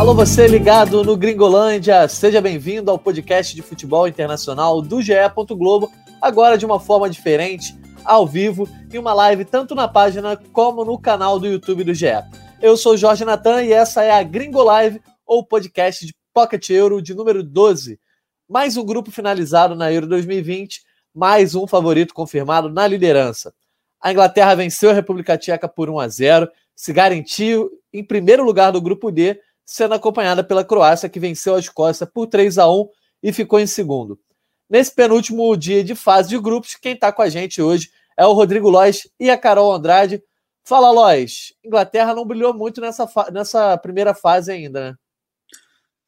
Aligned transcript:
Alô, 0.00 0.14
você 0.14 0.46
ligado 0.46 1.04
no 1.04 1.14
Gringolândia, 1.14 2.08
seja 2.08 2.40
bem-vindo 2.40 2.90
ao 2.90 2.98
podcast 2.98 3.54
de 3.54 3.60
futebol 3.60 4.08
internacional 4.08 4.80
do 4.80 5.02
GE. 5.02 5.12
Globo, 5.50 5.92
agora 6.22 6.56
de 6.56 6.64
uma 6.64 6.80
forma 6.80 7.10
diferente, 7.10 7.78
ao 8.02 8.26
vivo, 8.26 8.66
em 8.90 8.96
uma 8.96 9.12
live 9.12 9.44
tanto 9.44 9.74
na 9.74 9.86
página 9.86 10.38
como 10.54 10.86
no 10.86 10.98
canal 10.98 11.38
do 11.38 11.46
YouTube 11.46 11.84
do 11.84 11.92
GE. 11.92 12.06
Eu 12.62 12.78
sou 12.78 12.96
Jorge 12.96 13.26
Natan 13.26 13.62
e 13.62 13.74
essa 13.74 14.02
é 14.02 14.10
a 14.10 14.22
Gringo 14.22 14.62
Live, 14.62 15.02
ou 15.26 15.44
podcast 15.44 16.06
de 16.06 16.14
Pocket 16.32 16.70
Euro 16.70 17.02
de 17.02 17.12
número 17.12 17.42
12. 17.42 18.00
Mais 18.48 18.78
um 18.78 18.86
grupo 18.86 19.10
finalizado 19.10 19.74
na 19.74 19.92
Euro 19.92 20.06
2020, 20.06 20.80
mais 21.14 21.54
um 21.54 21.66
favorito 21.66 22.14
confirmado 22.14 22.70
na 22.70 22.86
liderança. 22.86 23.52
A 24.00 24.10
Inglaterra 24.10 24.54
venceu 24.54 24.88
a 24.88 24.94
República 24.94 25.36
Tcheca 25.36 25.68
por 25.68 25.90
1 25.90 26.00
a 26.00 26.08
0, 26.08 26.48
se 26.74 26.90
garantiu 26.90 27.70
em 27.92 28.02
primeiro 28.02 28.42
lugar 28.42 28.72
do 28.72 28.80
grupo 28.80 29.10
D 29.10 29.38
sendo 29.70 29.94
acompanhada 29.94 30.42
pela 30.42 30.64
Croácia, 30.64 31.08
que 31.08 31.20
venceu 31.20 31.54
a 31.54 31.60
Escócia 31.60 32.04
por 32.04 32.26
3 32.26 32.58
a 32.58 32.68
1 32.68 32.88
e 33.22 33.32
ficou 33.32 33.60
em 33.60 33.68
segundo. 33.68 34.18
Nesse 34.68 34.92
penúltimo 34.92 35.56
dia 35.56 35.84
de 35.84 35.94
fase 35.94 36.28
de 36.28 36.38
grupos, 36.40 36.74
quem 36.74 36.94
está 36.94 37.12
com 37.12 37.22
a 37.22 37.28
gente 37.28 37.62
hoje 37.62 37.88
é 38.18 38.26
o 38.26 38.32
Rodrigo 38.32 38.68
Lois 38.68 39.08
e 39.18 39.30
a 39.30 39.38
Carol 39.38 39.72
Andrade. 39.72 40.20
Fala, 40.64 40.90
Lois. 40.90 41.54
Inglaterra 41.64 42.12
não 42.12 42.24
brilhou 42.24 42.52
muito 42.52 42.80
nessa, 42.80 43.08
nessa 43.32 43.78
primeira 43.78 44.12
fase 44.12 44.50
ainda, 44.50 44.90
né? 44.90 44.94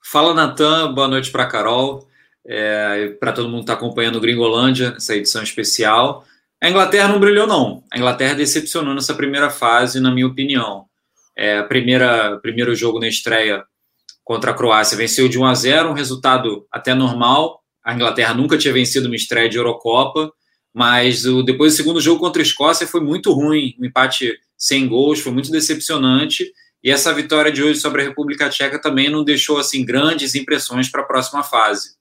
Fala, 0.04 0.34
Natan. 0.34 0.92
Boa 0.92 1.06
noite 1.06 1.30
para 1.30 1.44
a 1.44 1.48
Carol. 1.48 2.08
É, 2.44 3.10
para 3.20 3.32
todo 3.32 3.48
mundo 3.48 3.58
que 3.58 3.62
está 3.70 3.74
acompanhando 3.74 4.16
o 4.16 4.20
Gringolândia, 4.20 4.94
essa 4.96 5.14
edição 5.14 5.40
especial. 5.40 6.24
A 6.60 6.68
Inglaterra 6.68 7.06
não 7.06 7.20
brilhou, 7.20 7.46
não. 7.46 7.84
A 7.92 7.96
Inglaterra 7.96 8.34
decepcionou 8.34 8.92
nessa 8.92 9.14
primeira 9.14 9.50
fase, 9.50 10.00
na 10.00 10.10
minha 10.10 10.26
opinião. 10.26 10.88
É, 11.36 11.62
primeira 11.62 12.38
primeiro 12.40 12.74
jogo 12.74 13.00
na 13.00 13.08
estreia 13.08 13.64
contra 14.22 14.50
a 14.50 14.54
Croácia 14.54 14.96
venceu 14.96 15.28
de 15.28 15.38
1 15.38 15.44
a 15.44 15.54
0, 15.54 15.90
um 15.90 15.94
resultado 15.94 16.66
até 16.70 16.94
normal. 16.94 17.60
A 17.84 17.94
Inglaterra 17.94 18.34
nunca 18.34 18.56
tinha 18.56 18.72
vencido 18.72 19.06
uma 19.06 19.16
estreia 19.16 19.48
de 19.48 19.56
Eurocopa, 19.56 20.32
mas 20.72 21.24
o, 21.24 21.42
depois 21.42 21.72
do 21.72 21.76
segundo 21.76 22.00
jogo 22.00 22.20
contra 22.20 22.40
a 22.40 22.44
Escócia 22.44 22.86
foi 22.86 23.00
muito 23.00 23.32
ruim, 23.32 23.74
um 23.80 23.84
empate 23.84 24.38
sem 24.56 24.86
gols, 24.86 25.20
foi 25.20 25.32
muito 25.32 25.50
decepcionante. 25.50 26.52
E 26.82 26.90
essa 26.90 27.12
vitória 27.12 27.50
de 27.50 27.62
hoje 27.62 27.80
sobre 27.80 28.02
a 28.02 28.04
República 28.04 28.48
Tcheca 28.48 28.80
também 28.80 29.10
não 29.10 29.24
deixou 29.24 29.58
assim 29.58 29.84
grandes 29.84 30.34
impressões 30.34 30.88
para 30.88 31.02
a 31.02 31.06
próxima 31.06 31.42
fase. 31.42 31.96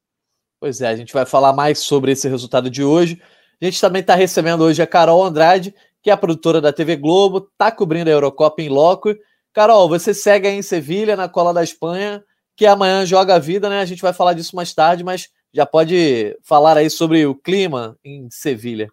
Pois 0.59 0.82
é, 0.82 0.88
a 0.88 0.96
gente 0.96 1.14
vai 1.14 1.26
falar 1.26 1.54
mais 1.54 1.80
sobre 1.80 2.12
esse 2.12 2.28
resultado 2.28 2.70
de 2.70 2.84
hoje. 2.84 3.20
A 3.62 3.66
gente 3.66 3.82
também 3.82 4.02
está 4.02 4.16
recebendo 4.16 4.64
hoje 4.64 4.82
a 4.82 4.88
Carol 4.88 5.24
Andrade, 5.24 5.74
que 6.02 6.10
é 6.10 6.14
a 6.14 6.18
produtora 6.18 6.60
da 6.60 6.74
TV 6.74 6.96
Globo, 6.96 7.50
está 7.52 7.72
cobrindo 7.72 8.10
a 8.10 8.14
Eurocopa 8.14 8.62
em 8.62 8.70
loco. 8.70 9.16
Carol, 9.54 9.88
você 9.88 10.14
segue 10.14 10.48
aí 10.48 10.56
em 10.56 10.62
Sevilha, 10.62 11.16
na 11.16 11.30
cola 11.30 11.54
da 11.54 11.64
Espanha, 11.64 12.24
que 12.56 12.66
amanhã 12.66 13.06
joga 13.06 13.36
a 13.36 13.40
vida, 13.40 13.70
né? 13.70 13.82
A 13.82 13.86
gente 13.86 14.02
vai 14.02 14.14
falar 14.14 14.34
disso 14.34 14.56
mais 14.56 14.74
tarde, 14.74 15.04
mas 15.04 15.30
já 15.54 15.66
pode 15.66 16.38
falar 16.44 16.78
aí 16.78 16.90
sobre 16.90 17.26
o 17.26 17.36
clima 17.36 17.98
em 18.04 18.28
Sevilha. 18.32 18.90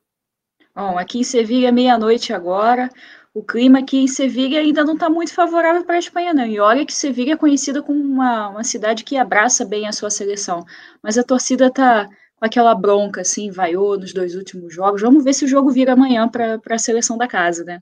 Bom, 0.75 0.99
aqui 0.99 1.21
em 1.21 1.25
Sevilha, 1.25 1.73
meia-noite 1.73 2.33
agora. 2.33 2.89
O 3.33 3.43
clima 3.43 3.79
aqui 3.79 3.99
em 3.99 4.09
Sevilha 4.09 4.61
ainda 4.61 4.85
não 4.85 4.95
está 4.95 5.09
muito 5.09 5.33
favorável 5.33 5.85
para 5.85 5.97
a 5.97 5.99
Espanha, 5.99 6.35
não. 6.35 6.47
E 6.47 6.59
olha 6.59 6.85
que 6.85 6.93
Sevilha 6.93 7.35
é 7.35 7.37
conhecida 7.37 7.83
como 7.83 8.01
uma, 8.01 8.49
uma 8.49 8.65
cidade 8.65 9.05
que 9.05 9.17
abraça 9.17 9.65
bem 9.65 9.87
a 9.87 9.93
sua 9.93 10.11
seleção. 10.11 10.65
Mas 11.03 11.17
a 11.17 11.23
torcida 11.23 11.69
está 11.69 12.09
com 12.39 12.47
aquela 12.47 12.75
bronca, 12.75 13.23
assim, 13.23 13.51
vaiou 13.51 13.99
nos 13.99 14.13
dois 14.13 14.35
últimos 14.35 14.73
jogos. 14.73 15.03
Vamos 15.03 15.25
ver 15.25 15.33
se 15.33 15.45
o 15.45 15.49
jogo 15.49 15.71
vira 15.71 15.95
amanhã 15.95 16.29
para 16.29 16.61
a 16.71 16.79
seleção 16.79 17.19
da 17.19 17.27
casa, 17.27 17.65
né? 17.65 17.81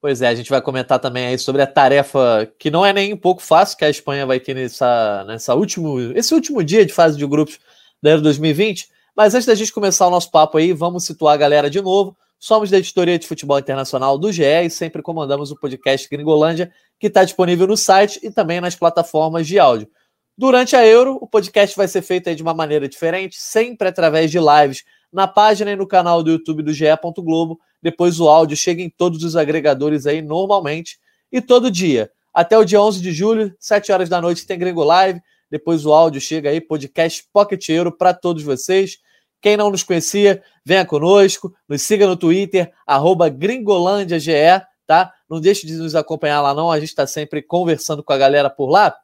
Pois 0.00 0.20
é, 0.20 0.28
a 0.28 0.34
gente 0.34 0.50
vai 0.50 0.60
comentar 0.60 0.98
também 0.98 1.26
aí 1.26 1.38
sobre 1.38 1.62
a 1.62 1.66
tarefa 1.66 2.52
que 2.58 2.70
não 2.70 2.84
é 2.84 2.92
nem 2.92 3.14
um 3.14 3.16
pouco 3.16 3.40
fácil 3.40 3.78
que 3.78 3.84
a 3.84 3.90
Espanha 3.90 4.26
vai 4.26 4.38
ter 4.38 4.52
nessa, 4.52 5.24
nessa 5.26 5.54
último, 5.54 5.98
esse 6.14 6.34
último 6.34 6.62
dia 6.62 6.84
de 6.84 6.92
fase 6.92 7.16
de 7.16 7.26
grupos 7.26 7.58
da 8.02 8.10
Euro 8.10 8.22
2020. 8.22 8.88
Mas 9.16 9.34
antes 9.34 9.46
da 9.46 9.54
gente 9.54 9.72
começar 9.72 10.06
o 10.06 10.10
nosso 10.10 10.30
papo 10.30 10.58
aí, 10.58 10.72
vamos 10.72 11.06
situar 11.06 11.34
a 11.34 11.38
galera 11.38 11.70
de 11.70 11.80
novo. 11.80 12.16
Somos 12.38 12.68
da 12.68 12.76
editoria 12.76 13.18
de 13.18 13.26
futebol 13.26 13.58
internacional 13.58 14.18
do 14.18 14.30
GE 14.30 14.42
e 14.42 14.68
sempre 14.68 15.00
comandamos 15.00 15.50
o 15.50 15.56
podcast 15.56 16.06
Gringolândia, 16.10 16.70
que 16.98 17.06
está 17.06 17.24
disponível 17.24 17.66
no 17.66 17.76
site 17.76 18.20
e 18.22 18.30
também 18.30 18.60
nas 18.60 18.74
plataformas 18.74 19.46
de 19.46 19.58
áudio. 19.58 19.88
Durante 20.36 20.74
a 20.74 20.84
Euro, 20.84 21.16
o 21.20 21.28
podcast 21.28 21.76
vai 21.76 21.86
ser 21.86 22.02
feito 22.02 22.34
de 22.34 22.42
uma 22.42 22.52
maneira 22.52 22.88
diferente, 22.88 23.36
sempre 23.38 23.86
através 23.86 24.32
de 24.32 24.38
lives 24.40 24.82
na 25.12 25.28
página 25.28 25.70
e 25.70 25.76
no 25.76 25.86
canal 25.86 26.24
do 26.24 26.30
YouTube 26.32 26.60
do 26.64 26.72
GE. 26.72 26.86
Globo. 27.18 27.60
Depois 27.80 28.18
o 28.18 28.28
áudio 28.28 28.56
chega 28.56 28.82
em 28.82 28.90
todos 28.90 29.22
os 29.22 29.36
agregadores 29.36 30.06
aí 30.06 30.20
normalmente 30.20 30.98
e 31.30 31.40
todo 31.40 31.70
dia. 31.70 32.10
Até 32.32 32.58
o 32.58 32.64
dia 32.64 32.82
11 32.82 33.00
de 33.00 33.12
julho, 33.12 33.54
7 33.60 33.92
horas 33.92 34.08
da 34.08 34.20
noite, 34.20 34.44
tem 34.44 34.58
Gringo 34.58 34.82
Live. 34.82 35.20
Depois 35.48 35.86
o 35.86 35.92
áudio 35.92 36.20
chega 36.20 36.50
aí, 36.50 36.60
podcast 36.60 37.24
Pocket 37.32 37.68
Euro 37.68 37.92
para 37.96 38.12
todos 38.12 38.42
vocês. 38.42 38.98
Quem 39.40 39.56
não 39.56 39.70
nos 39.70 39.84
conhecia, 39.84 40.42
venha 40.64 40.84
conosco, 40.84 41.54
nos 41.68 41.82
siga 41.82 42.08
no 42.08 42.16
Twitter, 42.16 42.72
arroba 42.84 43.28
GringolândiaGE, 43.28 44.64
tá? 44.84 45.12
Não 45.30 45.40
deixe 45.40 45.64
de 45.64 45.74
nos 45.74 45.94
acompanhar 45.94 46.40
lá 46.40 46.52
não, 46.52 46.72
a 46.72 46.80
gente 46.80 46.88
está 46.88 47.06
sempre 47.06 47.40
conversando 47.40 48.02
com 48.02 48.12
a 48.12 48.18
galera 48.18 48.50
por 48.50 48.68
lá. 48.68 48.96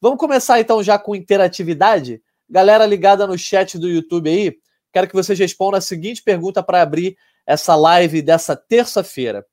Vamos 0.00 0.18
começar 0.18 0.60
então 0.60 0.80
já 0.80 0.96
com 0.96 1.16
interatividade? 1.16 2.22
Galera 2.48 2.86
ligada 2.86 3.26
no 3.26 3.36
chat 3.36 3.76
do 3.76 3.88
YouTube 3.88 4.30
aí, 4.30 4.56
quero 4.92 5.08
que 5.08 5.14
vocês 5.14 5.36
respondam 5.36 5.78
a 5.78 5.80
seguinte 5.80 6.22
pergunta 6.22 6.62
para 6.62 6.80
abrir 6.80 7.16
essa 7.44 7.74
live 7.74 8.22
dessa 8.22 8.54
terça-feira. 8.54 9.44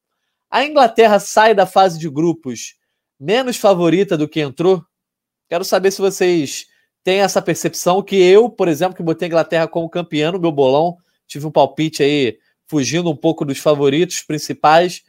A 0.50 0.64
Inglaterra 0.64 1.20
sai 1.20 1.56
da 1.56 1.66
fase 1.66 1.98
de 1.98 2.08
grupos 2.08 2.76
menos 3.20 3.58
favorita 3.58 4.16
do 4.16 4.28
que 4.28 4.40
entrou? 4.40 4.86
Quero 5.50 5.66
saber 5.66 5.90
se 5.90 6.00
vocês 6.00 6.68
têm 7.04 7.22
essa 7.22 7.42
percepção 7.42 8.04
que 8.04 8.16
eu, 8.16 8.48
por 8.48 8.68
exemplo, 8.68 8.96
que 8.96 9.02
botei 9.02 9.26
a 9.26 9.30
Inglaterra 9.30 9.68
como 9.68 9.90
campeã 9.90 10.32
no 10.32 10.40
meu 10.40 10.52
bolão, 10.52 10.96
tive 11.28 11.48
um 11.48 11.52
palpite 11.52 12.04
aí 12.04 12.38
fugindo 12.68 13.10
um 13.10 13.16
pouco 13.16 13.44
dos 13.44 13.58
favoritos 13.58 14.22
principais, 14.22 15.02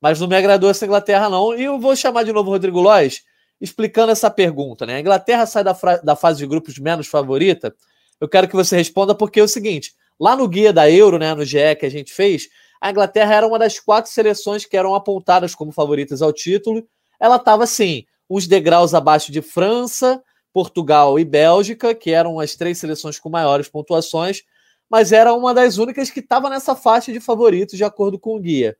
mas 0.00 0.20
não 0.20 0.28
me 0.28 0.36
agradou 0.36 0.68
essa 0.68 0.84
Inglaterra 0.84 1.30
não. 1.30 1.58
E 1.58 1.64
eu 1.64 1.80
vou 1.80 1.96
chamar 1.96 2.24
de 2.24 2.32
novo 2.32 2.50
o 2.50 2.52
Rodrigo 2.52 2.80
Lois 2.80 3.22
explicando 3.60 4.12
essa 4.12 4.30
pergunta. 4.30 4.86
Né? 4.86 4.96
A 4.96 5.00
Inglaterra 5.00 5.46
sai 5.46 5.64
da, 5.64 5.76
da 6.02 6.16
fase 6.16 6.38
de 6.38 6.46
grupos 6.46 6.78
menos 6.78 7.06
favorita? 7.06 7.74
Eu 8.20 8.28
quero 8.28 8.48
que 8.48 8.56
você 8.56 8.76
responda, 8.76 9.14
porque 9.14 9.40
é 9.40 9.42
o 9.42 9.48
seguinte: 9.48 9.94
lá 10.18 10.36
no 10.36 10.48
guia 10.48 10.72
da 10.72 10.90
Euro, 10.90 11.18
né, 11.18 11.34
no 11.34 11.44
GE 11.44 11.76
que 11.78 11.86
a 11.86 11.90
gente 11.90 12.12
fez, 12.12 12.48
a 12.80 12.90
Inglaterra 12.90 13.34
era 13.34 13.46
uma 13.46 13.58
das 13.58 13.78
quatro 13.78 14.10
seleções 14.10 14.64
que 14.64 14.76
eram 14.76 14.94
apontadas 14.94 15.54
como 15.54 15.72
favoritas 15.72 16.22
ao 16.22 16.32
título. 16.32 16.86
Ela 17.18 17.36
estava, 17.36 17.64
assim, 17.64 18.04
uns 18.28 18.46
degraus 18.46 18.94
abaixo 18.94 19.32
de 19.32 19.40
França, 19.40 20.22
Portugal 20.52 21.18
e 21.18 21.24
Bélgica, 21.24 21.94
que 21.94 22.10
eram 22.10 22.40
as 22.40 22.54
três 22.54 22.78
seleções 22.78 23.18
com 23.18 23.28
maiores 23.28 23.68
pontuações, 23.68 24.42
mas 24.88 25.12
era 25.12 25.34
uma 25.34 25.52
das 25.52 25.78
únicas 25.78 26.10
que 26.10 26.20
estava 26.20 26.48
nessa 26.48 26.74
faixa 26.74 27.12
de 27.12 27.20
favoritos, 27.20 27.76
de 27.76 27.84
acordo 27.84 28.18
com 28.18 28.36
o 28.36 28.40
guia. 28.40 28.76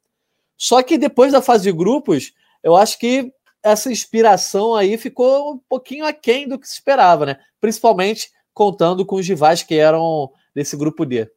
Só 0.57 0.83
que 0.83 0.97
depois 0.97 1.33
da 1.33 1.43
fase 1.43 1.65
de 1.65 1.73
grupos, 1.73 2.33
eu 2.63 2.75
acho 2.75 2.99
que 2.99 3.33
essa 3.67 3.91
inspiração 3.91 4.77
aí 4.77 4.97
ficou 4.97 5.55
um 5.55 5.61
pouquinho 5.69 6.07
aquém 6.07 6.49
do 6.49 6.57
que 6.57 6.69
se 6.69 6.75
esperava, 6.75 7.27
né? 7.27 7.37
Principalmente 7.61 8.31
contando 8.55 9.05
com 9.05 9.17
os 9.17 9.27
rivais 9.27 9.65
que 9.65 9.75
eram 9.75 10.31
desse 10.55 10.77
grupo 10.77 11.05
D. 11.05 11.29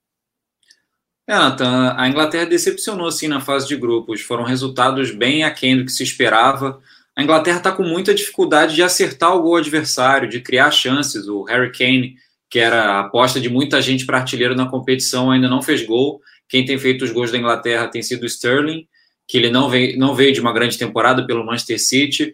É, 1.27 1.33
Nathan, 1.33 1.95
a 1.97 2.07
Inglaterra 2.07 2.45
decepcionou 2.45 3.11
sim 3.11 3.27
na 3.27 3.41
fase 3.41 3.67
de 3.67 3.75
grupos. 3.75 4.21
Foram 4.21 4.43
resultados 4.43 5.09
bem 5.09 5.43
aquém 5.43 5.75
do 5.75 5.85
que 5.85 5.91
se 5.91 6.03
esperava. 6.03 6.79
A 7.15 7.23
Inglaterra 7.23 7.57
está 7.57 7.71
com 7.71 7.83
muita 7.83 8.13
dificuldade 8.13 8.75
de 8.75 8.83
acertar 8.83 9.35
o 9.35 9.41
gol 9.41 9.55
adversário, 9.55 10.29
de 10.29 10.39
criar 10.39 10.69
chances. 10.69 11.27
O 11.27 11.43
Harry 11.43 11.71
Kane, 11.71 12.15
que 12.47 12.59
era 12.59 12.83
a 12.83 12.99
aposta 13.01 13.41
de 13.41 13.49
muita 13.49 13.81
gente 13.81 14.05
para 14.05 14.19
artilheiro 14.19 14.55
na 14.55 14.69
competição, 14.69 15.31
ainda 15.31 15.47
não 15.47 15.63
fez 15.63 15.83
gol. 15.83 16.21
Quem 16.47 16.63
tem 16.63 16.77
feito 16.77 17.03
os 17.03 17.11
gols 17.11 17.31
da 17.31 17.39
Inglaterra 17.39 17.87
tem 17.87 18.03
sido 18.03 18.23
o 18.23 18.27
Sterling 18.27 18.87
que 19.29 19.37
ele 19.37 19.51
não 19.51 19.69
veio, 19.69 19.97
não 19.99 20.15
veio 20.15 20.33
de 20.33 20.41
uma 20.41 20.51
grande 20.51 20.75
temporada 20.75 21.23
pelo 21.23 21.45
Manchester 21.45 21.79
City. 21.79 22.33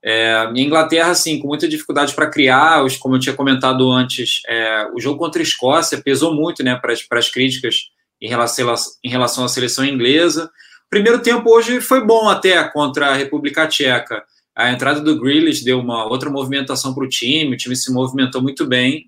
É, 0.00 0.48
Inglaterra, 0.54 1.10
assim, 1.10 1.40
com 1.40 1.48
muita 1.48 1.66
dificuldade 1.66 2.14
para 2.14 2.30
criar, 2.30 2.84
os, 2.84 2.96
como 2.96 3.16
eu 3.16 3.18
tinha 3.18 3.34
comentado 3.34 3.90
antes, 3.90 4.42
é, 4.46 4.88
o 4.94 5.00
jogo 5.00 5.18
contra 5.18 5.42
a 5.42 5.42
Escócia 5.42 6.00
pesou 6.00 6.32
muito 6.32 6.62
né, 6.62 6.80
para 6.80 7.18
as 7.18 7.28
críticas 7.28 7.90
em 8.22 8.28
relação, 8.28 8.74
em 9.02 9.10
relação 9.10 9.44
à 9.44 9.48
seleção 9.48 9.84
inglesa. 9.84 10.48
Primeiro 10.88 11.20
tempo 11.20 11.50
hoje 11.50 11.80
foi 11.80 12.06
bom 12.06 12.28
até 12.28 12.62
contra 12.68 13.08
a 13.08 13.14
República 13.14 13.66
Tcheca. 13.66 14.22
A 14.54 14.70
entrada 14.70 15.00
do 15.00 15.18
Grealish 15.18 15.64
deu 15.64 15.80
uma 15.80 16.06
outra 16.06 16.30
movimentação 16.30 16.94
para 16.94 17.04
o 17.04 17.08
time, 17.08 17.54
o 17.54 17.58
time 17.58 17.74
se 17.74 17.92
movimentou 17.92 18.40
muito 18.40 18.64
bem, 18.64 19.06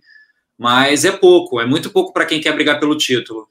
mas 0.59 1.05
é 1.05 1.13
pouco, 1.13 1.61
é 1.61 1.65
muito 1.65 1.91
pouco 1.91 2.13
para 2.13 2.27
quem 2.27 2.41
quer 2.41 2.53
brigar 2.53 2.81
pelo 2.81 2.99
título. 2.99 3.49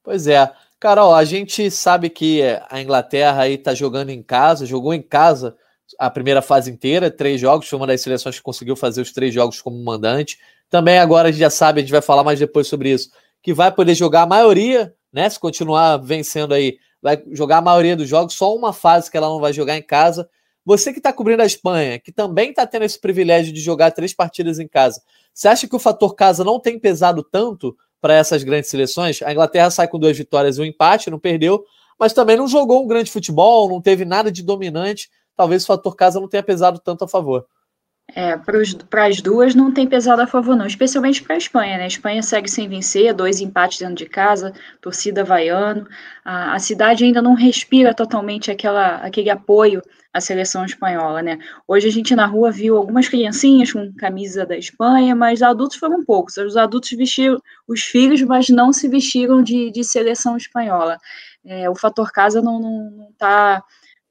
Pois 0.00 0.28
é. 0.28 0.48
Carol, 0.80 1.14
a 1.14 1.26
gente 1.26 1.70
sabe 1.70 2.08
que 2.08 2.40
a 2.70 2.80
Inglaterra 2.80 3.42
aí 3.42 3.58
tá 3.58 3.74
jogando 3.74 4.08
em 4.08 4.22
casa, 4.22 4.64
jogou 4.64 4.94
em 4.94 5.02
casa 5.02 5.54
a 5.98 6.08
primeira 6.08 6.40
fase 6.40 6.70
inteira, 6.70 7.10
três 7.10 7.38
jogos, 7.38 7.68
foi 7.68 7.78
uma 7.78 7.86
das 7.86 8.00
seleções 8.00 8.36
que 8.36 8.42
conseguiu 8.42 8.74
fazer 8.74 9.02
os 9.02 9.12
três 9.12 9.34
jogos 9.34 9.60
como 9.60 9.76
mandante. 9.84 10.38
Também 10.70 10.98
agora 10.98 11.28
a 11.28 11.30
gente 11.30 11.40
já 11.40 11.50
sabe, 11.50 11.80
a 11.80 11.82
gente 11.82 11.92
vai 11.92 12.00
falar 12.00 12.24
mais 12.24 12.38
depois 12.38 12.66
sobre 12.66 12.90
isso, 12.90 13.10
que 13.42 13.52
vai 13.52 13.70
poder 13.70 13.94
jogar 13.94 14.22
a 14.22 14.26
maioria, 14.26 14.94
né? 15.12 15.28
Se 15.28 15.38
continuar 15.38 15.98
vencendo 15.98 16.54
aí, 16.54 16.78
vai 17.02 17.22
jogar 17.32 17.58
a 17.58 17.62
maioria 17.62 17.94
dos 17.94 18.08
jogos, 18.08 18.32
só 18.32 18.56
uma 18.56 18.72
fase 18.72 19.10
que 19.10 19.18
ela 19.18 19.28
não 19.28 19.38
vai 19.38 19.52
jogar 19.52 19.76
em 19.76 19.82
casa. 19.82 20.26
Você 20.64 20.92
que 20.92 20.98
está 20.98 21.12
cobrindo 21.12 21.42
a 21.42 21.46
Espanha, 21.46 21.98
que 21.98 22.10
também 22.10 22.50
está 22.50 22.66
tendo 22.66 22.86
esse 22.86 22.98
privilégio 22.98 23.52
de 23.52 23.60
jogar 23.60 23.90
três 23.90 24.14
partidas 24.14 24.58
em 24.58 24.66
casa, 24.66 25.02
você 25.34 25.46
acha 25.46 25.68
que 25.68 25.76
o 25.76 25.78
fator 25.78 26.14
casa 26.14 26.42
não 26.42 26.58
tem 26.58 26.78
pesado 26.78 27.22
tanto 27.22 27.76
para 28.00 28.14
essas 28.14 28.42
grandes 28.42 28.70
seleções? 28.70 29.22
A 29.22 29.32
Inglaterra 29.32 29.70
sai 29.70 29.88
com 29.88 29.98
duas 29.98 30.16
vitórias 30.16 30.58
e 30.58 30.60
um 30.60 30.64
empate, 30.64 31.10
não 31.10 31.18
perdeu, 31.18 31.64
mas 31.98 32.12
também 32.12 32.36
não 32.36 32.48
jogou 32.48 32.82
um 32.82 32.86
grande 32.86 33.10
futebol, 33.10 33.68
não 33.68 33.80
teve 33.80 34.04
nada 34.04 34.32
de 34.32 34.42
dominante. 34.42 35.10
Talvez 35.36 35.64
o 35.64 35.66
fator 35.66 35.94
casa 35.94 36.20
não 36.20 36.28
tenha 36.28 36.42
pesado 36.42 36.78
tanto 36.78 37.04
a 37.04 37.08
favor. 37.08 37.46
É, 38.14 38.36
para 38.36 39.06
as 39.06 39.20
duas 39.20 39.54
não 39.54 39.72
tem 39.72 39.86
pesado 39.86 40.22
a 40.22 40.26
favor, 40.26 40.56
não, 40.56 40.66
especialmente 40.66 41.22
para 41.22 41.34
a 41.34 41.38
Espanha, 41.38 41.78
né? 41.78 41.84
A 41.84 41.88
Espanha 41.88 42.22
segue 42.22 42.50
sem 42.50 42.68
vencer, 42.68 43.14
dois 43.14 43.40
empates 43.40 43.78
dentro 43.78 43.94
de 43.94 44.06
casa, 44.06 44.52
torcida 44.80 45.22
vaiano. 45.22 45.86
A, 46.24 46.54
a 46.54 46.58
cidade 46.58 47.04
ainda 47.04 47.22
não 47.22 47.34
respira 47.34 47.94
totalmente 47.94 48.50
aquela, 48.50 48.96
aquele 48.96 49.30
apoio 49.30 49.80
à 50.12 50.20
seleção 50.20 50.64
espanhola, 50.64 51.22
né? 51.22 51.38
Hoje 51.68 51.88
a 51.88 51.92
gente 51.92 52.14
na 52.16 52.26
rua 52.26 52.50
viu 52.50 52.76
algumas 52.76 53.08
criancinhas 53.08 53.72
com 53.72 53.92
camisa 53.94 54.44
da 54.44 54.56
Espanha, 54.56 55.14
mas 55.14 55.42
adultos 55.42 55.76
foram 55.76 56.04
poucos. 56.04 56.36
Os 56.36 56.56
adultos 56.56 56.90
vestiram 56.90 57.40
os 57.68 57.82
filhos, 57.82 58.22
mas 58.22 58.48
não 58.48 58.72
se 58.72 58.88
vestiram 58.88 59.42
de, 59.42 59.70
de 59.70 59.84
seleção 59.84 60.36
espanhola. 60.36 60.98
É, 61.44 61.70
o 61.70 61.74
fator 61.74 62.10
casa 62.10 62.42
não 62.42 62.58
está. 62.58 62.68
Não, 62.68 62.90
não 62.90 63.12
tá 63.16 63.64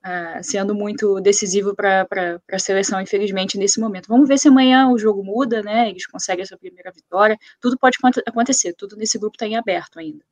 uh, 0.09 0.43
sendo 0.43 0.73
muito 0.73 1.21
decisivo 1.21 1.75
para 1.75 2.07
a 2.51 2.59
seleção, 2.59 2.99
infelizmente, 2.99 3.57
nesse 3.57 3.79
momento. 3.79 4.07
Vamos 4.07 4.27
ver 4.27 4.39
se 4.39 4.47
amanhã 4.47 4.89
o 4.89 4.97
jogo 4.97 5.23
muda, 5.23 5.61
né? 5.61 5.89
Eles 5.89 6.07
conseguem 6.07 6.41
essa 6.41 6.57
primeira 6.57 6.91
vitória. 6.91 7.37
Tudo 7.61 7.77
pode 7.77 7.97
acontecer, 8.25 8.73
tudo 8.73 8.95
nesse 8.95 9.19
grupo 9.19 9.35
está 9.35 9.45
em 9.45 9.55
aberto 9.55 9.99
ainda. 9.99 10.23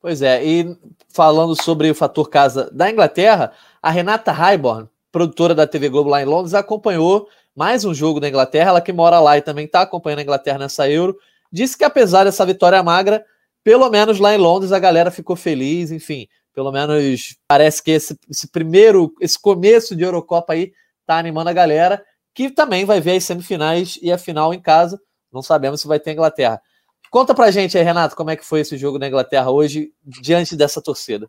Pois 0.00 0.20
é, 0.20 0.44
e 0.44 0.76
falando 1.08 1.60
sobre 1.60 1.90
o 1.90 1.94
fator 1.94 2.28
casa 2.28 2.70
da 2.70 2.90
Inglaterra, 2.90 3.52
a 3.82 3.90
Renata 3.90 4.32
Raiborn, 4.32 4.88
produtora 5.10 5.54
da 5.54 5.66
TV 5.66 5.88
Globo 5.88 6.10
lá 6.10 6.20
em 6.20 6.26
Londres, 6.26 6.52
acompanhou 6.52 7.28
mais 7.56 7.84
um 7.84 7.94
jogo 7.94 8.20
da 8.20 8.28
Inglaterra, 8.28 8.70
ela 8.70 8.80
que 8.80 8.92
mora 8.92 9.18
lá 9.18 9.38
e 9.38 9.42
também 9.42 9.64
está 9.64 9.80
acompanhando 9.80 10.18
a 10.18 10.22
Inglaterra 10.22 10.58
nessa 10.58 10.90
Euro, 10.90 11.16
disse 11.50 11.78
que 11.78 11.84
apesar 11.84 12.24
dessa 12.24 12.44
vitória 12.44 12.82
magra, 12.82 13.24
pelo 13.62 13.88
menos 13.88 14.18
lá 14.18 14.34
em 14.34 14.38
Londres 14.38 14.72
a 14.72 14.78
galera 14.78 15.10
ficou 15.10 15.36
feliz, 15.36 15.90
enfim, 15.90 16.28
pelo 16.54 16.70
menos 16.70 17.36
parece 17.48 17.82
que 17.82 17.90
esse, 17.90 18.18
esse 18.30 18.48
primeiro, 18.48 19.12
esse 19.20 19.38
começo 19.38 19.96
de 19.96 20.04
Eurocopa 20.04 20.52
aí 20.52 20.72
tá 21.04 21.18
animando 21.18 21.50
a 21.50 21.52
galera, 21.52 22.04
que 22.34 22.50
também 22.50 22.84
vai 22.84 23.00
ver 23.00 23.16
as 23.16 23.24
semifinais 23.24 23.98
e 24.00 24.10
a 24.10 24.18
final 24.18 24.54
em 24.54 24.60
casa. 24.60 25.00
Não 25.32 25.42
sabemos 25.42 25.80
se 25.80 25.88
vai 25.88 25.98
ter 25.98 26.12
Inglaterra. 26.12 26.62
Conta 27.10 27.34
pra 27.34 27.50
gente 27.50 27.76
aí, 27.76 27.84
Renato, 27.84 28.16
como 28.16 28.30
é 28.30 28.36
que 28.36 28.44
foi 28.44 28.60
esse 28.60 28.76
jogo 28.76 28.98
na 28.98 29.08
Inglaterra 29.08 29.50
hoje, 29.50 29.92
diante 30.04 30.56
dessa 30.56 30.80
torcida. 30.80 31.28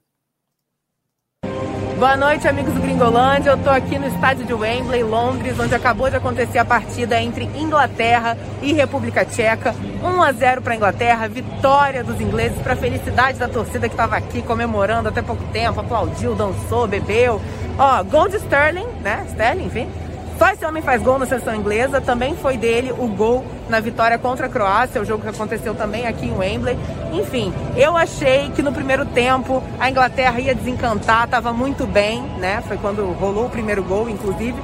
Boa 1.98 2.18
noite, 2.18 2.46
amigos 2.46 2.74
do 2.74 2.82
Gringolândia. 2.82 3.52
Eu 3.52 3.56
estou 3.56 3.72
aqui 3.72 3.98
no 3.98 4.06
estádio 4.06 4.46
de 4.46 4.54
Wembley, 4.54 5.02
Londres, 5.02 5.58
onde 5.58 5.74
acabou 5.74 6.10
de 6.10 6.18
acontecer 6.18 6.58
a 6.58 6.66
partida 6.66 7.22
entre 7.22 7.46
Inglaterra 7.56 8.38
e 8.62 8.74
República 8.74 9.24
Tcheca. 9.24 9.74
1 10.04 10.22
a 10.22 10.32
0 10.34 10.62
para 10.62 10.76
Inglaterra, 10.76 11.26
vitória 11.30 12.04
dos 12.04 12.20
ingleses 12.20 12.58
para 12.62 12.76
felicidade 12.76 13.40
da 13.40 13.48
torcida 13.48 13.88
que 13.88 13.94
estava 13.94 14.18
aqui 14.18 14.42
comemorando 14.42 15.08
até 15.08 15.22
pouco 15.22 15.42
tempo, 15.54 15.80
aplaudiu, 15.80 16.36
dançou, 16.36 16.86
bebeu. 16.86 17.42
Ó, 17.78 18.04
gol 18.04 18.28
de 18.28 18.38
Sterling, 18.38 18.88
né? 19.02 19.26
Sterling, 19.30 19.66
enfim. 19.68 19.88
Só 20.38 20.50
esse 20.50 20.66
homem 20.66 20.84
faz 20.84 21.02
gol 21.02 21.18
na 21.18 21.26
seleção 21.26 21.56
inglesa. 21.56 22.02
Também 22.02 22.36
foi 22.36 22.58
dele 22.58 22.92
o 22.92 23.08
gol 23.08 23.46
na 23.70 23.80
vitória 23.80 24.18
contra 24.18 24.48
a 24.48 24.50
Croácia, 24.50 25.02
o 25.02 25.06
jogo 25.06 25.24
que 25.24 25.30
aconteceu 25.30 25.74
também 25.74 26.06
aqui 26.08 26.26
em 26.28 26.38
Wembley. 26.38 26.78
Enfim, 27.14 27.54
eu 27.78 27.96
achei 27.96 28.50
que 28.52 28.62
no 28.62 28.72
primeiro 28.72 29.06
tempo 29.06 29.64
a 29.80 29.90
Inglaterra 29.90 30.40
ia 30.40 30.54
desencantar, 30.54 31.26
estava 31.26 31.54
muito 31.54 31.88
bem, 31.88 32.22
né? 32.38 32.62
Foi 32.68 32.78
quando 32.78 33.06
rolou 33.14 33.46
o 33.46 33.50
primeiro 33.50 33.84
gol, 33.84 34.10
inclusive. 34.10 34.56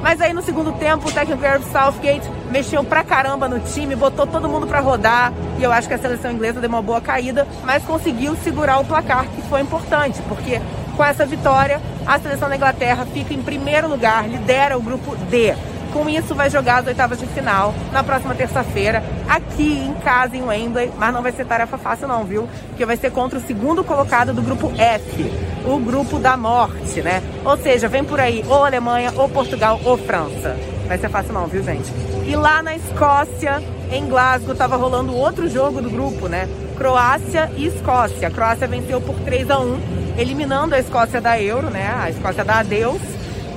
Mas 0.00 0.20
aí 0.20 0.32
no 0.32 0.42
segundo 0.42 0.72
tempo 0.72 1.08
o 1.08 1.12
técnico 1.12 1.42
Gareth 1.42 1.64
Southgate 1.72 2.30
mexeu 2.50 2.82
pra 2.84 3.02
caramba 3.02 3.48
no 3.48 3.60
time, 3.60 3.96
botou 3.96 4.26
todo 4.26 4.48
mundo 4.48 4.66
para 4.66 4.80
rodar 4.80 5.32
e 5.58 5.62
eu 5.62 5.72
acho 5.72 5.88
que 5.88 5.94
a 5.94 5.98
seleção 5.98 6.30
inglesa 6.30 6.60
deu 6.60 6.68
uma 6.68 6.80
boa 6.80 7.00
caída, 7.00 7.46
mas 7.64 7.84
conseguiu 7.84 8.36
segurar 8.36 8.78
o 8.78 8.84
placar, 8.84 9.26
que 9.26 9.42
foi 9.42 9.60
importante, 9.60 10.22
porque 10.28 10.60
com 10.98 11.04
essa 11.04 11.24
vitória, 11.24 11.80
a 12.04 12.18
seleção 12.18 12.48
da 12.48 12.56
Inglaterra 12.56 13.06
fica 13.06 13.32
em 13.32 13.40
primeiro 13.40 13.88
lugar, 13.88 14.28
lidera 14.28 14.76
o 14.76 14.82
grupo 14.82 15.14
D. 15.30 15.54
Com 15.92 16.08
isso, 16.08 16.34
vai 16.34 16.50
jogar 16.50 16.80
as 16.80 16.86
oitavas 16.88 17.20
de 17.20 17.26
final 17.26 17.72
na 17.92 18.02
próxima 18.02 18.34
terça-feira, 18.34 19.02
aqui 19.28 19.78
em 19.78 19.94
casa, 20.02 20.36
em 20.36 20.42
Wembley. 20.42 20.90
Mas 20.98 21.14
não 21.14 21.22
vai 21.22 21.30
ser 21.30 21.46
tarefa 21.46 21.78
fácil, 21.78 22.08
não, 22.08 22.24
viu? 22.24 22.48
Porque 22.68 22.84
vai 22.84 22.96
ser 22.96 23.12
contra 23.12 23.38
o 23.38 23.42
segundo 23.42 23.84
colocado 23.84 24.34
do 24.34 24.42
grupo 24.42 24.72
F, 24.76 25.32
o 25.64 25.78
grupo 25.78 26.18
da 26.18 26.36
morte, 26.36 27.00
né? 27.00 27.22
Ou 27.44 27.56
seja, 27.56 27.88
vem 27.88 28.02
por 28.02 28.18
aí 28.18 28.44
ou 28.48 28.64
Alemanha, 28.64 29.12
ou 29.16 29.28
Portugal, 29.28 29.80
ou 29.84 29.96
França. 29.96 30.56
Vai 30.88 30.98
ser 30.98 31.08
fácil, 31.08 31.32
não, 31.32 31.46
viu, 31.46 31.62
gente? 31.62 31.92
E 32.26 32.34
lá 32.34 32.60
na 32.60 32.74
Escócia, 32.74 33.62
em 33.92 34.06
Glasgow, 34.08 34.52
estava 34.52 34.76
rolando 34.76 35.14
outro 35.14 35.48
jogo 35.48 35.80
do 35.80 35.88
grupo, 35.88 36.26
né? 36.26 36.48
Croácia 36.76 37.50
e 37.56 37.66
Escócia. 37.66 38.26
A 38.26 38.30
Croácia 38.30 38.66
venceu 38.66 39.00
por 39.00 39.14
3 39.20 39.48
a 39.48 39.60
1 39.60 40.07
eliminando 40.18 40.74
a 40.74 40.78
Escócia 40.78 41.20
da 41.20 41.40
Euro, 41.40 41.70
né? 41.70 41.88
A 41.94 42.10
Escócia 42.10 42.44
da 42.44 42.58
adeus. 42.58 43.00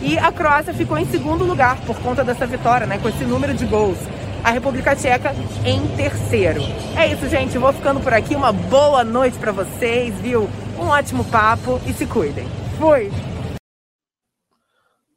E 0.02 0.18
a 0.18 0.32
Croácia 0.32 0.74
ficou 0.74 0.98
em 0.98 1.06
segundo 1.06 1.44
lugar 1.44 1.80
por 1.82 2.00
conta 2.00 2.24
dessa 2.24 2.46
vitória, 2.46 2.88
né? 2.88 3.00
Com 3.00 3.10
esse 3.10 3.24
número 3.24 3.54
de 3.54 3.66
gols. 3.66 3.98
A 4.44 4.52
República 4.52 4.96
Tcheca 4.96 5.34
em 5.66 5.88
terceiro. 5.96 6.62
É 6.96 7.08
isso, 7.12 7.28
gente. 7.28 7.58
vou 7.58 7.74
ficando 7.74 8.00
por 8.00 8.14
aqui. 8.14 8.36
Uma 8.36 8.52
boa 8.52 9.04
noite 9.04 9.38
para 9.38 9.52
vocês, 9.52 10.14
viu? 10.16 10.48
Um 10.80 10.88
ótimo 10.88 11.24
papo 11.26 11.80
e 11.86 11.94
se 11.94 12.06
cuidem. 12.06 12.48
Fui! 12.80 13.12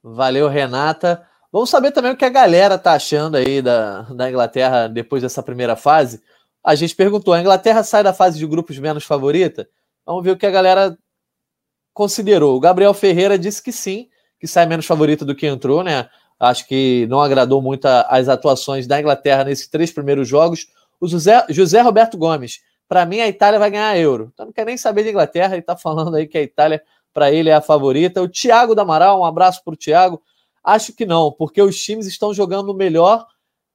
Valeu, 0.03 0.49
Renata. 0.49 1.27
Vamos 1.51 1.71
saber 1.71 1.93
também 1.93 2.13
o 2.13 2.17
que 2.17 2.25
a 2.25 2.31
galera 2.31 2.77
tá 2.77 2.93
achando 2.93 3.37
aí 3.37 3.63
da, 3.63 4.03
da 4.03 4.29
Inglaterra 4.29 4.89
depois 4.89 5.23
dessa 5.23 5.43
primeira 5.43 5.77
fase. 5.77 6.23
A 6.63 6.75
gente 6.75 6.95
perguntou: 6.95 7.33
a 7.33 7.41
Inglaterra 7.41 7.83
sai 7.83 8.03
da 8.03 8.13
fase 8.13 8.39
de 8.39 8.47
grupos 8.47 8.79
menos 8.79 9.05
favorita? 9.05 9.67
Vamos 10.05 10.23
ver 10.23 10.33
o 10.33 10.37
que 10.37 10.47
a 10.47 10.51
galera 10.51 10.99
considerou. 11.95 12.57
O 12.57 12.61
Gabriel 12.61 12.93
Ferreira 12.93 13.39
disse 13.39 13.63
que 13.63 13.73
sim, 13.73 14.09
que 14.39 14.47
sai 14.47 14.67
menos 14.67 14.85
favorito 14.85 15.25
do 15.25 15.35
que 15.35 15.47
entrou, 15.47 15.83
né? 15.83 16.09
Acho 16.39 16.67
que 16.67 17.07
não 17.09 17.21
agradou 17.21 17.63
muito 17.63 17.87
as 17.87 18.29
atuações 18.29 18.87
da 18.87 19.01
Inglaterra 19.01 19.45
nesses 19.45 19.69
três 19.69 19.93
primeiros 19.93 20.29
jogos. 20.29 20.67
O 21.01 21.07
José, 21.07 21.47
José 21.49 21.81
Roberto 21.81 22.19
Gomes, 22.19 22.61
para 22.89 23.07
mim 23.07 23.21
a 23.21 23.29
Itália 23.29 23.59
vai 23.59 23.71
ganhar 23.71 23.97
euro. 23.97 24.31
Então 24.35 24.47
não 24.47 24.53
quer 24.53 24.67
nem 24.67 24.77
saber 24.77 25.05
de 25.05 25.11
Inglaterra, 25.11 25.55
ele 25.55 25.61
está 25.61 25.77
falando 25.77 26.17
aí 26.17 26.27
que 26.27 26.37
a 26.37 26.43
Itália, 26.43 26.83
para 27.13 27.33
ele, 27.33 27.49
é 27.49 27.55
a 27.55 27.61
favorita. 27.61 28.21
O 28.21 28.29
Thiago 28.29 28.75
da 28.75 28.83
Amaral, 28.83 29.21
um 29.21 29.25
abraço 29.25 29.63
para 29.65 29.75
o 29.75 29.77
Thiago. 29.77 30.21
Acho 30.63 30.93
que 30.93 31.07
não, 31.07 31.31
porque 31.31 31.63
os 31.63 31.79
times 31.83 32.07
estão 32.07 32.35
jogando 32.35 32.75
melhor. 32.75 33.27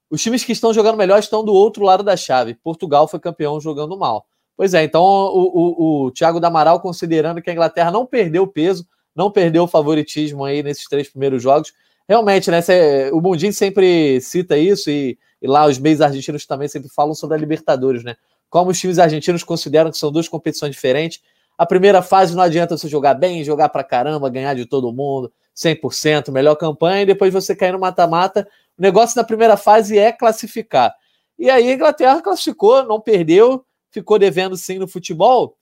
Os 0.09 0.21
times 0.21 0.43
que 0.43 0.51
estão 0.51 0.73
jogando 0.73 0.97
melhor 0.97 1.19
estão 1.19 1.43
do 1.43 1.53
outro 1.53 1.83
lado 1.83 2.03
da 2.03 2.17
chave. 2.17 2.55
Portugal 2.55 3.07
foi 3.07 3.19
campeão 3.19 3.61
jogando 3.61 3.97
mal. 3.97 4.25
Pois 4.59 4.73
é, 4.73 4.83
então 4.83 5.01
o, 5.01 6.03
o, 6.03 6.07
o 6.07 6.11
Thiago 6.11 6.37
Damaral, 6.37 6.81
considerando 6.81 7.41
que 7.41 7.49
a 7.49 7.53
Inglaterra 7.53 7.89
não 7.91 8.05
perdeu 8.05 8.45
peso, 8.45 8.85
não 9.15 9.31
perdeu 9.31 9.63
o 9.63 9.67
favoritismo 9.67 10.43
aí 10.43 10.61
nesses 10.61 10.83
três 10.83 11.07
primeiros 11.07 11.41
jogos, 11.41 11.71
realmente, 12.05 12.51
né? 12.51 12.59
Cê, 12.59 13.09
o 13.13 13.21
Mundinho 13.21 13.53
sempre 13.53 14.19
cita 14.19 14.57
isso 14.57 14.89
e, 14.89 15.17
e, 15.41 15.47
lá 15.47 15.65
os 15.65 15.79
meios 15.79 16.01
argentinos 16.01 16.45
também 16.45 16.67
sempre 16.67 16.89
falam 16.89 17.15
sobre 17.15 17.37
a 17.37 17.39
Libertadores, 17.39 18.03
né? 18.03 18.17
Como 18.49 18.69
os 18.71 18.77
times 18.77 18.99
argentinos 18.99 19.43
consideram 19.43 19.91
que 19.91 19.97
são 19.97 20.11
duas 20.11 20.27
competições 20.27 20.73
diferentes. 20.73 21.21
A 21.57 21.65
primeira 21.65 22.01
fase 22.01 22.35
não 22.35 22.43
adianta 22.43 22.77
você 22.77 22.89
jogar 22.89 23.13
bem, 23.13 23.45
jogar 23.45 23.69
pra 23.69 23.81
caramba, 23.81 24.29
ganhar 24.29 24.55
de 24.55 24.65
todo 24.65 24.91
mundo, 24.91 25.31
100%, 25.55 26.33
melhor 26.33 26.55
campanha, 26.55 27.03
e 27.03 27.05
depois 27.05 27.31
você 27.31 27.55
cair 27.55 27.71
no 27.71 27.79
mata-mata. 27.79 28.45
O 28.77 28.81
negócio 28.81 29.15
na 29.15 29.23
primeira 29.23 29.55
fase 29.55 29.97
é 29.97 30.11
classificar. 30.11 30.93
E 31.37 31.49
aí 31.49 31.69
a 31.69 31.73
Inglaterra 31.73 32.21
classificou, 32.21 32.83
não 32.83 32.99
perdeu, 32.99 33.63
ficou 33.91 34.19
devendo 34.19 34.55
sim 34.57 34.77
no 34.77 34.87
futebol. 34.87 35.57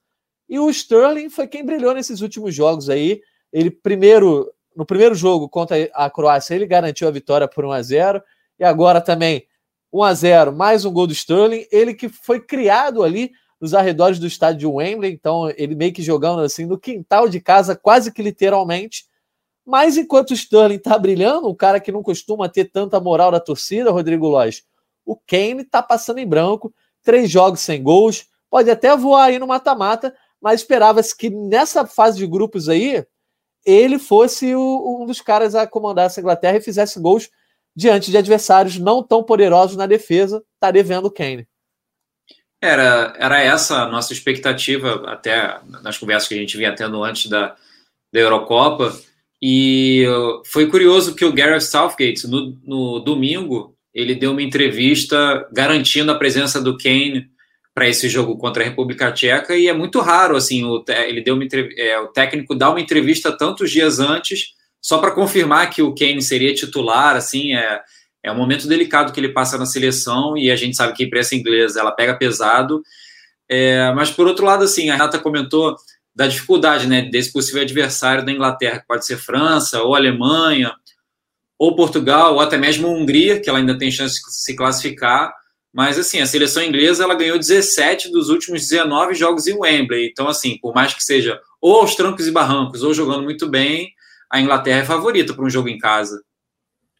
E 0.49 0.59
o 0.59 0.69
Sterling 0.69 1.29
foi 1.29 1.47
quem 1.47 1.65
brilhou 1.65 1.93
nesses 1.93 2.21
últimos 2.21 2.55
jogos 2.55 2.89
aí. 2.89 3.21
Ele 3.51 3.69
primeiro, 3.69 4.51
no 4.75 4.85
primeiro 4.85 5.15
jogo 5.15 5.49
contra 5.49 5.89
a 5.93 6.09
Croácia, 6.09 6.55
ele 6.55 6.65
garantiu 6.65 7.07
a 7.07 7.11
vitória 7.11 7.47
por 7.47 7.65
1 7.65 7.71
a 7.71 7.81
0 7.81 8.23
e 8.59 8.63
agora 8.63 9.01
também 9.01 9.45
1 9.91 10.03
a 10.03 10.13
0, 10.13 10.53
mais 10.53 10.85
um 10.85 10.91
gol 10.91 11.07
do 11.07 11.13
Sterling, 11.13 11.65
ele 11.71 11.93
que 11.93 12.09
foi 12.09 12.39
criado 12.39 13.03
ali 13.03 13.31
nos 13.59 13.73
arredores 13.73 14.19
do 14.19 14.27
estádio 14.27 14.59
de 14.59 14.67
Wembley, 14.67 15.11
então 15.11 15.49
ele 15.57 15.75
meio 15.75 15.93
que 15.93 16.03
jogando 16.03 16.41
assim 16.41 16.65
no 16.65 16.77
quintal 16.77 17.27
de 17.27 17.39
casa, 17.39 17.75
quase 17.75 18.11
que 18.11 18.21
literalmente. 18.21 19.05
Mas 19.65 19.97
enquanto 19.97 20.31
o 20.31 20.33
Sterling 20.33 20.77
tá 20.77 20.97
brilhando, 20.97 21.49
um 21.49 21.55
cara 21.55 21.79
que 21.79 21.91
não 21.91 22.03
costuma 22.03 22.47
ter 22.47 22.65
tanta 22.65 22.99
moral 22.99 23.31
da 23.31 23.39
torcida, 23.39 23.91
Rodrigo 23.91 24.27
Lois, 24.27 24.63
o 25.05 25.15
Kane 25.15 25.63
tá 25.63 25.81
passando 25.81 26.19
em 26.19 26.27
branco, 26.27 26.73
três 27.07 27.31
jogos 27.31 27.61
sem 27.61 27.81
gols, 27.81 28.25
pode 28.49 28.69
até 28.69 28.93
voar 28.97 29.27
aí 29.27 29.39
no 29.39 29.47
mata-mata, 29.47 30.13
mas 30.41 30.59
esperava-se 30.59 31.15
que 31.15 31.29
nessa 31.29 31.87
fase 31.87 32.17
de 32.17 32.27
grupos 32.27 32.67
aí 32.67 33.05
ele 33.65 33.97
fosse 33.97 34.53
o, 34.53 35.01
um 35.01 35.05
dos 35.05 35.21
caras 35.21 35.55
a 35.55 35.65
comandar 35.65 36.07
essa 36.07 36.19
Inglaterra 36.19 36.57
e 36.57 36.61
fizesse 36.61 36.99
gols 36.99 37.29
diante 37.73 38.11
de 38.11 38.17
adversários 38.17 38.77
não 38.77 39.01
tão 39.01 39.23
poderosos 39.23 39.77
na 39.77 39.85
defesa, 39.85 40.43
tá 40.59 40.69
devendo 40.69 41.05
o 41.05 41.11
Kane. 41.11 41.47
Era, 42.61 43.13
era 43.17 43.41
essa 43.41 43.83
a 43.83 43.87
nossa 43.87 44.11
expectativa, 44.11 45.09
até 45.09 45.61
nas 45.81 45.97
conversas 45.97 46.27
que 46.27 46.35
a 46.35 46.39
gente 46.39 46.57
vinha 46.57 46.75
tendo 46.75 47.01
antes 47.05 47.29
da, 47.29 47.55
da 48.11 48.19
Eurocopa, 48.19 48.93
E 49.41 50.05
foi 50.45 50.69
curioso 50.69 51.15
que 51.15 51.23
o 51.23 51.31
Gareth 51.31 51.61
Southgate, 51.61 52.27
no, 52.27 52.57
no 52.65 52.99
domingo, 52.99 53.76
ele 53.97 54.13
deu 54.13 54.31
uma 54.31 54.43
entrevista 54.43 55.49
garantindo 55.51 56.11
a 56.11 56.15
presença 56.15 56.61
do 56.61 56.77
Kane 56.77 57.25
para 57.73 57.89
esse 57.89 58.07
jogo 58.07 58.37
contra 58.37 58.61
a 58.61 58.65
República 58.65 59.11
Tcheca 59.11 59.57
e 59.57 59.67
é 59.67 59.73
muito 59.73 59.99
raro 60.01 60.35
assim 60.35 60.63
o, 60.63 60.85
ele 60.87 61.19
deu 61.19 61.33
uma, 61.33 61.43
é, 61.75 61.99
o 61.99 62.07
técnico 62.09 62.53
dá 62.53 62.69
uma 62.69 62.79
entrevista 62.79 63.35
tantos 63.35 63.71
dias 63.71 63.99
antes 63.99 64.49
só 64.79 64.99
para 64.99 65.09
confirmar 65.09 65.71
que 65.71 65.81
o 65.81 65.95
Kane 65.95 66.21
seria 66.21 66.53
titular 66.53 67.15
assim 67.15 67.55
é, 67.55 67.81
é 68.23 68.31
um 68.31 68.37
momento 68.37 68.67
delicado 68.67 69.11
que 69.11 69.19
ele 69.19 69.33
passa 69.33 69.57
na 69.57 69.65
seleção 69.65 70.37
e 70.37 70.51
a 70.51 70.55
gente 70.55 70.77
sabe 70.77 70.93
que 70.93 71.03
a 71.03 71.07
imprensa 71.07 71.35
inglesa 71.35 71.79
ela 71.79 71.91
pega 71.91 72.15
pesado. 72.15 72.83
É, 73.49 73.91
mas 73.93 74.11
por 74.11 74.27
outro 74.27 74.45
lado 74.45 74.63
assim 74.63 74.89
a 74.89 74.93
Renata 74.93 75.17
comentou 75.17 75.75
da 76.13 76.27
dificuldade 76.27 76.85
né 76.85 77.03
desse 77.03 77.31
possível 77.31 77.61
adversário 77.61 78.25
da 78.25 78.31
Inglaterra 78.31 78.79
que 78.79 78.87
pode 78.87 79.05
ser 79.05 79.17
França 79.17 79.81
ou 79.81 79.95
Alemanha 79.95 80.71
ou 81.57 81.75
Portugal 81.75 82.35
ou 82.35 82.39
até 82.39 82.57
mesmo 82.57 82.87
Hungria 82.87 83.39
que 83.39 83.49
ela 83.49 83.59
ainda 83.59 83.77
tem 83.77 83.91
chance 83.91 84.15
de 84.15 84.33
se 84.33 84.55
classificar 84.55 85.31
mas, 85.77 85.99
assim, 85.99 86.19
a 86.19 86.25
seleção 86.25 86.63
inglesa 86.63 87.03
ela 87.03 87.13
ganhou 87.13 87.37
17 87.37 88.09
dos 88.11 88.29
últimos 88.29 88.67
19 88.67 89.13
jogos 89.13 89.45
em 89.45 89.53
Wembley. 89.53 90.09
Então, 90.09 90.27
assim, 90.27 90.57
por 90.57 90.73
mais 90.73 90.91
que 90.91 91.03
seja 91.03 91.39
ou 91.61 91.81
aos 91.81 91.93
trancos 91.93 92.25
e 92.27 92.31
barrancos 92.31 92.81
ou 92.81 92.95
jogando 92.95 93.21
muito 93.21 93.47
bem, 93.47 93.91
a 94.27 94.41
Inglaterra 94.41 94.79
é 94.79 94.85
favorita 94.85 95.35
para 95.35 95.45
um 95.45 95.49
jogo 95.51 95.69
em 95.69 95.77
casa. 95.77 96.19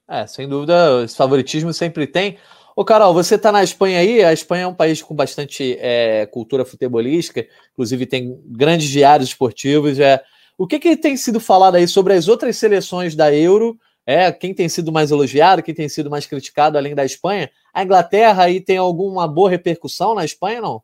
É, 0.08 0.28
sem 0.28 0.48
dúvida, 0.48 1.04
esse 1.04 1.18
favoritismo 1.18 1.74
sempre 1.74 2.06
tem. 2.06 2.38
Ô, 2.76 2.86
Carol, 2.86 3.16
você 3.16 3.34
está 3.34 3.52
na 3.52 3.64
Espanha 3.64 4.00
aí? 4.00 4.24
A 4.24 4.32
Espanha 4.32 4.66
é 4.66 4.68
um 4.68 4.76
país 4.76 5.02
com 5.02 5.16
bastante 5.16 5.76
é, 5.80 6.28
cultura 6.28 6.64
futebolística, 6.64 7.48
inclusive 7.74 8.06
tem 8.06 8.40
grandes 8.46 8.90
diários 8.90 9.30
esportivos. 9.30 10.00
É. 10.00 10.24
O 10.56 10.68
que, 10.68 10.78
que 10.78 10.96
tem 10.96 11.18
sido 11.18 11.40
falado 11.40 11.76
aí 11.76 11.88
sobre 11.88 12.14
as 12.14 12.28
outras 12.28 12.56
seleções 12.58 13.16
da 13.16 13.34
Euro 13.34 13.76
é, 14.08 14.32
quem 14.32 14.54
tem 14.54 14.70
sido 14.70 14.90
mais 14.90 15.12
elogiado, 15.12 15.62
quem 15.62 15.76
tem 15.76 15.90
sido 15.90 16.10
mais 16.10 16.26
criticado 16.26 16.78
além 16.78 16.96
da 16.96 17.04
Espanha? 17.04 17.52
A 17.74 17.84
Inglaterra 17.84 18.44
aí 18.44 18.62
tem 18.62 18.78
alguma 18.78 19.28
boa 19.28 19.50
repercussão 19.50 20.16
na 20.16 20.24
Espanha, 20.24 20.62
não? 20.62 20.82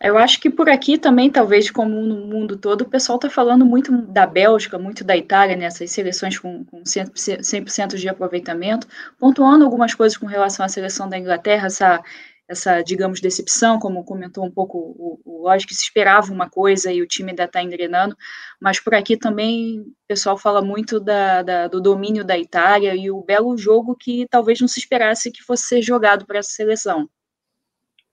Eu 0.00 0.16
acho 0.16 0.40
que 0.40 0.48
por 0.48 0.68
aqui 0.68 0.96
também, 0.96 1.30
talvez 1.30 1.70
como 1.70 2.00
no 2.00 2.26
mundo 2.26 2.56
todo, 2.56 2.82
o 2.82 2.88
pessoal 2.88 3.16
está 3.16 3.28
falando 3.28 3.66
muito 3.66 3.92
da 4.06 4.26
Bélgica, 4.26 4.78
muito 4.78 5.04
da 5.04 5.14
Itália, 5.16 5.54
nessas 5.54 5.90
seleções 5.90 6.38
com, 6.38 6.64
com 6.64 6.82
100%, 6.82 7.68
100 7.68 7.86
de 7.88 8.08
aproveitamento, 8.08 8.86
pontuando 9.18 9.64
algumas 9.64 9.94
coisas 9.94 10.16
com 10.16 10.26
relação 10.26 10.64
à 10.64 10.68
seleção 10.68 11.08
da 11.08 11.18
Inglaterra, 11.18 11.66
essa 11.66 12.02
essa, 12.48 12.82
digamos, 12.82 13.20
decepção, 13.20 13.78
como 13.78 14.04
comentou 14.04 14.44
um 14.44 14.50
pouco 14.50 14.78
o, 14.78 15.20
o 15.24 15.42
lógico 15.44 15.70
que 15.70 15.74
se 15.74 15.84
esperava 15.84 16.32
uma 16.32 16.48
coisa 16.48 16.92
e 16.92 17.00
o 17.00 17.06
time 17.06 17.30
ainda 17.30 17.44
está 17.44 17.62
engrenando, 17.62 18.16
mas 18.60 18.78
por 18.78 18.94
aqui 18.94 19.16
também 19.16 19.80
o 19.80 19.94
pessoal 20.06 20.36
fala 20.36 20.60
muito 20.60 21.00
da, 21.00 21.42
da, 21.42 21.68
do 21.68 21.80
domínio 21.80 22.24
da 22.24 22.38
Itália 22.38 22.94
e 22.94 23.10
o 23.10 23.22
belo 23.22 23.56
jogo 23.56 23.96
que 23.98 24.26
talvez 24.30 24.60
não 24.60 24.68
se 24.68 24.78
esperasse 24.78 25.32
que 25.32 25.42
fosse 25.42 25.64
ser 25.64 25.82
jogado 25.82 26.26
para 26.26 26.38
essa 26.38 26.50
seleção. 26.50 27.08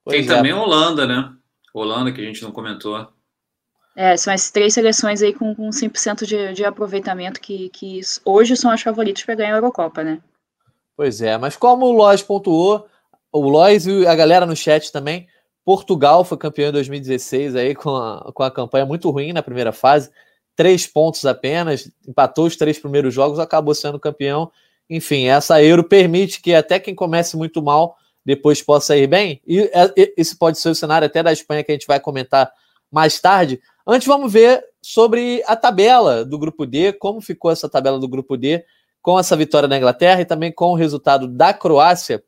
Tem 0.08 0.22
é. 0.22 0.26
também 0.26 0.52
Holanda, 0.52 1.06
né? 1.06 1.32
Holanda, 1.74 2.12
que 2.12 2.20
a 2.20 2.24
gente 2.24 2.42
não 2.42 2.52
comentou. 2.52 3.08
É, 3.94 4.16
são 4.16 4.32
as 4.32 4.50
três 4.50 4.72
seleções 4.72 5.20
aí 5.22 5.34
com, 5.34 5.54
com 5.54 5.68
100% 5.68 6.24
de, 6.24 6.54
de 6.54 6.64
aproveitamento 6.64 7.40
que, 7.40 7.68
que 7.68 8.00
hoje 8.24 8.56
são 8.56 8.70
as 8.70 8.80
favoritas 8.80 9.22
para 9.22 9.34
ganhar 9.34 9.52
a 9.52 9.58
Eurocopa, 9.58 10.02
né? 10.02 10.20
Pois 10.96 11.20
é, 11.20 11.36
mas 11.36 11.56
como 11.56 11.86
o 11.86 11.92
Lois 11.92 12.22
pontuou, 12.22 12.88
o 13.32 13.48
Lois 13.48 13.86
e 13.86 14.06
a 14.06 14.14
galera 14.14 14.44
no 14.44 14.54
chat 14.54 14.92
também. 14.92 15.26
Portugal 15.64 16.24
foi 16.24 16.36
campeão 16.36 16.68
em 16.68 16.72
2016 16.72 17.56
aí 17.56 17.74
com 17.74 17.96
a, 17.96 18.30
com 18.34 18.42
a 18.42 18.50
campanha 18.50 18.84
muito 18.84 19.08
ruim 19.10 19.32
na 19.32 19.42
primeira 19.42 19.72
fase, 19.72 20.10
três 20.56 20.86
pontos 20.86 21.24
apenas, 21.24 21.90
empatou 22.06 22.46
os 22.46 22.56
três 22.56 22.78
primeiros 22.78 23.14
jogos, 23.14 23.38
acabou 23.38 23.74
sendo 23.74 23.98
campeão. 23.98 24.50
Enfim, 24.90 25.26
essa 25.26 25.62
Euro 25.62 25.84
permite 25.84 26.42
que 26.42 26.54
até 26.54 26.78
quem 26.78 26.94
comece 26.94 27.36
muito 27.36 27.62
mal 27.62 27.96
depois 28.24 28.60
possa 28.60 28.96
ir 28.96 29.06
bem. 29.06 29.40
E 29.46 29.70
esse 30.16 30.36
pode 30.36 30.58
ser 30.58 30.68
o 30.68 30.74
cenário 30.74 31.06
até 31.06 31.22
da 31.22 31.32
Espanha 31.32 31.64
que 31.64 31.72
a 31.72 31.74
gente 31.74 31.86
vai 31.86 31.98
comentar 31.98 32.52
mais 32.90 33.20
tarde. 33.20 33.60
Antes, 33.86 34.06
vamos 34.06 34.32
ver 34.32 34.62
sobre 34.80 35.42
a 35.46 35.56
tabela 35.56 36.24
do 36.24 36.38
grupo 36.38 36.66
D, 36.66 36.92
como 36.92 37.20
ficou 37.20 37.50
essa 37.50 37.68
tabela 37.68 37.98
do 37.98 38.08
grupo 38.08 38.36
D 38.36 38.64
com 39.00 39.18
essa 39.18 39.36
vitória 39.36 39.68
da 39.68 39.76
Inglaterra 39.76 40.20
e 40.20 40.24
também 40.24 40.52
com 40.52 40.66
o 40.66 40.76
resultado 40.76 41.26
da 41.26 41.52
Croácia. 41.52 42.22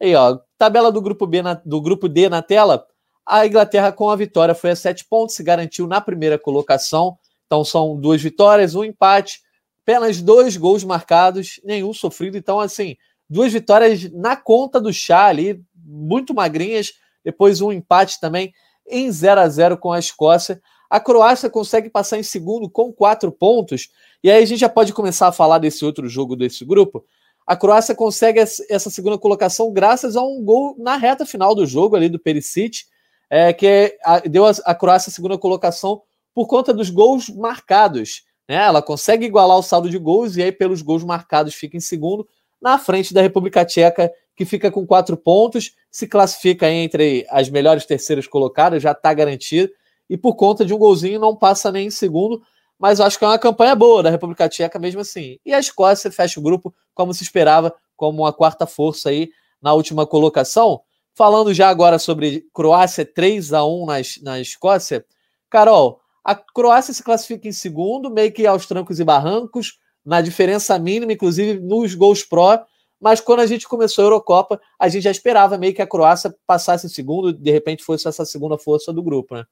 Aí, 0.00 0.14
ó, 0.14 0.38
tabela 0.56 0.90
do 0.90 1.02
grupo 1.02 1.26
B 1.26 1.42
na, 1.42 1.54
do 1.54 1.80
grupo 1.80 2.08
D 2.08 2.28
na 2.28 2.42
tela. 2.42 2.86
A 3.26 3.46
Inglaterra 3.46 3.92
com 3.92 4.08
a 4.08 4.16
vitória 4.16 4.54
foi 4.54 4.70
a 4.70 4.76
sete 4.76 5.04
pontos, 5.04 5.36
se 5.36 5.42
garantiu 5.42 5.86
na 5.86 6.00
primeira 6.00 6.38
colocação. 6.38 7.18
Então 7.46 7.64
são 7.64 7.96
duas 7.96 8.22
vitórias, 8.22 8.74
um 8.74 8.84
empate, 8.84 9.40
apenas 9.82 10.22
dois 10.22 10.56
gols 10.56 10.84
marcados, 10.84 11.60
nenhum 11.64 11.92
sofrido. 11.92 12.36
Então, 12.36 12.60
assim, 12.60 12.96
duas 13.28 13.52
vitórias 13.52 14.10
na 14.12 14.36
conta 14.36 14.80
do 14.80 14.92
chá 14.92 15.26
ali, 15.26 15.62
muito 15.74 16.32
magrinhas. 16.32 16.92
Depois 17.24 17.60
um 17.60 17.70
empate 17.70 18.18
também 18.20 18.52
em 18.88 19.10
0 19.10 19.40
a 19.40 19.48
0 19.48 19.76
com 19.76 19.92
a 19.92 19.98
Escócia. 19.98 20.60
A 20.88 20.98
Croácia 20.98 21.48
consegue 21.50 21.88
passar 21.88 22.18
em 22.18 22.22
segundo 22.22 22.68
com 22.68 22.92
quatro 22.92 23.30
pontos. 23.30 23.88
E 24.24 24.30
aí 24.30 24.42
a 24.42 24.46
gente 24.46 24.60
já 24.60 24.68
pode 24.68 24.92
começar 24.92 25.28
a 25.28 25.32
falar 25.32 25.58
desse 25.58 25.84
outro 25.84 26.08
jogo 26.08 26.34
desse 26.34 26.64
grupo, 26.64 27.04
a 27.50 27.56
Croácia 27.56 27.96
consegue 27.96 28.38
essa 28.38 28.90
segunda 28.90 29.18
colocação 29.18 29.72
graças 29.72 30.14
a 30.14 30.22
um 30.22 30.40
gol 30.40 30.76
na 30.78 30.96
reta 30.96 31.26
final 31.26 31.52
do 31.52 31.66
jogo 31.66 31.96
ali 31.96 32.08
do 32.08 32.16
Perisic, 32.16 32.84
é, 33.28 33.52
que 33.52 33.98
deu 34.30 34.44
a 34.46 34.72
Croácia 34.72 35.10
a 35.10 35.12
segunda 35.12 35.36
colocação 35.36 36.00
por 36.32 36.46
conta 36.46 36.72
dos 36.72 36.90
gols 36.90 37.28
marcados. 37.28 38.22
Né? 38.48 38.54
Ela 38.54 38.80
consegue 38.80 39.26
igualar 39.26 39.58
o 39.58 39.64
saldo 39.64 39.90
de 39.90 39.98
gols 39.98 40.36
e 40.36 40.44
aí 40.44 40.52
pelos 40.52 40.80
gols 40.80 41.02
marcados 41.02 41.52
fica 41.52 41.76
em 41.76 41.80
segundo, 41.80 42.24
na 42.62 42.78
frente 42.78 43.12
da 43.12 43.20
República 43.20 43.64
Tcheca, 43.64 44.12
que 44.36 44.44
fica 44.44 44.70
com 44.70 44.86
quatro 44.86 45.16
pontos, 45.16 45.74
se 45.90 46.06
classifica 46.06 46.70
entre 46.70 47.26
as 47.30 47.50
melhores 47.50 47.84
terceiras 47.84 48.28
colocadas, 48.28 48.80
já 48.80 48.92
está 48.92 49.12
garantido, 49.12 49.72
e 50.08 50.16
por 50.16 50.36
conta 50.36 50.64
de 50.64 50.72
um 50.72 50.78
golzinho 50.78 51.18
não 51.18 51.34
passa 51.34 51.72
nem 51.72 51.88
em 51.88 51.90
segundo, 51.90 52.40
mas 52.80 52.98
eu 52.98 53.04
acho 53.04 53.18
que 53.18 53.24
é 53.26 53.28
uma 53.28 53.38
campanha 53.38 53.76
boa 53.76 54.02
da 54.02 54.08
República 54.08 54.48
Tcheca 54.48 54.78
mesmo 54.78 55.02
assim. 55.02 55.38
E 55.44 55.52
a 55.52 55.60
Escócia 55.60 56.10
fecha 56.10 56.40
o 56.40 56.42
grupo, 56.42 56.74
como 56.94 57.12
se 57.12 57.22
esperava, 57.22 57.74
como 57.94 58.22
uma 58.22 58.32
quarta 58.32 58.66
força 58.66 59.10
aí 59.10 59.28
na 59.60 59.74
última 59.74 60.06
colocação. 60.06 60.80
Falando 61.14 61.52
já 61.52 61.68
agora 61.68 61.98
sobre 61.98 62.46
Croácia 62.54 63.04
3 63.04 63.52
a 63.52 63.66
1 63.66 63.84
na, 63.84 63.94
na 64.22 64.40
Escócia, 64.40 65.04
Carol, 65.50 66.00
a 66.24 66.34
Croácia 66.34 66.94
se 66.94 67.02
classifica 67.02 67.46
em 67.46 67.52
segundo, 67.52 68.10
meio 68.10 68.32
que 68.32 68.46
aos 68.46 68.64
trancos 68.64 68.98
e 68.98 69.04
barrancos, 69.04 69.78
na 70.02 70.22
diferença 70.22 70.78
mínima, 70.78 71.12
inclusive 71.12 71.60
nos 71.60 71.94
gols 71.94 72.24
pró. 72.24 72.64
Mas 72.98 73.20
quando 73.20 73.40
a 73.40 73.46
gente 73.46 73.68
começou 73.68 74.02
a 74.02 74.06
Eurocopa, 74.06 74.58
a 74.78 74.88
gente 74.88 75.02
já 75.02 75.10
esperava 75.10 75.58
meio 75.58 75.74
que 75.74 75.82
a 75.82 75.86
Croácia 75.86 76.34
passasse 76.46 76.86
em 76.86 76.90
segundo, 76.90 77.30
de 77.30 77.50
repente 77.50 77.84
fosse 77.84 78.08
essa 78.08 78.24
segunda 78.24 78.56
força 78.56 78.90
do 78.90 79.02
grupo, 79.02 79.34
né? 79.34 79.44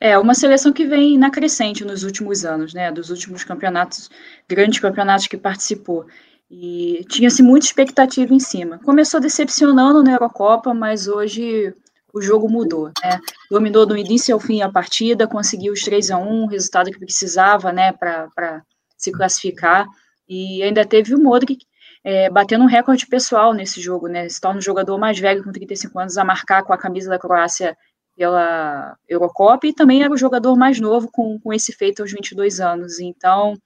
É 0.00 0.18
uma 0.18 0.34
seleção 0.34 0.72
que 0.72 0.86
vem 0.86 1.18
na 1.18 1.30
crescente 1.30 1.84
nos 1.84 2.02
últimos 2.02 2.44
anos, 2.44 2.72
né? 2.72 2.90
Dos 2.90 3.10
últimos 3.10 3.44
campeonatos, 3.44 4.10
grandes 4.48 4.80
campeonatos 4.80 5.26
que 5.26 5.36
participou. 5.36 6.06
E 6.50 7.04
tinha-se 7.08 7.42
muita 7.42 7.66
expectativa 7.66 8.32
em 8.32 8.40
cima. 8.40 8.78
Começou 8.78 9.20
decepcionando 9.20 10.02
na 10.02 10.12
Eurocopa, 10.12 10.72
mas 10.72 11.06
hoje 11.06 11.74
o 12.12 12.22
jogo 12.22 12.48
mudou, 12.48 12.90
né? 13.02 13.20
Dominou 13.50 13.84
do 13.84 13.96
início 13.96 14.34
ao 14.34 14.40
fim 14.40 14.62
a 14.62 14.70
partida, 14.70 15.26
conseguiu 15.26 15.72
os 15.72 15.82
3 15.82 16.10
a 16.10 16.18
1 16.18 16.46
resultado 16.46 16.90
que 16.90 16.98
precisava, 16.98 17.70
né, 17.72 17.92
para 17.92 18.62
se 18.96 19.12
classificar. 19.12 19.86
E 20.28 20.62
ainda 20.62 20.86
teve 20.86 21.14
o 21.14 21.22
Modric 21.22 21.66
é, 22.02 22.30
batendo 22.30 22.64
um 22.64 22.68
recorde 22.68 23.06
pessoal 23.06 23.52
nesse 23.52 23.80
jogo, 23.80 24.08
né? 24.08 24.28
Se 24.28 24.40
torna 24.40 24.58
o 24.58 24.62
jogador 24.62 24.96
mais 24.98 25.18
velho 25.18 25.44
com 25.44 25.52
35 25.52 25.98
anos 25.98 26.16
a 26.16 26.24
marcar 26.24 26.62
com 26.62 26.72
a 26.72 26.78
camisa 26.78 27.10
da 27.10 27.18
Croácia 27.18 27.76
pela 28.18 28.96
Eurocopa 29.08 29.68
e 29.68 29.72
também 29.72 30.02
era 30.02 30.12
o 30.12 30.18
jogador 30.18 30.56
mais 30.56 30.80
novo 30.80 31.08
com, 31.12 31.38
com 31.38 31.52
esse 31.52 31.72
feito 31.72 32.02
aos 32.02 32.10
22 32.10 32.58
anos. 32.58 32.98
Então, 32.98 33.56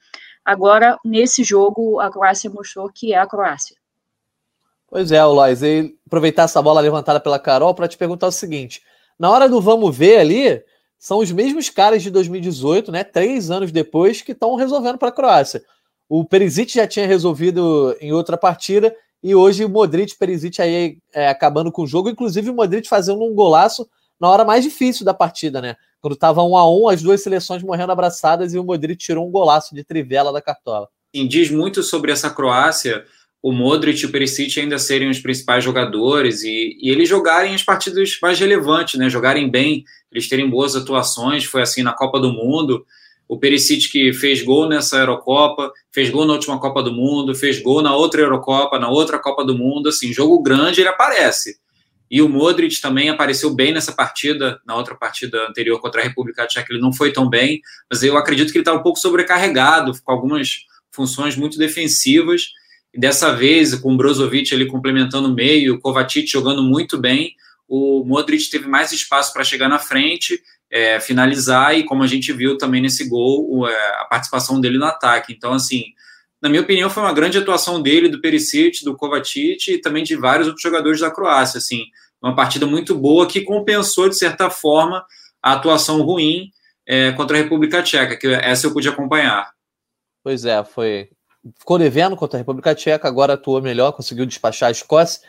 agora, 0.45 0.99
nesse 1.03 1.43
jogo, 1.43 1.99
a 1.99 2.11
Croácia 2.11 2.51
mostrou 2.51 2.91
que 2.95 3.15
é 3.15 3.19
a 3.19 3.27
Croácia. 3.27 3.75
Pois 4.87 5.11
é, 5.11 5.25
Lois, 5.25 5.63
e 5.63 5.97
aproveitar 6.07 6.43
essa 6.43 6.61
bola 6.61 6.83
levantada 6.83 7.19
pela 7.19 7.39
Carol 7.39 7.75
para 7.75 7.89
te 7.89 7.97
perguntar 7.97 8.27
o 8.27 8.33
seguinte: 8.33 8.83
na 9.19 9.31
hora 9.31 9.49
do 9.49 9.59
vamos 9.59 9.97
ver 9.97 10.19
ali, 10.19 10.63
são 10.99 11.21
os 11.21 11.33
mesmos 11.33 11.71
caras 11.71 12.03
de 12.03 12.11
2018, 12.11 12.93
né? 12.93 13.03
Três 13.03 13.51
anos 13.51 13.73
depois, 13.73 14.21
que 14.21 14.33
estão 14.33 14.55
resolvendo 14.55 14.99
para 14.99 15.09
a 15.09 15.13
Croácia. 15.13 15.65
O 16.11 16.27
Perisic 16.27 16.75
já 16.75 16.87
tinha 16.87 17.07
resolvido 17.07 17.97
em 18.03 18.13
outra 18.13 18.37
partida 18.37 18.95
e 19.23 19.35
hoje 19.35 19.65
o 19.65 19.69
Modric, 19.71 20.15
Perisic 20.19 20.61
aí 20.61 20.99
é, 21.15 21.29
acabando 21.29 21.73
com 21.73 21.85
o 21.85 21.87
jogo, 21.87 22.11
inclusive 22.11 22.51
o 22.51 22.55
Modric 22.55 22.87
fazendo 22.87 23.25
um 23.25 23.35
golaço 23.35 23.89
na 24.23 24.29
hora 24.29 24.45
mais 24.45 24.63
difícil 24.63 25.05
da 25.05 25.13
partida, 25.13 25.61
né? 25.61 25.75
Quando 26.01 26.15
estava 26.15 26.45
um 26.45 26.57
a 26.57 26.71
um, 26.71 26.89
as 26.89 27.03
duas 27.03 27.21
seleções 27.21 27.61
morrendo 27.61 27.91
abraçadas 27.91 28.55
e 28.55 28.59
o 28.59 28.63
Modric 28.63 28.97
tirou 28.97 29.27
um 29.27 29.33
golaço 29.33 29.75
de 29.75 29.83
trivela 29.83 30.33
da 30.33 30.41
cartola. 30.41 30.89
E 31.13 31.27
diz 31.27 31.51
muito 31.51 31.83
sobre 31.83 32.13
essa 32.13 32.31
Croácia, 32.31 33.05
o 33.43 33.51
Modric 33.51 34.01
e 34.01 34.07
o 34.07 34.13
Perisic 34.13 34.61
ainda 34.61 34.79
serem 34.79 35.11
os 35.11 35.19
principais 35.19 35.65
jogadores 35.65 36.45
e, 36.45 36.79
e 36.81 36.89
eles 36.89 37.09
jogarem 37.09 37.53
as 37.53 37.65
partidas 37.65 38.17
mais 38.23 38.39
relevantes, 38.39 38.97
né? 38.97 39.11
Jogarem 39.11 39.51
bem, 39.51 39.83
eles 40.13 40.29
terem 40.29 40.49
boas 40.49 40.77
atuações. 40.77 41.45
Foi 41.45 41.61
assim 41.61 41.83
na 41.83 41.93
Copa 41.93 42.21
do 42.21 42.33
Mundo. 42.33 42.87
o 43.27 43.37
Perisic 43.37 43.91
que 43.91 44.13
fez 44.13 44.41
gol 44.41 44.69
nessa 44.69 44.99
Eurocopa, 44.99 45.73
fez 45.91 46.11
gol 46.11 46.27
na 46.27 46.35
última 46.35 46.61
Copa 46.61 46.81
do 46.81 46.93
Mundo, 46.93 47.35
fez 47.35 47.61
gol 47.61 47.83
na 47.83 47.97
outra 47.97 48.21
Eurocopa, 48.21 48.79
na 48.79 48.89
outra 48.89 49.19
Copa 49.19 49.45
do 49.45 49.59
Mundo, 49.59 49.89
assim, 49.89 50.13
jogo 50.13 50.41
grande 50.41 50.81
ele 50.81 50.91
aparece. 50.91 51.62
E 52.13 52.21
o 52.21 52.29
Modric 52.29 52.79
também 52.79 53.09
apareceu 53.09 53.55
bem 53.55 53.73
nessa 53.73 53.91
partida, 53.91 54.61
na 54.67 54.77
outra 54.77 54.95
partida 54.95 55.49
anterior 55.49 55.81
contra 55.81 56.03
a 56.03 56.05
República 56.05 56.47
Tcheca, 56.47 56.71
ele 56.71 56.83
não 56.83 56.93
foi 56.93 57.11
tão 57.11 57.27
bem, 57.27 57.63
mas 57.91 58.03
eu 58.03 58.19
acredito 58.19 58.53
que 58.53 58.59
ele 58.59 58.63
está 58.63 58.75
um 58.75 58.83
pouco 58.83 58.99
sobrecarregado, 58.99 59.93
com 60.05 60.13
algumas 60.13 60.67
funções 60.91 61.37
muito 61.37 61.57
defensivas, 61.57 62.49
e 62.93 63.01
dessa 63.01 63.35
vez, 63.35 63.75
com 63.77 63.95
o 63.95 63.97
Brozovic 63.97 64.55
ali 64.55 64.67
complementando 64.67 65.29
o 65.29 65.35
meio, 65.35 65.77
o 65.77 65.81
Kovacic 65.81 66.31
jogando 66.31 66.63
muito 66.63 66.99
bem, 66.99 67.35
o 67.67 68.05
Modric 68.05 68.51
teve 68.51 68.69
mais 68.69 68.93
espaço 68.93 69.33
para 69.33 69.43
chegar 69.43 69.71
na 69.71 69.79
frente, 69.79 70.39
é, 70.71 71.01
finalizar, 71.01 71.75
e 71.79 71.83
como 71.83 72.03
a 72.03 72.07
gente 72.07 72.31
viu 72.31 72.59
também 72.59 72.83
nesse 72.83 73.09
gol, 73.09 73.67
é, 73.67 74.01
a 74.03 74.05
participação 74.05 74.61
dele 74.61 74.77
no 74.77 74.85
ataque. 74.85 75.33
Então, 75.33 75.55
assim, 75.55 75.85
na 76.43 76.49
minha 76.49 76.61
opinião, 76.61 76.91
foi 76.91 77.05
uma 77.05 77.13
grande 77.13 77.39
atuação 77.39 77.81
dele, 77.81 78.09
do 78.09 78.21
Perisic, 78.21 78.85
do 78.85 78.97
Kovacic 78.97 79.69
e 79.69 79.81
também 79.81 80.03
de 80.03 80.17
vários 80.17 80.49
outros 80.49 80.63
jogadores 80.63 81.01
da 81.01 81.09
Croácia. 81.09 81.59
Assim, 81.59 81.85
uma 82.21 82.35
partida 82.35 82.67
muito 82.67 82.97
boa 82.97 83.29
que 83.29 83.43
compensou, 83.43 84.09
de 84.09 84.19
certa 84.19 84.51
forma, 84.51 85.07
a 85.41 85.53
atuação 85.53 86.03
ruim 86.03 86.51
é, 86.85 87.13
contra 87.13 87.39
a 87.39 87.43
República 87.43 87.81
Tcheca, 87.81 88.17
que 88.17 88.27
essa 88.27 88.67
eu 88.67 88.73
pude 88.73 88.89
acompanhar. 88.89 89.51
Pois 90.25 90.45
é, 90.45 90.65
foi. 90.65 91.11
Ficou 91.59 91.79
devendo 91.79 92.17
contra 92.17 92.39
a 92.39 92.41
República 92.41 92.75
Tcheca, 92.75 93.07
agora 93.07 93.35
atuou 93.35 93.63
melhor, 93.63 93.93
conseguiu 93.93 94.27
despachar 94.27 94.69
a 94.69 94.73
Escócia. 94.73 95.23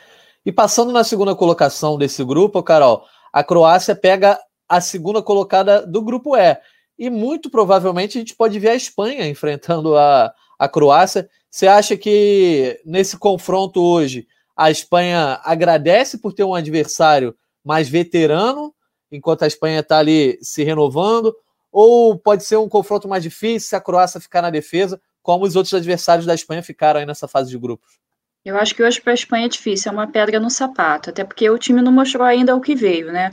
E 0.44 0.50
passando 0.50 0.92
na 0.92 1.04
segunda 1.04 1.34
colocação 1.34 1.96
desse 1.96 2.24
grupo, 2.24 2.62
Carol, 2.62 3.04
a 3.32 3.44
Croácia 3.44 3.94
pega 3.94 4.38
a 4.68 4.80
segunda 4.80 5.22
colocada 5.22 5.86
do 5.86 6.02
grupo 6.02 6.36
E. 6.36 6.58
E 6.98 7.08
muito 7.08 7.50
provavelmente 7.50 8.18
a 8.18 8.20
gente 8.20 8.34
pode 8.34 8.58
ver 8.58 8.70
a 8.70 8.74
Espanha 8.74 9.28
enfrentando 9.28 9.96
a, 9.96 10.32
a 10.58 10.68
Croácia. 10.68 11.28
Você 11.50 11.66
acha 11.66 11.96
que 11.96 12.80
nesse 12.84 13.16
confronto 13.16 13.82
hoje 13.82 14.26
a 14.56 14.70
Espanha 14.70 15.40
agradece 15.44 16.18
por 16.18 16.32
ter 16.32 16.44
um 16.44 16.54
adversário 16.54 17.34
mais 17.64 17.88
veterano, 17.88 18.74
enquanto 19.10 19.42
a 19.42 19.46
Espanha 19.46 19.80
está 19.80 19.98
ali 19.98 20.38
se 20.42 20.62
renovando? 20.62 21.34
Ou 21.72 22.16
pode 22.16 22.44
ser 22.44 22.56
um 22.56 22.68
confronto 22.68 23.08
mais 23.08 23.22
difícil 23.22 23.68
se 23.68 23.76
a 23.76 23.80
Croácia 23.80 24.20
ficar 24.20 24.42
na 24.42 24.50
defesa, 24.50 25.00
como 25.22 25.44
os 25.44 25.56
outros 25.56 25.74
adversários 25.74 26.26
da 26.26 26.34
Espanha 26.34 26.62
ficaram 26.62 27.00
aí 27.00 27.06
nessa 27.06 27.26
fase 27.26 27.50
de 27.50 27.58
grupos? 27.58 28.03
Eu 28.44 28.58
acho 28.58 28.74
que 28.74 28.82
hoje 28.82 29.00
para 29.00 29.12
a 29.12 29.14
Espanha 29.14 29.46
é 29.46 29.48
difícil, 29.48 29.90
é 29.90 29.94
uma 29.94 30.06
pedra 30.06 30.38
no 30.38 30.50
sapato, 30.50 31.08
até 31.08 31.24
porque 31.24 31.48
o 31.48 31.56
time 31.56 31.80
não 31.80 31.90
mostrou 31.90 32.26
ainda 32.26 32.54
o 32.54 32.60
que 32.60 32.74
veio, 32.74 33.10
né? 33.10 33.30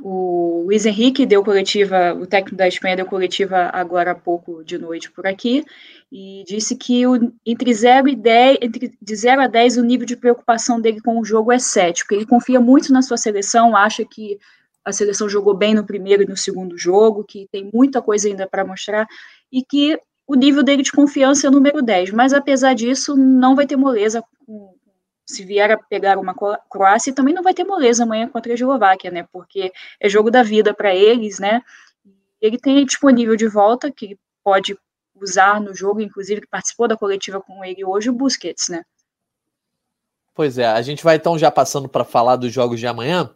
O 0.00 0.62
Luiz 0.66 0.86
Henrique 0.86 1.26
deu 1.26 1.42
coletiva, 1.42 2.14
o 2.14 2.24
técnico 2.24 2.56
da 2.56 2.68
Espanha 2.68 2.94
deu 2.94 3.06
coletiva 3.06 3.68
agora 3.72 4.12
há 4.12 4.14
pouco 4.14 4.62
de 4.62 4.78
noite 4.78 5.10
por 5.10 5.26
aqui, 5.26 5.64
e 6.12 6.44
disse 6.46 6.76
que 6.76 7.04
o, 7.04 7.32
entre 7.44 7.74
0 7.74 8.08
e 8.08 8.14
10, 8.14 8.58
entre 8.62 8.92
de 9.02 9.16
0 9.16 9.42
a 9.42 9.46
10 9.48 9.78
o 9.78 9.82
nível 9.82 10.06
de 10.06 10.16
preocupação 10.16 10.80
dele 10.80 11.00
com 11.00 11.18
o 11.18 11.24
jogo 11.24 11.50
é 11.50 11.58
7, 11.58 12.04
porque 12.04 12.14
ele 12.14 12.26
confia 12.26 12.60
muito 12.60 12.92
na 12.92 13.02
sua 13.02 13.16
seleção, 13.16 13.74
acha 13.74 14.04
que 14.04 14.38
a 14.84 14.92
seleção 14.92 15.28
jogou 15.28 15.54
bem 15.54 15.74
no 15.74 15.84
primeiro 15.84 16.22
e 16.22 16.26
no 16.26 16.36
segundo 16.36 16.78
jogo, 16.78 17.24
que 17.24 17.48
tem 17.50 17.68
muita 17.74 18.00
coisa 18.00 18.28
ainda 18.28 18.46
para 18.46 18.64
mostrar, 18.64 19.04
e 19.50 19.64
que 19.64 19.98
o 20.26 20.34
nível 20.34 20.62
dele 20.62 20.82
de 20.82 20.92
confiança 20.92 21.46
é 21.46 21.50
o 21.50 21.52
número 21.52 21.82
10, 21.82 22.10
mas 22.10 22.32
apesar 22.32 22.74
disso, 22.74 23.16
não 23.16 23.54
vai 23.54 23.66
ter 23.66 23.76
moleza 23.76 24.22
se 25.26 25.44
vier 25.44 25.70
a 25.70 25.78
pegar 25.78 26.18
uma 26.18 26.34
Croácia, 26.68 27.14
também 27.14 27.34
não 27.34 27.42
vai 27.42 27.54
ter 27.54 27.64
moleza 27.64 28.02
amanhã 28.02 28.28
contra 28.28 28.52
a 28.52 28.54
Eslováquia, 28.54 29.10
né, 29.10 29.26
porque 29.32 29.72
é 29.98 30.08
jogo 30.08 30.30
da 30.30 30.42
vida 30.42 30.74
para 30.74 30.94
eles, 30.94 31.38
né, 31.38 31.62
ele 32.40 32.58
tem 32.58 32.84
disponível 32.84 33.34
de 33.36 33.48
volta, 33.48 33.90
que 33.90 34.18
pode 34.42 34.76
usar 35.14 35.60
no 35.60 35.74
jogo, 35.74 36.00
inclusive 36.00 36.42
que 36.42 36.46
participou 36.46 36.86
da 36.86 36.96
coletiva 36.96 37.40
com 37.40 37.64
ele 37.64 37.84
hoje, 37.84 38.10
o 38.10 38.12
Busquets, 38.12 38.68
né. 38.68 38.82
Pois 40.34 40.58
é, 40.58 40.66
a 40.66 40.82
gente 40.82 41.02
vai 41.02 41.16
então 41.16 41.38
já 41.38 41.50
passando 41.50 41.88
para 41.88 42.04
falar 42.04 42.36
dos 42.36 42.52
jogos 42.52 42.80
de 42.80 42.86
amanhã, 42.86 43.30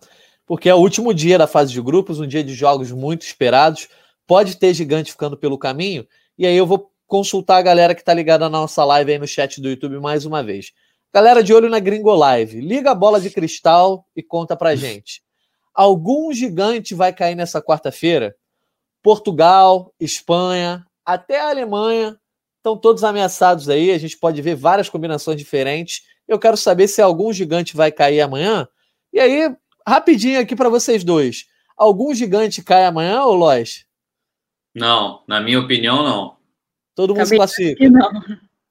porque 0.45 0.69
é 0.69 0.75
o 0.75 0.79
último 0.79 1.15
dia 1.15 1.39
da 1.39 1.47
fase 1.47 1.73
de 1.73 1.81
grupos, 1.81 2.21
um 2.21 2.27
dia 2.27 2.43
de 2.43 2.53
jogos 2.53 2.91
muito 2.91 3.23
esperados, 3.23 3.89
pode 4.27 4.57
ter 4.59 4.75
gigante 4.75 5.13
ficando 5.13 5.37
pelo 5.37 5.57
caminho, 5.57 6.07
e 6.39 6.47
aí 6.47 6.57
eu 6.57 6.67
vou 6.67 6.91
consultar 7.07 7.57
a 7.57 7.63
galera 7.63 7.95
que 7.95 8.01
está 8.01 8.15
ligada 8.15 8.49
na 8.49 8.61
nossa 8.61 8.85
live 8.85 9.13
aí 9.13 9.19
no 9.19 9.27
chat 9.27 9.61
do 9.61 9.69
YouTube 9.69 9.99
mais 9.99 10.25
uma 10.25 10.43
vez. 10.43 10.73
Galera 11.13 11.43
de 11.43 11.53
olho 11.53 11.69
na 11.69 11.81
Gringo 11.81 12.15
Live, 12.15 12.61
liga 12.61 12.93
a 12.93 12.95
bola 12.95 13.21
de 13.21 13.31
cristal 13.31 14.07
e 14.15 14.23
conta 14.23 14.55
pra 14.55 14.77
gente. 14.77 15.23
Algum 15.75 16.33
gigante 16.33 16.95
vai 16.95 17.13
cair 17.13 17.35
nessa 17.35 17.63
quarta-feira? 17.63 18.37
Portugal, 19.03 19.93
Espanha, 19.99 20.87
até 21.05 21.41
a 21.41 21.49
Alemanha 21.49 22.17
estão 22.59 22.77
todos 22.77 23.03
ameaçados 23.03 23.69
aí. 23.69 23.91
A 23.91 23.99
gente 23.99 24.19
pode 24.19 24.43
ver 24.43 24.55
várias 24.55 24.89
combinações 24.89 25.39
diferentes. 25.39 26.03
Eu 26.27 26.39
quero 26.39 26.57
saber 26.57 26.89
se 26.89 27.01
algum 27.01 27.33
gigante 27.33 27.75
vai 27.75 27.91
cair 27.91 28.21
amanhã. 28.21 28.69
E 29.13 29.19
aí, 29.19 29.51
rapidinho 29.87 30.39
aqui 30.39 30.55
para 30.55 30.69
vocês 30.69 31.03
dois. 31.03 31.47
Algum 31.77 32.13
gigante 32.15 32.63
cai 32.63 32.85
amanhã, 32.85 33.23
ou 33.23 33.35
Lois? 33.35 33.88
Não, 34.79 35.23
na 35.27 35.41
minha 35.41 35.59
opinião, 35.59 36.03
não. 36.03 36.37
Todo 36.95 37.11
mundo 37.11 37.21
Acabei 37.21 37.39
classifica. 37.39 37.91
Não. 37.91 38.11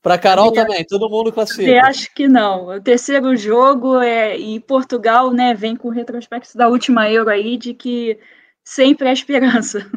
Para 0.02 0.18
Carol 0.18 0.52
também, 0.52 0.86
todo 0.86 1.10
mundo 1.10 1.34
classifica. 1.34 1.70
Eu 1.70 1.82
acho 1.84 2.14
que 2.14 2.28
não. 2.28 2.68
O 2.68 2.82
terceiro 2.82 3.36
jogo 3.36 4.00
é 4.00 4.38
e 4.38 4.60
Portugal, 4.60 5.32
né, 5.32 5.54
vem 5.54 5.76
com 5.76 5.90
o 5.90 5.92
retrospecto 5.92 6.58
da 6.58 6.70
última 6.70 7.10
Euro 7.10 7.30
aí 7.30 7.58
de 7.58 7.74
que 7.74 8.18
sempre 8.64 9.10
há 9.10 9.14
esperança. 9.14 9.90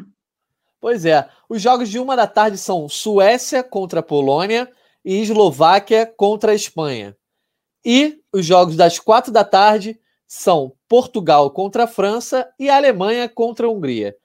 Pois 0.80 1.04
é. 1.04 1.28
Os 1.48 1.60
jogos 1.60 1.88
de 1.88 1.98
uma 1.98 2.16
da 2.16 2.26
tarde 2.26 2.56
são 2.56 2.88
Suécia 2.88 3.62
contra 3.62 4.02
Polônia 4.02 4.68
e 5.04 5.20
Eslováquia 5.20 6.06
contra 6.16 6.52
a 6.52 6.54
Espanha. 6.54 7.16
E 7.84 8.18
os 8.32 8.46
jogos 8.46 8.76
das 8.76 8.98
quatro 8.98 9.32
da 9.32 9.44
tarde 9.44 9.98
são 10.26 10.72
Portugal 10.88 11.50
contra 11.50 11.84
a 11.84 11.86
França 11.86 12.48
e 12.58 12.70
Alemanha 12.70 13.28
contra 13.28 13.66
a 13.66 13.70
Hungria. 13.70 14.16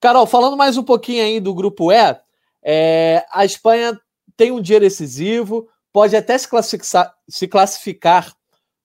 Carol, 0.00 0.26
falando 0.26 0.56
mais 0.56 0.78
um 0.78 0.82
pouquinho 0.82 1.22
aí 1.22 1.38
do 1.38 1.52
grupo 1.52 1.92
E, 1.92 2.16
é, 2.62 3.26
a 3.30 3.44
Espanha 3.44 4.00
tem 4.34 4.50
um 4.50 4.60
dia 4.60 4.80
decisivo, 4.80 5.68
pode 5.92 6.16
até 6.16 6.38
se 6.38 6.48
classificar, 6.48 7.14
se 7.28 7.46
classificar 7.46 8.34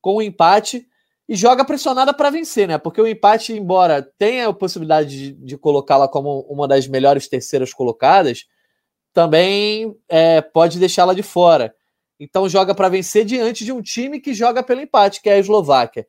com 0.01 0.17
um 0.17 0.21
empate 0.21 0.85
e 1.27 1.33
joga 1.33 1.63
pressionada 1.63 2.13
para 2.13 2.29
vencer, 2.29 2.67
né? 2.67 2.77
Porque 2.77 2.99
o 2.99 3.07
empate, 3.07 3.53
embora 3.53 4.01
tenha 4.17 4.49
a 4.49 4.53
possibilidade 4.53 5.09
de, 5.09 5.31
de 5.31 5.57
colocá-la 5.57 6.07
como 6.09 6.41
uma 6.49 6.67
das 6.67 6.85
melhores 6.85 7.29
terceiras 7.29 7.73
colocadas, 7.73 8.45
também 9.13 9.95
é, 10.09 10.41
pode 10.41 10.77
deixá-la 10.77 11.13
de 11.13 11.23
fora. 11.23 11.73
Então 12.19 12.49
joga 12.49 12.75
para 12.75 12.89
vencer 12.89 13.23
diante 13.23 13.63
de 13.63 13.71
um 13.71 13.81
time 13.81 14.19
que 14.19 14.33
joga 14.33 14.61
pelo 14.61 14.81
empate, 14.81 15.21
que 15.21 15.29
é 15.29 15.35
a 15.35 15.39
Eslováquia. 15.39 16.05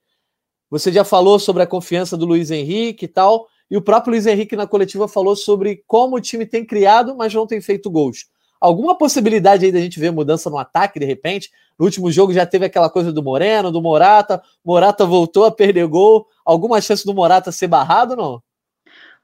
Você 0.68 0.90
já 0.90 1.04
falou 1.04 1.38
sobre 1.38 1.62
a 1.62 1.66
confiança 1.66 2.16
do 2.16 2.26
Luiz 2.26 2.50
Henrique 2.50 3.04
e 3.04 3.08
tal. 3.08 3.46
E 3.70 3.76
o 3.76 3.82
próprio 3.82 4.12
Luiz 4.12 4.26
Henrique 4.26 4.56
na 4.56 4.66
coletiva 4.66 5.08
falou 5.08 5.34
sobre 5.34 5.82
como 5.86 6.16
o 6.16 6.20
time 6.20 6.46
tem 6.46 6.64
criado, 6.64 7.16
mas 7.16 7.34
não 7.34 7.46
tem 7.46 7.60
feito 7.60 7.90
gols. 7.90 8.26
Alguma 8.60 8.96
possibilidade 8.96 9.66
aí 9.66 9.72
da 9.72 9.80
gente 9.80 10.00
ver 10.00 10.10
mudança 10.10 10.48
no 10.48 10.58
ataque 10.58 10.98
de 10.98 11.04
repente? 11.04 11.50
No 11.78 11.84
último 11.84 12.10
jogo 12.10 12.32
já 12.32 12.46
teve 12.46 12.64
aquela 12.64 12.88
coisa 12.88 13.12
do 13.12 13.22
Moreno, 13.22 13.70
do 13.70 13.82
Morata. 13.82 14.42
Morata 14.64 15.04
voltou 15.04 15.44
a 15.44 15.50
perder 15.50 15.86
gol. 15.86 16.26
Alguma 16.44 16.80
chance 16.80 17.04
do 17.04 17.12
Morata 17.12 17.52
ser 17.52 17.66
barrado 17.66 18.16
não? 18.16 18.42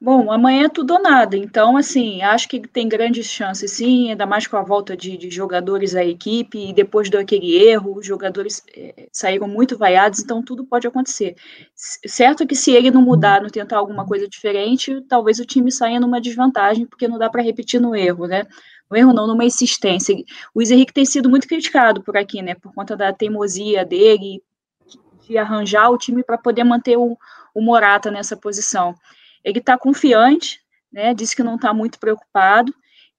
Bom, 0.04 0.32
amanhã 0.32 0.64
é 0.64 0.68
tudo 0.68 0.94
ou 0.94 1.00
nada. 1.00 1.36
Então, 1.36 1.76
assim, 1.76 2.22
acho 2.22 2.48
que 2.48 2.58
tem 2.66 2.88
grandes 2.88 3.26
chances, 3.26 3.70
sim, 3.70 4.10
ainda 4.10 4.26
mais 4.26 4.48
com 4.48 4.56
a 4.56 4.62
volta 4.62 4.96
de, 4.96 5.16
de 5.16 5.30
jogadores 5.30 5.94
à 5.94 6.04
equipe 6.04 6.58
e 6.58 6.72
depois 6.72 7.08
daquele 7.08 7.54
erro, 7.54 7.96
os 7.96 8.04
jogadores 8.04 8.64
é, 8.76 9.08
saíram 9.12 9.46
muito 9.46 9.78
vaiados, 9.78 10.18
então 10.18 10.42
tudo 10.42 10.64
pode 10.64 10.88
acontecer. 10.88 11.36
Certo 11.76 12.44
que 12.44 12.56
se 12.56 12.72
ele 12.72 12.90
não 12.90 13.00
mudar, 13.00 13.42
não 13.42 13.48
tentar 13.48 13.76
alguma 13.76 14.04
coisa 14.04 14.26
diferente, 14.26 15.00
talvez 15.02 15.38
o 15.38 15.46
time 15.46 15.70
saia 15.70 16.00
numa 16.00 16.20
desvantagem, 16.20 16.84
porque 16.84 17.06
não 17.06 17.16
dá 17.16 17.30
para 17.30 17.40
repetir 17.40 17.80
no 17.80 17.94
erro, 17.94 18.26
né? 18.26 18.42
No 18.90 18.96
erro 18.96 19.12
não, 19.12 19.28
numa 19.28 19.44
insistência. 19.44 20.16
O 20.52 20.56
Luiz 20.56 20.72
Henrique 20.72 20.92
tem 20.92 21.04
sido 21.04 21.30
muito 21.30 21.46
criticado 21.46 22.02
por 22.02 22.16
aqui, 22.16 22.42
né? 22.42 22.56
Por 22.56 22.74
conta 22.74 22.96
da 22.96 23.12
teimosia 23.12 23.84
dele 23.84 24.42
de 25.28 25.38
arranjar 25.38 25.90
o 25.90 25.96
time 25.96 26.24
para 26.24 26.36
poder 26.36 26.64
manter 26.64 26.96
o, 26.96 27.16
o 27.54 27.62
Morata 27.62 28.10
nessa 28.10 28.36
posição. 28.36 28.96
Ele 29.44 29.58
está 29.58 29.78
confiante, 29.78 30.60
né? 30.92 31.14
Disse 31.14 31.34
que 31.34 31.42
não 31.42 31.56
está 31.56 31.72
muito 31.72 31.98
preocupado. 31.98 32.72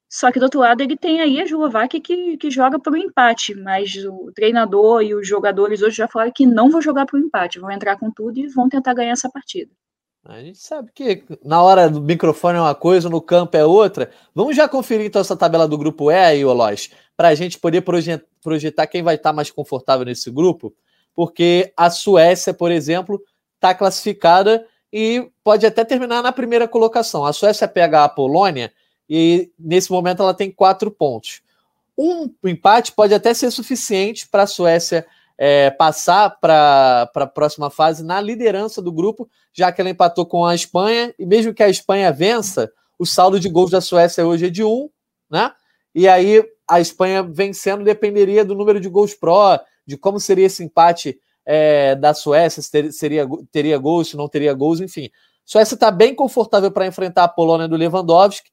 Só 0.09 0.31
que 0.31 0.39
do 0.39 0.43
outro 0.43 0.59
lado 0.59 0.81
ele 0.81 0.95
tem 0.95 1.21
aí 1.21 1.39
a 1.39 1.43
Eslováquia 1.43 1.99
que, 1.99 2.37
que 2.37 2.51
joga 2.51 2.79
para 2.79 2.93
o 2.93 2.97
empate, 2.97 3.55
mas 3.55 3.95
o 3.95 4.31
treinador 4.35 5.01
e 5.01 5.15
os 5.15 5.27
jogadores 5.27 5.81
hoje 5.81 5.97
já 5.97 6.07
falaram 6.07 6.31
que 6.31 6.45
não 6.45 6.69
vão 6.69 6.79
jogar 6.79 7.07
para 7.07 7.17
o 7.17 7.19
empate, 7.19 7.57
vão 7.57 7.71
entrar 7.71 7.97
com 7.97 8.11
tudo 8.11 8.37
e 8.37 8.47
vão 8.47 8.69
tentar 8.69 8.93
ganhar 8.93 9.13
essa 9.13 9.27
partida. 9.27 9.71
A 10.25 10.39
gente 10.39 10.59
sabe 10.59 10.91
que 10.93 11.23
na 11.43 11.61
hora 11.61 11.89
do 11.89 11.99
microfone 11.99 12.57
é 12.57 12.61
uma 12.61 12.75
coisa, 12.75 13.09
no 13.09 13.19
campo 13.19 13.57
é 13.57 13.65
outra. 13.65 14.11
Vamos 14.33 14.55
já 14.55 14.69
conferir 14.69 15.07
então 15.07 15.19
essa 15.19 15.35
tabela 15.35 15.67
do 15.67 15.77
grupo 15.77 16.11
E 16.11 16.15
aí, 16.15 16.45
Oloz, 16.45 16.91
para 17.17 17.29
a 17.29 17.35
gente 17.35 17.59
poder 17.59 17.83
projetar 18.41 18.87
quem 18.87 19.01
vai 19.01 19.15
estar 19.15 19.31
tá 19.31 19.35
mais 19.35 19.51
confortável 19.51 20.05
nesse 20.05 20.31
grupo, 20.31 20.73
porque 21.13 21.73
a 21.75 21.89
Suécia, 21.89 22.53
por 22.53 22.71
exemplo, 22.71 23.21
está 23.55 23.75
classificada 23.75 24.65
e 24.93 25.27
pode 25.43 25.65
até 25.65 25.83
terminar 25.83 26.21
na 26.21 26.31
primeira 26.31 26.67
colocação. 26.67 27.25
A 27.25 27.33
Suécia 27.33 27.67
pega 27.67 28.03
a 28.03 28.09
Polônia, 28.09 28.71
e 29.09 29.51
nesse 29.57 29.91
momento 29.91 30.21
ela 30.21 30.35
tem 30.35 30.51
quatro 30.51 30.91
pontos. 30.91 31.41
Um 31.97 32.31
empate 32.43 32.91
pode 32.91 33.11
até 33.11 33.33
ser 33.33 33.49
suficiente 33.49 34.27
para 34.27 34.43
a 34.43 34.47
Suécia 34.47 35.03
é, 35.35 35.71
passar 35.71 36.37
para 36.39 37.09
a 37.15 37.25
próxima 37.25 37.71
fase 37.71 38.03
na 38.03 38.21
liderança 38.21 38.83
do 38.83 38.91
grupo, 38.91 39.27
já 39.51 39.71
que 39.71 39.81
ela 39.81 39.89
empatou 39.89 40.27
com 40.27 40.45
a 40.45 40.53
Espanha, 40.53 41.11
e 41.17 41.25
mesmo 41.25 41.55
que 41.55 41.63
a 41.63 41.69
Espanha 41.69 42.11
vença, 42.11 42.71
o 42.99 43.05
saldo 43.05 43.39
de 43.39 43.49
gols 43.49 43.71
da 43.71 43.81
Suécia 43.81 44.25
hoje 44.25 44.45
é 44.45 44.49
de 44.49 44.63
um, 44.63 44.87
né? 45.27 45.51
E 45.95 46.07
aí 46.07 46.43
a 46.67 46.79
Espanha 46.79 47.23
vencendo 47.23 47.83
dependeria 47.83 48.45
do 48.45 48.53
número 48.53 48.79
de 48.79 48.89
gols 48.89 49.15
pró, 49.15 49.59
de 49.87 49.97
como 49.97 50.19
seria 50.19 50.45
esse 50.45 50.63
empate 50.63 51.19
é, 51.45 51.95
da 51.95 52.13
Suécia, 52.13 52.61
se 52.61 52.71
ter, 52.71 52.91
seria, 52.91 53.27
teria 53.51 53.77
gols, 53.77 54.09
se 54.09 54.17
não 54.17 54.27
teria 54.27 54.53
gols, 54.53 54.79
enfim. 54.79 55.09
Suécia 55.45 55.75
está 55.75 55.91
bem 55.91 56.15
confortável 56.15 56.71
para 56.71 56.87
enfrentar 56.87 57.25
a 57.25 57.27
Polônia 57.27 57.67
do 57.67 57.75
Lewandowski. 57.75 58.49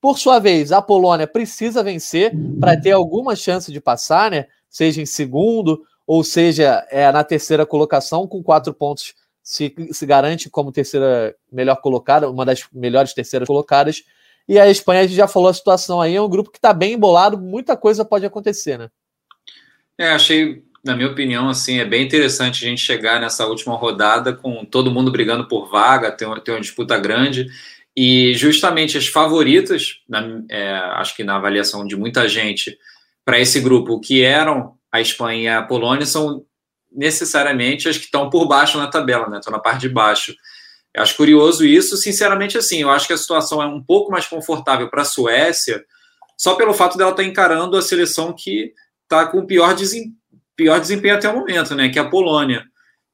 Por 0.00 0.18
sua 0.18 0.40
vez, 0.40 0.72
a 0.72 0.82
Polônia 0.82 1.26
precisa 1.26 1.82
vencer 1.82 2.32
para 2.58 2.80
ter 2.80 2.90
alguma 2.90 3.36
chance 3.36 3.70
de 3.70 3.80
passar, 3.80 4.30
né? 4.30 4.46
Seja 4.68 5.00
em 5.00 5.06
segundo 5.06 5.82
ou 6.06 6.24
seja 6.24 6.84
é, 6.90 7.10
na 7.12 7.22
terceira 7.22 7.64
colocação, 7.64 8.26
com 8.26 8.42
quatro 8.42 8.74
pontos 8.74 9.14
se, 9.42 9.74
se 9.92 10.06
garante 10.06 10.50
como 10.50 10.72
terceira 10.72 11.34
melhor 11.50 11.76
colocada, 11.76 12.28
uma 12.28 12.44
das 12.44 12.66
melhores 12.72 13.12
terceiras 13.14 13.46
colocadas. 13.46 14.02
E 14.48 14.58
a 14.58 14.68
Espanha, 14.68 15.00
a 15.00 15.02
gente 15.04 15.16
já 15.16 15.28
falou 15.28 15.48
a 15.48 15.54
situação 15.54 16.00
aí, 16.00 16.16
é 16.16 16.20
um 16.20 16.28
grupo 16.28 16.50
que 16.50 16.58
está 16.58 16.72
bem 16.72 16.94
embolado, 16.94 17.38
muita 17.38 17.76
coisa 17.76 18.04
pode 18.04 18.26
acontecer, 18.26 18.76
né? 18.76 18.90
É, 19.96 20.10
achei 20.10 20.64
na 20.84 20.96
minha 20.96 21.08
opinião, 21.08 21.48
assim, 21.48 21.78
é 21.78 21.84
bem 21.84 22.02
interessante 22.02 22.64
a 22.64 22.68
gente 22.68 22.80
chegar 22.80 23.20
nessa 23.20 23.46
última 23.46 23.76
rodada 23.76 24.32
com 24.32 24.64
todo 24.64 24.90
mundo 24.90 25.12
brigando 25.12 25.46
por 25.46 25.70
vaga, 25.70 26.10
ter 26.10 26.26
uma, 26.26 26.40
ter 26.40 26.50
uma 26.50 26.60
disputa 26.60 26.98
grande. 26.98 27.46
E 27.96 28.34
justamente 28.34 28.98
as 28.98 29.06
favoritas, 29.06 30.00
na, 30.08 30.42
é, 30.50 30.74
acho 30.96 31.14
que 31.14 31.22
na 31.22 31.36
avaliação 31.36 31.86
de 31.86 31.94
muita 31.94 32.28
gente, 32.28 32.76
para 33.24 33.38
esse 33.38 33.60
grupo, 33.60 34.00
que 34.00 34.22
eram 34.22 34.74
a 34.90 35.00
Espanha 35.00 35.40
e 35.40 35.48
a 35.48 35.62
Polônia, 35.62 36.04
são 36.04 36.44
necessariamente 36.90 37.88
as 37.88 37.96
que 37.96 38.06
estão 38.06 38.28
por 38.28 38.48
baixo 38.48 38.76
na 38.76 38.88
tabela, 38.88 39.28
né? 39.28 39.38
Estão 39.38 39.52
na 39.52 39.60
parte 39.60 39.82
de 39.82 39.88
baixo. 39.88 40.34
Eu 40.92 41.02
acho 41.02 41.16
curioso 41.16 41.64
isso, 41.64 41.96
sinceramente, 41.96 42.58
assim, 42.58 42.82
eu 42.82 42.90
acho 42.90 43.06
que 43.06 43.12
a 43.12 43.18
situação 43.18 43.62
é 43.62 43.66
um 43.66 43.82
pouco 43.82 44.10
mais 44.10 44.26
confortável 44.26 44.90
para 44.90 45.02
a 45.02 45.06
Suécia, 45.06 45.82
só 46.36 46.54
pelo 46.54 46.74
fato 46.74 46.98
dela 46.98 47.12
estar 47.12 47.22
tá 47.22 47.28
encarando 47.28 47.76
a 47.76 47.82
seleção 47.82 48.34
que 48.36 48.72
está 49.04 49.26
com 49.26 49.38
o 49.38 49.46
pior 49.46 49.74
desempenho 49.74 50.21
pior 50.56 50.80
desempenho 50.80 51.14
até 51.14 51.28
o 51.28 51.36
momento, 51.36 51.74
né? 51.74 51.88
Que 51.88 51.98
é 51.98 52.02
a 52.02 52.08
Polônia, 52.08 52.64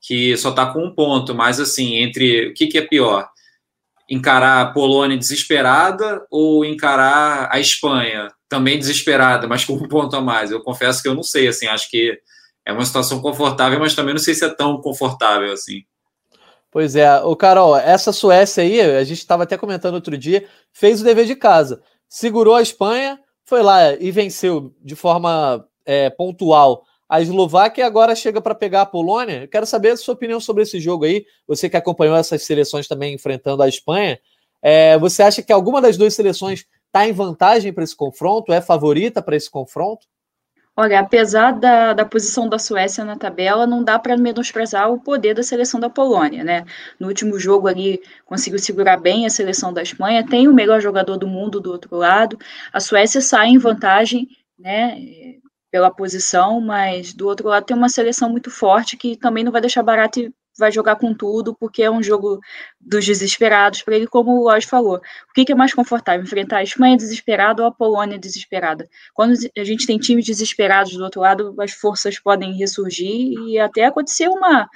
que 0.01 0.37
só 0.37 0.51
está 0.51 0.67
com 0.67 0.85
um 0.85 0.95
ponto. 0.95 1.35
Mas 1.35 1.61
assim, 1.61 1.97
entre 1.97 2.49
o 2.49 2.55
que, 2.55 2.67
que 2.67 2.79
é 2.79 2.83
pior? 2.83 3.29
Encarar 4.09 4.61
a 4.63 4.73
Polônia 4.73 5.17
desesperada 5.17 6.27
ou 6.31 6.65
encarar 6.65 7.49
a 7.53 7.61
Espanha 7.61 8.29
também 8.49 8.79
desesperada, 8.79 9.47
mas 9.47 9.65
com 9.65 9.75
um 9.75 9.89
ponto 9.89 10.17
a 10.17 10.21
mais? 10.21 10.51
Eu 10.51 10.63
confesso 10.63 11.03
que 11.03 11.09
eu 11.09 11.15
não 11.15 11.23
sei, 11.23 11.49
assim, 11.49 11.67
acho 11.67 11.91
que 11.91 12.19
é 12.65 12.73
uma 12.73 12.85
situação 12.85 13.21
confortável, 13.21 13.79
mas 13.79 13.95
também 13.95 14.15
não 14.15 14.21
sei 14.21 14.35
se 14.35 14.45
é 14.45 14.49
tão 14.49 14.81
confortável 14.81 15.53
assim. 15.53 15.83
Pois 16.71 16.97
é, 16.97 17.19
o 17.21 17.35
Carol, 17.35 17.77
essa 17.77 18.13
Suécia 18.13 18.63
aí, 18.63 18.81
a 18.81 19.05
gente 19.05 19.19
estava 19.19 19.45
até 19.45 19.57
comentando 19.57 19.95
outro 19.95 20.17
dia, 20.19 20.47
fez 20.73 21.01
o 21.01 21.05
dever 21.05 21.25
de 21.25 21.35
casa, 21.35 21.83
segurou 22.09 22.55
a 22.55 22.63
Espanha, 22.63 23.19
foi 23.45 23.63
lá 23.63 23.95
e 23.95 24.11
venceu 24.11 24.75
de 24.85 24.95
forma 24.95 25.67
é, 25.87 26.11
pontual 26.11 26.85
a 27.09 27.23
Eslováquia 27.23 27.87
agora 27.87 28.15
chega 28.15 28.41
para 28.41 28.55
pegar 28.55 28.83
a 28.83 28.87
Polônia. 28.87 29.43
Eu 29.43 29.49
quero 29.49 29.65
saber 29.65 29.91
a 29.91 29.97
sua 29.97 30.15
opinião 30.15 30.39
sobre 30.39 30.63
esse 30.63 30.79
jogo 30.79 31.05
aí. 31.05 31.25
Você 31.47 31.71
que 31.71 31.77
acompanhou 31.77 32.17
essas 32.17 32.43
seleções 32.43 32.87
também 32.87 33.15
enfrentando 33.15 33.63
a 33.63 33.69
Espanha. 33.69 34.19
É, 34.61 34.99
você 34.99 35.23
acha 35.23 35.43
que 35.43 35.53
alguma 35.53 35.81
das 35.81 35.97
duas 35.97 36.15
seleções 36.15 36.67
está 36.87 37.09
em 37.09 37.13
vantagem 37.13 37.73
para 37.73 37.85
esse 37.85 37.97
confronto? 37.97 38.53
É 38.53 38.61
favorita 38.61 39.23
para 39.23 39.37
esse 39.37 39.51
confronto? 39.51 40.07
Olha, 40.77 41.01
apesar 41.01 41.53
da, 41.59 41.93
da 41.93 42.05
posição 42.05 42.49
da 42.49 42.57
Suécia 42.57 43.05
na 43.05 43.17
tabela, 43.17 43.67
não 43.67 43.83
dá 43.83 43.99
para 43.99 44.17
menosprezar 44.17 44.89
o 44.93 45.01
poder 45.01 45.35
da 45.35 45.43
seleção 45.43 45.81
da 45.81 45.91
Polônia, 45.91 46.45
né? 46.45 46.65
No 47.01 47.09
último 47.09 47.37
jogo 47.37 47.67
ali, 47.67 48.01
conseguiu 48.25 48.61
segurar 48.61 48.97
bem 48.97 49.27
a 49.27 49.31
seleção 49.31 49.73
da 49.73 49.83
Espanha, 49.83 50.25
tem 50.25 50.47
o 50.47 50.55
melhor 50.55 50.81
jogador 50.81 51.17
do 51.17 51.27
mundo 51.27 51.59
do 51.59 51.73
outro 51.73 51.97
lado, 51.97 52.39
a 52.73 52.79
Suécia 52.79 53.21
sai 53.21 53.49
em 53.49 53.59
vantagem, 53.59 54.29
né? 54.57 54.97
Pela 55.71 55.91
posição, 55.91 56.61
mas 56.61 57.13
do 57.13 57.27
outro 57.27 57.49
lado 57.49 57.65
tem 57.65 57.77
uma 57.77 57.89
seleção 57.89 58.31
muito 58.31 58.51
forte 58.51 58.97
que 58.97 59.17
também 59.17 59.45
não 59.45 59.53
vai 59.53 59.61
deixar 59.61 59.83
barato 59.83 60.21
e 60.21 60.33
vai 60.59 60.73
jogar 60.73 60.97
com 60.97 61.15
tudo, 61.15 61.55
porque 61.55 61.83
é 61.83 61.91
um 61.91 62.03
jogo 62.03 62.41
dos 62.81 63.07
desesperados 63.07 63.83
para 63.83 63.95
ele, 63.95 64.09
como 64.09 64.33
o 64.33 64.45
Lodge 64.45 64.67
falou. 64.67 64.97
O 64.97 65.33
que, 65.33 65.45
que, 65.45 65.53
é 65.53 65.55
mais 65.55 65.73
confortável, 65.73 66.25
enfrentar 66.25 66.59
a 66.59 66.63
Espanha 66.63 66.97
desesperada 66.97 67.63
ou 67.63 67.69
a 67.69 67.73
Polônia 67.73 68.19
desesperada? 68.19 68.89
Quando 69.15 69.35
a 69.57 69.65
gente 69.65 69.87
tem 69.87 69.99
times 69.99 70.25
desesperados 70.25 70.93
do 70.93 71.05
outro 71.05 71.21
lado, 71.21 71.55
as 71.61 71.73
forças 71.73 72.19
podem 72.19 72.53
ressurgir 72.55 73.39
e 73.47 73.59
até 73.59 73.85
acontecer 73.85 74.29
uma 74.29 74.69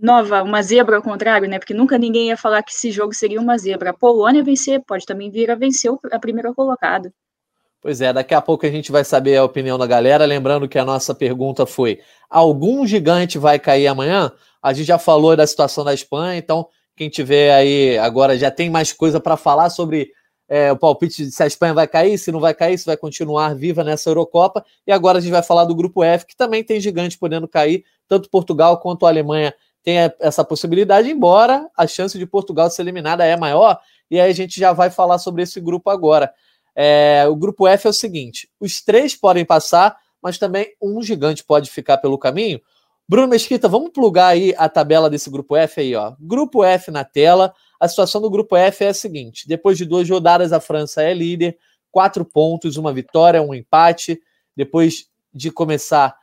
nova, 0.00 0.42
uma 0.42 0.62
zebra 0.62 0.96
ao 0.96 1.02
contrário, 1.02 1.48
né? 1.48 1.58
Porque 1.58 1.74
nunca 1.74 1.98
ninguém 1.98 2.28
ia 2.28 2.36
falar 2.36 2.62
que 2.62 2.72
esse 2.72 2.90
jogo 2.90 3.14
seria 3.14 3.40
uma 3.40 3.58
zebra. 3.58 3.90
A 3.90 3.94
Polônia 3.94 4.42
vencer, 4.42 4.82
pode 4.86 5.04
também 5.06 5.30
vir 5.30 5.50
a 5.50 5.54
vencer 5.54 5.90
a 6.10 6.18
primeira 6.18 6.52
colocada. 6.54 7.12
Pois 7.84 8.00
é, 8.00 8.14
daqui 8.14 8.32
a 8.32 8.40
pouco 8.40 8.64
a 8.64 8.70
gente 8.70 8.90
vai 8.90 9.04
saber 9.04 9.36
a 9.36 9.44
opinião 9.44 9.76
da 9.76 9.86
galera. 9.86 10.24
Lembrando 10.24 10.66
que 10.66 10.78
a 10.78 10.86
nossa 10.86 11.14
pergunta 11.14 11.66
foi: 11.66 12.00
algum 12.30 12.86
gigante 12.86 13.36
vai 13.36 13.58
cair 13.58 13.86
amanhã? 13.86 14.32
A 14.62 14.72
gente 14.72 14.86
já 14.86 14.98
falou 14.98 15.36
da 15.36 15.46
situação 15.46 15.84
da 15.84 15.92
Espanha, 15.92 16.38
então 16.38 16.66
quem 16.96 17.10
tiver 17.10 17.52
aí 17.52 17.98
agora 17.98 18.38
já 18.38 18.50
tem 18.50 18.70
mais 18.70 18.90
coisa 18.90 19.20
para 19.20 19.36
falar 19.36 19.68
sobre 19.68 20.10
é, 20.48 20.72
o 20.72 20.78
palpite 20.78 21.26
de 21.26 21.30
se 21.30 21.42
a 21.42 21.46
Espanha 21.46 21.74
vai 21.74 21.86
cair, 21.86 22.16
se 22.16 22.32
não 22.32 22.40
vai 22.40 22.54
cair, 22.54 22.78
se 22.78 22.86
vai 22.86 22.96
continuar 22.96 23.54
viva 23.54 23.84
nessa 23.84 24.08
Eurocopa. 24.08 24.64
E 24.86 24.90
agora 24.90 25.18
a 25.18 25.20
gente 25.20 25.32
vai 25.32 25.42
falar 25.42 25.66
do 25.66 25.74
grupo 25.74 26.02
F, 26.02 26.24
que 26.24 26.34
também 26.34 26.64
tem 26.64 26.80
gigante 26.80 27.18
podendo 27.18 27.46
cair, 27.46 27.84
tanto 28.08 28.30
Portugal 28.30 28.80
quanto 28.80 29.04
a 29.04 29.10
Alemanha 29.10 29.52
tem 29.82 29.96
essa 30.20 30.42
possibilidade, 30.42 31.10
embora 31.10 31.68
a 31.76 31.86
chance 31.86 32.18
de 32.18 32.24
Portugal 32.24 32.70
ser 32.70 32.80
eliminada 32.80 33.26
é 33.26 33.36
maior. 33.36 33.78
E 34.10 34.18
aí 34.18 34.30
a 34.30 34.34
gente 34.34 34.58
já 34.58 34.72
vai 34.72 34.88
falar 34.88 35.18
sobre 35.18 35.42
esse 35.42 35.60
grupo 35.60 35.90
agora. 35.90 36.32
É, 36.74 37.24
o 37.28 37.36
grupo 37.36 37.66
F 37.66 37.86
é 37.86 37.90
o 37.90 37.92
seguinte: 37.92 38.48
os 38.60 38.82
três 38.82 39.14
podem 39.14 39.44
passar, 39.44 39.96
mas 40.22 40.38
também 40.38 40.74
um 40.82 41.02
gigante 41.02 41.44
pode 41.44 41.70
ficar 41.70 41.98
pelo 41.98 42.18
caminho. 42.18 42.60
Bruno 43.06 43.28
Mesquita, 43.28 43.68
vamos 43.68 43.90
plugar 43.90 44.28
aí 44.28 44.54
a 44.56 44.68
tabela 44.68 45.10
desse 45.10 45.28
grupo 45.28 45.54
F 45.56 45.80
aí, 45.80 45.94
ó. 45.94 46.14
Grupo 46.18 46.64
F 46.64 46.90
na 46.90 47.04
tela. 47.04 47.52
A 47.78 47.86
situação 47.86 48.20
do 48.20 48.30
grupo 48.30 48.56
F 48.56 48.84
é 48.84 48.88
a 48.88 48.94
seguinte: 48.94 49.46
depois 49.46 49.76
de 49.76 49.84
duas 49.84 50.08
rodadas, 50.08 50.52
a 50.52 50.60
França 50.60 51.02
é 51.02 51.12
líder, 51.12 51.58
quatro 51.90 52.24
pontos, 52.24 52.76
uma 52.76 52.92
vitória, 52.92 53.42
um 53.42 53.54
empate. 53.54 54.20
Depois 54.56 55.06
de 55.32 55.50
começar 55.50 56.16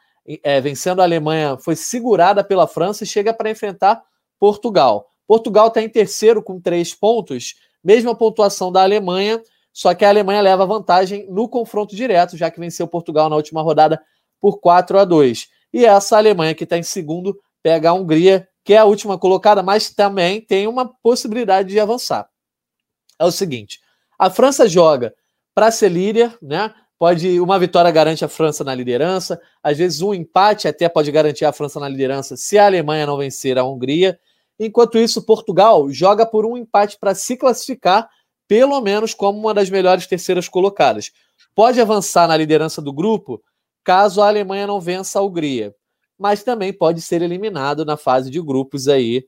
é, 0.43 0.61
vencendo 0.61 1.01
a 1.01 1.03
Alemanha, 1.03 1.57
foi 1.57 1.75
segurada 1.75 2.43
pela 2.43 2.67
França 2.67 3.03
e 3.03 3.07
chega 3.07 3.33
para 3.33 3.49
enfrentar 3.49 4.01
Portugal. 4.39 5.07
Portugal 5.27 5.67
está 5.67 5.81
em 5.81 5.89
terceiro 5.89 6.41
com 6.41 6.59
três 6.59 6.93
pontos, 6.93 7.55
mesma 7.83 8.15
pontuação 8.15 8.71
da 8.71 8.81
Alemanha, 8.81 9.41
só 9.73 9.93
que 9.93 10.03
a 10.03 10.09
Alemanha 10.09 10.41
leva 10.41 10.65
vantagem 10.65 11.25
no 11.29 11.47
confronto 11.47 11.95
direto, 11.95 12.35
já 12.35 12.51
que 12.51 12.59
venceu 12.59 12.87
Portugal 12.87 13.29
na 13.29 13.35
última 13.35 13.61
rodada 13.61 14.01
por 14.39 14.59
4 14.59 14.99
a 14.99 15.05
2. 15.05 15.47
E 15.73 15.85
essa 15.85 16.17
Alemanha 16.17 16.53
que 16.53 16.63
está 16.63 16.77
em 16.77 16.83
segundo 16.83 17.39
pega 17.63 17.89
a 17.89 17.93
Hungria, 17.93 18.47
que 18.63 18.73
é 18.73 18.77
a 18.77 18.85
última 18.85 19.17
colocada, 19.17 19.63
mas 19.63 19.89
também 19.89 20.41
tem 20.41 20.67
uma 20.67 20.87
possibilidade 21.01 21.69
de 21.69 21.79
avançar. 21.79 22.27
É 23.17 23.25
o 23.25 23.31
seguinte: 23.31 23.79
a 24.19 24.29
França 24.29 24.67
joga 24.67 25.13
para 25.53 25.71
ser 25.71 25.89
líder, 25.89 26.37
né? 26.41 26.73
Pode 26.97 27.39
uma 27.39 27.57
vitória 27.57 27.89
garante 27.89 28.23
a 28.23 28.27
França 28.27 28.63
na 28.63 28.75
liderança, 28.75 29.41
às 29.63 29.75
vezes 29.75 30.01
um 30.01 30.13
empate 30.13 30.67
até 30.67 30.87
pode 30.87 31.11
garantir 31.11 31.45
a 31.45 31.51
França 31.51 31.79
na 31.79 31.89
liderança 31.89 32.37
se 32.37 32.59
a 32.59 32.67
Alemanha 32.67 33.07
não 33.07 33.17
vencer 33.17 33.57
a 33.57 33.63
Hungria. 33.63 34.19
Enquanto 34.59 34.99
isso, 34.99 35.25
Portugal 35.25 35.89
joga 35.89 36.27
por 36.27 36.45
um 36.45 36.55
empate 36.55 36.99
para 36.99 37.15
se 37.15 37.35
classificar 37.35 38.07
pelo 38.51 38.81
menos 38.81 39.13
como 39.13 39.39
uma 39.39 39.53
das 39.53 39.69
melhores 39.69 40.05
terceiras 40.05 40.49
colocadas. 40.49 41.09
Pode 41.55 41.79
avançar 41.79 42.27
na 42.27 42.35
liderança 42.35 42.81
do 42.81 42.91
grupo 42.91 43.41
caso 43.81 44.21
a 44.21 44.27
Alemanha 44.27 44.67
não 44.67 44.81
vença 44.81 45.19
a 45.19 45.21
Hungria, 45.21 45.73
mas 46.19 46.43
também 46.43 46.73
pode 46.73 47.01
ser 47.01 47.21
eliminado 47.21 47.85
na 47.85 47.95
fase 47.95 48.29
de 48.29 48.41
grupos 48.41 48.89
aí, 48.89 49.25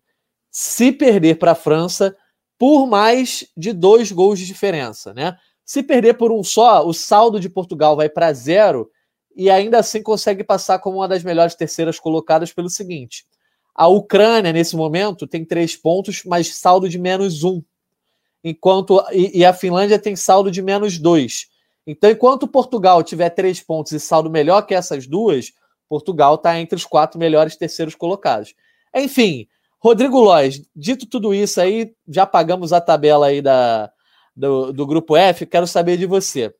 se 0.52 0.92
perder 0.92 1.40
para 1.40 1.54
a 1.54 1.56
França 1.56 2.14
por 2.60 2.86
mais 2.86 3.48
de 3.56 3.72
dois 3.72 4.12
gols 4.12 4.40
de 4.40 4.46
diferença, 4.46 5.14
né? 5.14 5.38
Se 5.64 5.82
perder 5.82 6.16
por 6.16 6.30
um 6.30 6.44
só, 6.44 6.86
o 6.86 6.92
saldo 6.92 7.40
de 7.40 7.48
Portugal 7.48 7.96
vai 7.96 8.10
para 8.10 8.34
zero 8.34 8.92
e 9.34 9.50
ainda 9.50 9.80
assim 9.80 10.04
consegue 10.04 10.44
passar 10.44 10.80
como 10.80 10.98
uma 10.98 11.08
das 11.08 11.24
melhores 11.24 11.56
terceiras 11.56 11.98
colocadas 11.98 12.52
pelo 12.52 12.70
seguinte: 12.70 13.26
a 13.74 13.88
Ucrânia, 13.88 14.52
nesse 14.52 14.76
momento, 14.76 15.26
tem 15.26 15.46
três 15.46 15.78
pontos, 15.78 16.24
mas 16.26 16.54
saldo 16.54 16.90
de 16.90 17.00
menos 17.00 17.46
um 17.46 17.64
enquanto 18.44 19.04
e, 19.12 19.40
e, 19.40 19.46
a 19.46 19.54
Finlândia 19.54 19.98
tem 19.98 20.16
saldo 20.16 20.52
de 20.52 20.62
menos 20.62 20.98
dois. 20.98 21.48
Então, 21.86 22.10
enquanto 22.10 22.48
Portugal 22.48 23.04
tiver 23.04 23.30
três 23.30 23.62
pontos 23.62 23.92
e 23.92 24.00
saldo 24.00 24.30
melhor 24.30 24.64
que 24.64 24.74
essas 24.74 25.08
duas, 25.08 25.52
Portugal 25.88 26.36
está 26.36 26.60
entre 26.60 26.76
os 26.76 26.86
quatro 26.86 27.20
melhores 27.20 27.56
terceiros 27.56 27.96
colocados. 27.96 28.54
Enfim, 28.96 29.48
Rodrigo 29.80 30.20
Lois, 30.20 30.62
dito 30.76 31.06
tudo 31.06 31.34
isso 31.34 31.60
aí, 31.60 31.94
já 32.08 32.26
pagamos 32.26 32.72
a 32.72 32.80
tabela 32.80 33.28
aí 33.28 33.42
da, 33.42 33.92
do, 34.36 34.72
do 34.72 34.88
grupo 34.88 35.16
F, 35.16 35.46
quero 35.46 35.68
saber 35.68 35.98
de 35.98 36.06
você. 36.06 36.54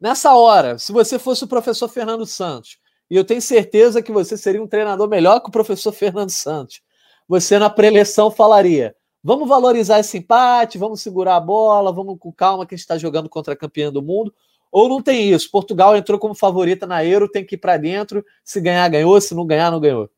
Nessa 0.00 0.34
hora, 0.34 0.78
se 0.78 0.92
você 0.92 1.18
fosse 1.18 1.44
o 1.44 1.48
professor 1.48 1.88
Fernando 1.88 2.26
Santos, 2.26 2.78
e 3.10 3.16
eu 3.16 3.24
tenho 3.24 3.40
certeza 3.40 4.02
que 4.02 4.12
você 4.12 4.36
seria 4.36 4.62
um 4.62 4.66
treinador 4.66 5.08
melhor 5.08 5.40
que 5.40 5.48
o 5.48 5.52
professor 5.52 5.92
Fernando 5.92 6.30
Santos, 6.30 6.80
você 7.26 7.58
na 7.58 7.70
preleção 7.70 8.30
falaria: 8.30 8.94
vamos 9.26 9.48
valorizar 9.48 9.98
esse 9.98 10.18
empate, 10.18 10.78
vamos 10.78 11.02
segurar 11.02 11.34
a 11.34 11.40
bola, 11.40 11.92
vamos 11.92 12.16
com 12.20 12.32
calma 12.32 12.64
que 12.64 12.76
a 12.76 12.76
gente 12.76 12.84
está 12.84 12.96
jogando 12.96 13.28
contra 13.28 13.54
a 13.54 13.56
campeã 13.56 13.92
do 13.92 14.00
mundo. 14.00 14.32
Ou 14.70 14.88
não 14.88 15.02
tem 15.02 15.32
isso? 15.32 15.50
Portugal 15.50 15.96
entrou 15.96 16.16
como 16.16 16.32
favorita 16.32 16.86
na 16.86 17.04
Euro, 17.04 17.28
tem 17.28 17.44
que 17.44 17.56
ir 17.56 17.58
para 17.58 17.76
dentro. 17.76 18.24
Se 18.44 18.60
ganhar, 18.60 18.88
ganhou. 18.88 19.20
Se 19.20 19.34
não 19.34 19.44
ganhar, 19.44 19.72
não 19.72 19.80
ganhou. 19.80 20.08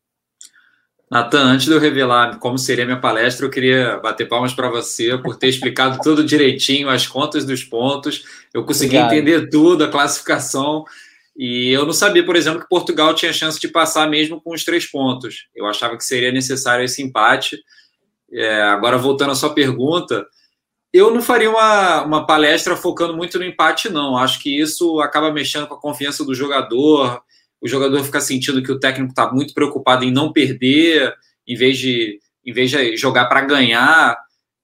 Natan, 1.09 1.41
antes 1.41 1.65
de 1.65 1.71
eu 1.71 1.79
revelar 1.79 2.37
como 2.37 2.59
seria 2.59 2.85
minha 2.85 2.99
palestra, 2.99 3.47
eu 3.47 3.49
queria 3.49 3.97
bater 3.97 4.27
palmas 4.27 4.53
para 4.53 4.69
você 4.69 5.17
por 5.17 5.35
ter 5.37 5.47
explicado 5.47 5.97
tudo 6.03 6.23
direitinho, 6.23 6.87
as 6.87 7.07
contas 7.07 7.43
dos 7.45 7.63
pontos. 7.63 8.23
Eu 8.53 8.63
consegui 8.63 8.95
Obrigado. 8.97 9.13
entender 9.13 9.49
tudo, 9.49 9.83
a 9.83 9.87
classificação. 9.87 10.85
E 11.35 11.71
eu 11.71 11.83
não 11.83 11.93
sabia, 11.93 12.23
por 12.23 12.35
exemplo, 12.35 12.59
que 12.59 12.69
Portugal 12.69 13.15
tinha 13.15 13.33
chance 13.33 13.59
de 13.59 13.69
passar 13.69 14.07
mesmo 14.07 14.39
com 14.39 14.53
os 14.53 14.63
três 14.63 14.85
pontos. 14.85 15.47
Eu 15.55 15.65
achava 15.65 15.97
que 15.97 16.03
seria 16.03 16.31
necessário 16.31 16.85
esse 16.85 17.01
empate. 17.01 17.57
É, 18.31 18.61
agora, 18.61 18.97
voltando 18.97 19.31
à 19.31 19.35
sua 19.35 19.53
pergunta, 19.53 20.25
eu 20.93 21.11
não 21.11 21.21
faria 21.21 21.49
uma, 21.49 22.03
uma 22.03 22.25
palestra 22.25 22.75
focando 22.75 23.15
muito 23.15 23.37
no 23.37 23.45
empate, 23.45 23.89
não. 23.89 24.17
Acho 24.17 24.39
que 24.39 24.59
isso 24.59 24.99
acaba 24.99 25.31
mexendo 25.31 25.67
com 25.67 25.75
a 25.75 25.81
confiança 25.81 26.23
do 26.23 26.33
jogador 26.33 27.21
o 27.61 27.67
jogador 27.67 28.03
fica 28.03 28.21
sentindo 28.21 28.63
que 28.63 28.71
o 28.71 28.79
técnico 28.79 29.11
está 29.11 29.31
muito 29.31 29.53
preocupado 29.53 30.05
em 30.05 30.11
não 30.11 30.31
perder, 30.31 31.13
em 31.45 31.55
vez 31.55 31.77
de, 31.77 32.19
em 32.45 32.53
vez 32.53 32.71
de 32.71 32.95
jogar 32.95 33.25
para 33.25 33.41
ganhar. 33.41 34.17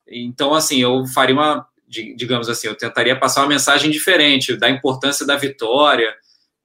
Então, 0.08 0.54
assim, 0.54 0.82
eu 0.82 1.06
faria 1.08 1.36
uma, 1.36 1.68
digamos 1.88 2.48
assim, 2.48 2.68
eu 2.68 2.76
tentaria 2.76 3.18
passar 3.18 3.42
uma 3.42 3.50
mensagem 3.50 3.92
diferente 3.92 4.56
da 4.56 4.70
importância 4.70 5.26
da 5.26 5.36
vitória. 5.36 6.14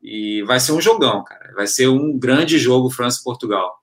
E 0.00 0.42
vai 0.44 0.60
ser 0.60 0.72
um 0.72 0.80
jogão, 0.80 1.24
cara. 1.24 1.52
Vai 1.54 1.66
ser 1.66 1.88
um 1.88 2.16
grande 2.18 2.58
jogo 2.58 2.90
França 2.90 3.18
e 3.20 3.24
Portugal. 3.24 3.80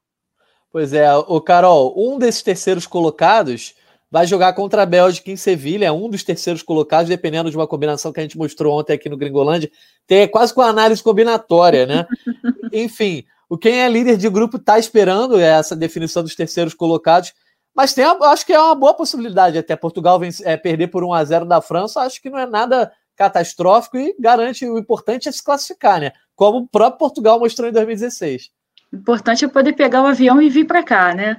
Pois 0.72 0.94
é, 0.94 1.14
o 1.16 1.40
Carol, 1.42 1.94
um 1.98 2.20
desses 2.20 2.42
terceiros 2.42 2.86
colocados 2.86 3.74
vai 4.10 4.26
jogar 4.26 4.54
contra 4.54 4.84
a 4.84 4.86
Bélgica 4.86 5.32
em 5.32 5.36
Sevilha, 5.36 5.86
é 5.86 5.92
um 5.92 6.10
dos 6.10 6.24
terceiros 6.24 6.62
colocados, 6.62 7.10
dependendo 7.10 7.50
de 7.50 7.58
uma 7.58 7.68
combinação 7.68 8.14
que 8.14 8.20
a 8.20 8.24
gente 8.24 8.38
mostrou 8.38 8.80
ontem 8.80 8.94
aqui 8.94 9.10
no 9.10 9.18
Gringolândia. 9.18 9.70
Tem 10.06 10.28
quase 10.28 10.54
com 10.54 10.62
análise 10.62 11.04
combinatória, 11.04 11.86
né? 11.86 12.06
Enfim, 12.72 13.26
o 13.50 13.58
quem 13.58 13.82
é 13.82 13.90
líder 13.90 14.18
de 14.18 14.30
grupo 14.30 14.58
está 14.58 14.80
esperando 14.80 15.40
essa 15.40 15.76
definição 15.76 16.24
dos 16.24 16.36
terceiros 16.36 16.74
colocados, 16.74 17.34
mas 17.76 17.94
tem, 17.94 18.06
acho 18.06 18.46
que 18.46 18.54
é 18.54 18.60
uma 18.60 18.76
boa 18.76 18.94
possibilidade 18.94 19.58
até 19.58 19.76
Portugal 19.76 20.20
é, 20.44 20.58
perder 20.58 20.88
por 20.88 21.04
1 21.04 21.14
a 21.14 21.24
0 21.24 21.46
da 21.46 21.62
França, 21.62 22.02
acho 22.02 22.22
que 22.22 22.30
não 22.30 22.40
é 22.40 22.46
nada 22.46 22.92
catastrófico 23.16 23.98
e 23.98 24.16
garante 24.20 24.66
o 24.66 24.78
importante 24.78 25.28
é 25.28 25.32
se 25.32 25.44
classificar, 25.44 26.00
né? 26.00 26.12
Como 26.36 26.60
o 26.60 26.68
próprio 26.68 27.00
Portugal 27.00 27.40
mostrou 27.40 27.70
em 27.70 27.74
2016. 27.74 28.52
Importante 28.92 29.46
é 29.46 29.48
poder 29.48 29.74
pegar 29.74 30.02
o 30.02 30.08
avião 30.08 30.42
e 30.42 30.50
vir 30.50 30.66
para 30.66 30.84
cá, 30.84 31.14
né? 31.14 31.38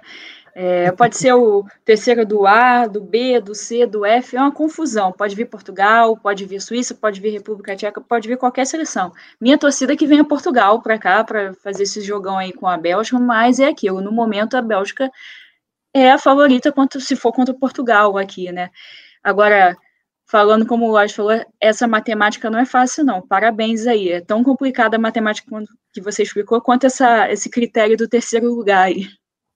É, 0.61 0.90
pode 0.90 1.16
ser 1.16 1.32
o 1.34 1.64
terceiro 1.84 2.26
do 2.26 2.44
A, 2.44 2.87
do 2.88 3.00
B, 3.00 3.40
do 3.40 3.54
C, 3.54 3.87
do 3.87 4.04
F, 4.04 4.37
é 4.37 4.40
uma 4.40 4.50
confusão. 4.50 5.12
Pode 5.12 5.37
vir 5.37 5.44
Portugal, 5.44 6.16
pode 6.16 6.44
vir 6.44 6.61
Suíça, 6.61 6.96
pode 6.96 7.20
vir 7.20 7.30
República 7.30 7.76
Tcheca, 7.76 8.00
pode 8.00 8.26
vir 8.26 8.37
qualquer 8.37 8.66
seleção. 8.66 9.12
Minha 9.40 9.56
torcida 9.56 9.92
é 9.92 9.96
que 9.96 10.06
venha 10.06 10.24
Portugal 10.24 10.82
para 10.82 10.98
cá 10.98 11.22
para 11.22 11.54
fazer 11.54 11.84
esse 11.84 12.00
jogão 12.00 12.37
aí 12.37 12.52
com 12.52 12.66
a 12.66 12.76
Bélgica, 12.76 13.20
mas 13.20 13.61
é 13.61 13.68
aquilo. 13.68 14.00
No 14.00 14.11
momento 14.11 14.56
a 14.56 14.62
Bélgica 14.62 15.08
é 15.94 16.11
a 16.11 16.18
favorita 16.18 16.72
quanto 16.72 17.00
se 17.00 17.14
for 17.14 17.32
contra 17.32 17.54
Portugal 17.54 18.18
aqui, 18.18 18.50
né? 18.50 18.70
Agora, 19.22 19.76
falando 20.28 20.66
como 20.66 20.86
o 20.86 20.92
Lodge 20.92 21.14
falou, 21.14 21.40
essa 21.60 21.88
matemática 21.88 22.50
não 22.50 22.58
é 22.58 22.66
fácil, 22.66 23.04
não. 23.04 23.26
Parabéns 23.26 23.86
aí. 23.86 24.10
É 24.10 24.20
tão 24.20 24.44
complicada 24.44 24.96
a 24.96 25.00
matemática 25.00 25.50
que 25.92 26.00
você 26.00 26.22
explicou 26.22 26.60
quanto 26.60 26.86
essa, 26.86 27.32
esse 27.32 27.48
critério 27.48 27.96
do 27.96 28.06
terceiro 28.06 28.54
lugar 28.54 28.84
aí. 28.84 29.06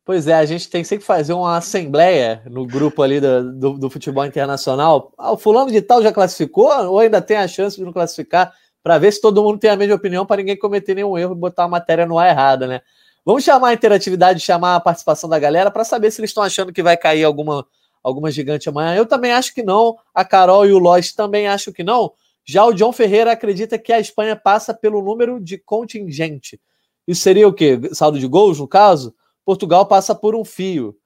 Pois 0.05 0.27
é, 0.27 0.35
a 0.35 0.45
gente 0.45 0.69
tem 0.69 0.83
sempre 0.83 1.03
que 1.03 1.07
fazer 1.07 1.33
uma 1.33 1.57
assembleia 1.57 2.43
no 2.51 2.67
grupo 2.67 3.03
ali 3.03 3.21
do, 3.21 3.53
do, 3.53 3.79
do, 3.79 3.91
futebol 3.91 4.25
internacional. 4.25 5.13
Ah, 5.17 5.31
o 5.31 5.39
fulano 5.39 5.71
de 5.71 5.81
tal 5.81 6.03
já 6.03 6.11
classificou 6.11 6.73
ou 6.89 6.99
ainda 6.99 7.23
tem 7.23 7.37
a 7.37 7.47
chance 7.47 7.77
de 7.77 7.85
não 7.85 7.93
classificar? 7.93 8.53
Para 8.83 8.99
ver 8.99 9.13
se 9.13 9.21
todo 9.21 9.45
mundo 9.45 9.61
tem 9.61 9.71
a 9.71 9.77
mesma 9.77 9.95
opinião, 9.95 10.27
para 10.27 10.39
ninguém 10.39 10.59
cometer 10.59 10.97
nenhum 10.97 11.17
erro 11.17 11.35
e 11.35 11.39
botar 11.39 11.65
a 11.65 11.69
matéria 11.69 12.05
no 12.05 12.19
ar 12.19 12.31
errada, 12.31 12.67
né? 12.67 12.81
Vamos 13.25 13.45
chamar 13.45 13.69
a 13.69 13.75
interatividade, 13.75 14.41
chamar 14.41 14.75
a 14.75 14.81
participação 14.81 15.31
da 15.31 15.39
galera 15.39 15.71
para 15.71 15.85
saber 15.85 16.11
se 16.11 16.21
eles 16.21 16.31
estão 16.31 16.43
achando 16.43 16.73
que 16.73 16.83
vai 16.83 16.97
cair 16.97 17.23
alguma, 17.23 17.65
alguma 18.03 18.31
gigante 18.31 18.69
amanhã. 18.69 18.95
Eu 18.95 19.07
também 19.07 19.33
acho 19.33 19.55
que 19.55 19.63
não. 19.63 19.97
A 20.15 20.25
Carol 20.25 20.67
e 20.67 20.73
o 20.73 20.79
Lois 20.79 21.13
também 21.13 21.47
acham 21.47 21.73
que 21.73 21.83
não. 21.83 22.13
Já 22.45 22.65
o 22.65 22.73
John 22.73 22.93
Ferreira 22.93 23.33
acredita 23.33 23.79
que 23.79 23.93
a 23.93 24.01
Espanha 24.01 24.35
passa 24.35 24.75
pelo 24.75 25.03
número 25.03 25.41
de 25.41 25.59
contingente. 25.59 26.61
Isso 27.07 27.23
seria 27.23 27.47
o 27.47 27.53
quê? 27.53 27.81
Saldo 27.93 28.19
de 28.19 28.27
gols, 28.27 28.59
no 28.59 28.67
caso? 28.67 29.15
Portugal 29.45 29.87
passa 29.87 30.15
por 30.15 30.35
um 30.35 30.45
fio. 30.45 30.97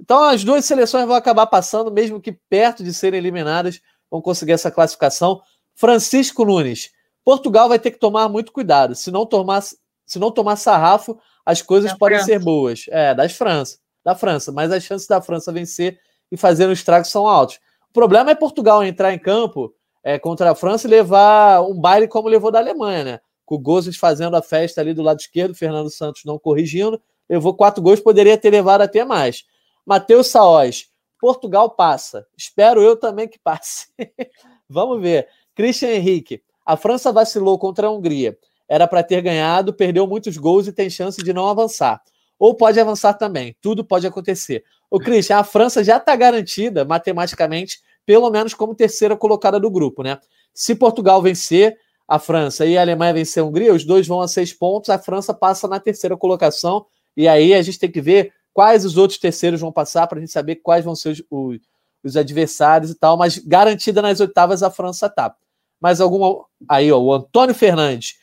Então 0.00 0.22
as 0.22 0.44
duas 0.44 0.64
seleções 0.64 1.06
vão 1.06 1.16
acabar 1.16 1.46
passando, 1.46 1.90
mesmo 1.90 2.20
que 2.20 2.32
perto 2.32 2.84
de 2.84 2.92
serem 2.92 3.18
eliminadas, 3.18 3.80
vão 4.10 4.20
conseguir 4.20 4.52
essa 4.52 4.70
classificação. 4.70 5.40
Francisco 5.74 6.44
Nunes, 6.44 6.90
Portugal 7.24 7.68
vai 7.68 7.78
ter 7.78 7.90
que 7.90 7.98
tomar 7.98 8.28
muito 8.28 8.52
cuidado. 8.52 8.94
Se 8.94 9.10
não 9.10 9.26
tomar, 9.26 9.62
se 9.62 10.18
não 10.18 10.30
tomar 10.30 10.56
sarrafo, 10.56 11.18
as 11.44 11.62
coisas 11.62 11.92
da 11.92 11.96
podem 11.96 12.18
França. 12.18 12.32
ser 12.32 12.38
boas. 12.38 12.84
É, 12.88 13.14
das 13.14 13.32
França, 13.32 13.78
da 14.04 14.14
França, 14.14 14.52
mas 14.52 14.70
as 14.70 14.82
chances 14.82 15.06
da 15.06 15.20
França 15.20 15.52
vencer 15.52 15.98
e 16.30 16.36
fazer 16.36 16.66
um 16.66 16.72
estrago 16.72 17.06
são 17.06 17.26
altos. 17.26 17.56
O 17.88 17.92
problema 17.92 18.30
é 18.30 18.34
Portugal 18.34 18.84
entrar 18.84 19.12
em 19.12 19.18
campo 19.18 19.74
é, 20.02 20.18
contra 20.18 20.50
a 20.50 20.54
França 20.54 20.86
e 20.86 20.90
levar 20.90 21.62
um 21.62 21.78
baile 21.78 22.06
como 22.06 22.28
levou 22.28 22.50
da 22.50 22.58
Alemanha, 22.58 23.04
né? 23.04 23.20
Com 23.44 23.56
o 23.56 23.58
Gozes 23.58 23.96
fazendo 23.96 24.36
a 24.36 24.42
festa 24.42 24.80
ali 24.80 24.92
do 24.92 25.02
lado 25.02 25.20
esquerdo, 25.20 25.54
Fernando 25.54 25.90
Santos 25.90 26.22
não 26.24 26.38
corrigindo, 26.38 27.00
levou 27.28 27.54
quatro 27.54 27.82
gols, 27.82 28.00
poderia 28.00 28.36
ter 28.36 28.50
levado 28.50 28.82
até 28.82 29.04
mais. 29.04 29.44
Matheus 29.84 30.28
Saós, 30.28 30.88
Portugal 31.20 31.70
passa. 31.70 32.26
Espero 32.36 32.82
eu 32.82 32.96
também 32.96 33.28
que 33.28 33.38
passe. 33.38 33.86
Vamos 34.68 35.00
ver. 35.00 35.28
Christian 35.54 35.90
Henrique, 35.90 36.42
a 36.64 36.76
França 36.76 37.12
vacilou 37.12 37.58
contra 37.58 37.86
a 37.86 37.90
Hungria. 37.90 38.36
Era 38.68 38.86
para 38.86 39.02
ter 39.02 39.22
ganhado, 39.22 39.72
perdeu 39.72 40.06
muitos 40.06 40.36
gols 40.36 40.66
e 40.66 40.72
tem 40.72 40.90
chance 40.90 41.22
de 41.22 41.32
não 41.32 41.46
avançar. 41.48 42.02
Ou 42.38 42.54
pode 42.54 42.78
avançar 42.78 43.14
também. 43.14 43.56
Tudo 43.60 43.84
pode 43.84 44.06
acontecer. 44.06 44.64
O 44.90 44.98
Christian, 44.98 45.38
a 45.38 45.44
França 45.44 45.82
já 45.82 45.96
está 45.96 46.14
garantida 46.14 46.84
matematicamente, 46.84 47.80
pelo 48.04 48.30
menos 48.30 48.54
como 48.54 48.74
terceira 48.74 49.16
colocada 49.16 49.58
do 49.58 49.70
grupo, 49.70 50.02
né? 50.02 50.18
Se 50.54 50.74
Portugal 50.74 51.20
vencer 51.20 51.76
a 52.06 52.18
França 52.18 52.64
e 52.64 52.78
a 52.78 52.80
Alemanha 52.80 53.12
vencer 53.12 53.42
a 53.42 53.46
Hungria, 53.46 53.74
os 53.74 53.84
dois 53.84 54.06
vão 54.06 54.20
a 54.20 54.28
seis 54.28 54.52
pontos. 54.52 54.90
A 54.90 54.98
França 54.98 55.34
passa 55.34 55.66
na 55.66 55.80
terceira 55.80 56.16
colocação 56.16 56.86
e 57.16 57.26
aí 57.26 57.52
a 57.52 57.62
gente 57.62 57.78
tem 57.78 57.90
que 57.90 58.00
ver 58.00 58.32
quais 58.52 58.84
os 58.84 58.96
outros 58.96 59.18
terceiros 59.18 59.60
vão 59.60 59.72
passar 59.72 60.06
para 60.06 60.18
a 60.18 60.20
gente 60.20 60.32
saber 60.32 60.56
quais 60.56 60.84
vão 60.84 60.94
ser 60.94 61.10
os, 61.10 61.22
os, 61.30 61.58
os, 62.02 62.16
adversários 62.16 62.90
e 62.90 62.94
tal. 62.94 63.16
Mas 63.16 63.38
garantida 63.38 64.00
nas 64.00 64.20
oitavas 64.20 64.62
a 64.62 64.70
França 64.70 65.08
tá. 65.08 65.34
Mas 65.80 66.00
alguma. 66.00 66.44
Aí, 66.68 66.90
ó, 66.92 66.98
o 66.98 67.12
Antônio 67.12 67.54
Fernandes. 67.54 68.14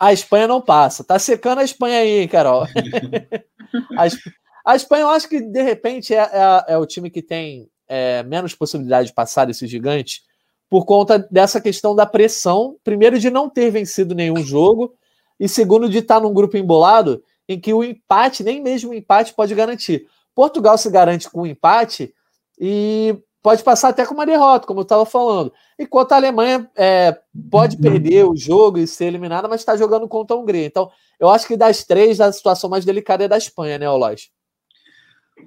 A 0.00 0.14
Espanha 0.14 0.48
não 0.48 0.62
passa. 0.62 1.04
Tá 1.04 1.18
secando 1.18 1.58
a 1.58 1.64
Espanha 1.64 1.98
aí, 1.98 2.20
hein, 2.20 2.28
Carol? 2.28 2.62
a, 3.98 4.72
a, 4.72 4.74
Espanha, 4.74 5.02
eu 5.02 5.10
acho 5.10 5.28
que 5.28 5.42
de 5.42 5.62
repente 5.62 6.14
é, 6.14 6.22
é, 6.22 6.64
é 6.68 6.78
o 6.78 6.86
time 6.86 7.10
que 7.10 7.20
tem 7.20 7.68
é, 7.86 8.22
menos 8.22 8.54
possibilidade 8.54 9.08
de 9.08 9.14
passar 9.14 9.44
desses 9.44 9.68
gigantes 9.68 10.22
por 10.70 10.86
conta 10.86 11.18
dessa 11.18 11.60
questão 11.60 11.94
da 11.94 12.06
pressão, 12.06 12.76
primeiro 12.82 13.18
de 13.18 13.28
não 13.28 13.50
ter 13.50 13.70
vencido 13.70 14.14
nenhum 14.14 14.38
jogo 14.38 14.94
e 15.38 15.48
segundo 15.48 15.88
de 15.88 15.98
estar 15.98 16.20
num 16.20 16.32
grupo 16.32 16.56
embolado 16.56 17.22
em 17.46 17.60
que 17.60 17.74
o 17.74 17.84
empate, 17.84 18.42
nem 18.42 18.62
mesmo 18.62 18.92
o 18.92 18.94
empate, 18.94 19.34
pode 19.34 19.54
garantir. 19.54 20.06
Portugal 20.34 20.78
se 20.78 20.88
garante 20.88 21.28
com 21.28 21.42
o 21.42 21.46
empate 21.46 22.14
e 22.58 23.18
pode 23.42 23.62
passar 23.62 23.88
até 23.88 24.04
com 24.04 24.14
uma 24.14 24.26
derrota, 24.26 24.66
como 24.66 24.80
eu 24.80 24.84
estava 24.84 25.06
falando. 25.06 25.52
Enquanto 25.78 26.12
a 26.12 26.16
Alemanha 26.16 26.68
é, 26.76 27.18
pode 27.50 27.76
uhum. 27.76 27.82
perder 27.82 28.24
o 28.26 28.36
jogo 28.36 28.78
e 28.78 28.86
ser 28.86 29.06
eliminada, 29.06 29.48
mas 29.48 29.60
está 29.60 29.76
jogando 29.76 30.06
contra 30.08 30.36
a 30.36 30.38
Hungria. 30.38 30.66
Então, 30.66 30.90
eu 31.18 31.28
acho 31.28 31.46
que 31.46 31.56
das 31.56 31.84
três, 31.84 32.20
a 32.20 32.32
situação 32.32 32.68
mais 32.68 32.84
delicada 32.84 33.24
é 33.24 33.28
da 33.28 33.38
Espanha, 33.38 33.78
né, 33.78 33.88
Olois? 33.88 34.30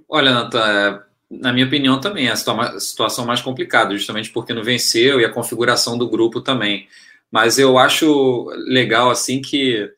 Olha, 0.09 0.33
Natan, 0.33 0.59
é, 0.59 0.99
na 1.29 1.53
minha 1.53 1.65
opinião 1.65 1.99
também 1.99 2.27
é 2.27 2.31
a 2.31 2.79
situação 2.79 3.25
mais 3.25 3.41
complicada, 3.41 3.95
justamente 3.95 4.31
porque 4.31 4.53
não 4.53 4.63
venceu 4.63 5.19
e 5.19 5.25
a 5.25 5.31
configuração 5.31 5.97
do 5.97 6.09
grupo 6.09 6.41
também. 6.41 6.87
Mas 7.31 7.57
eu 7.57 7.77
acho 7.77 8.47
legal, 8.67 9.09
assim, 9.09 9.41
que 9.41 9.89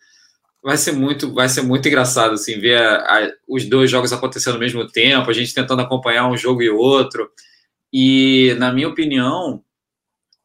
vai 0.64 0.78
ser 0.78 0.94
muito, 0.94 1.34
vai 1.34 1.48
ser 1.48 1.62
muito 1.62 1.88
engraçado 1.88 2.34
assim 2.34 2.60
ver 2.60 2.82
a, 2.82 2.96
a, 2.96 3.32
os 3.48 3.66
dois 3.66 3.92
jogos 3.92 4.12
acontecendo 4.12 4.56
ao 4.56 4.60
mesmo 4.60 4.88
tempo, 4.88 5.30
a 5.30 5.34
gente 5.34 5.54
tentando 5.54 5.82
acompanhar 5.82 6.28
um 6.28 6.36
jogo 6.36 6.64
e 6.64 6.70
outro. 6.70 7.30
E 7.98 8.54
na 8.60 8.74
minha 8.74 8.90
opinião, 8.90 9.64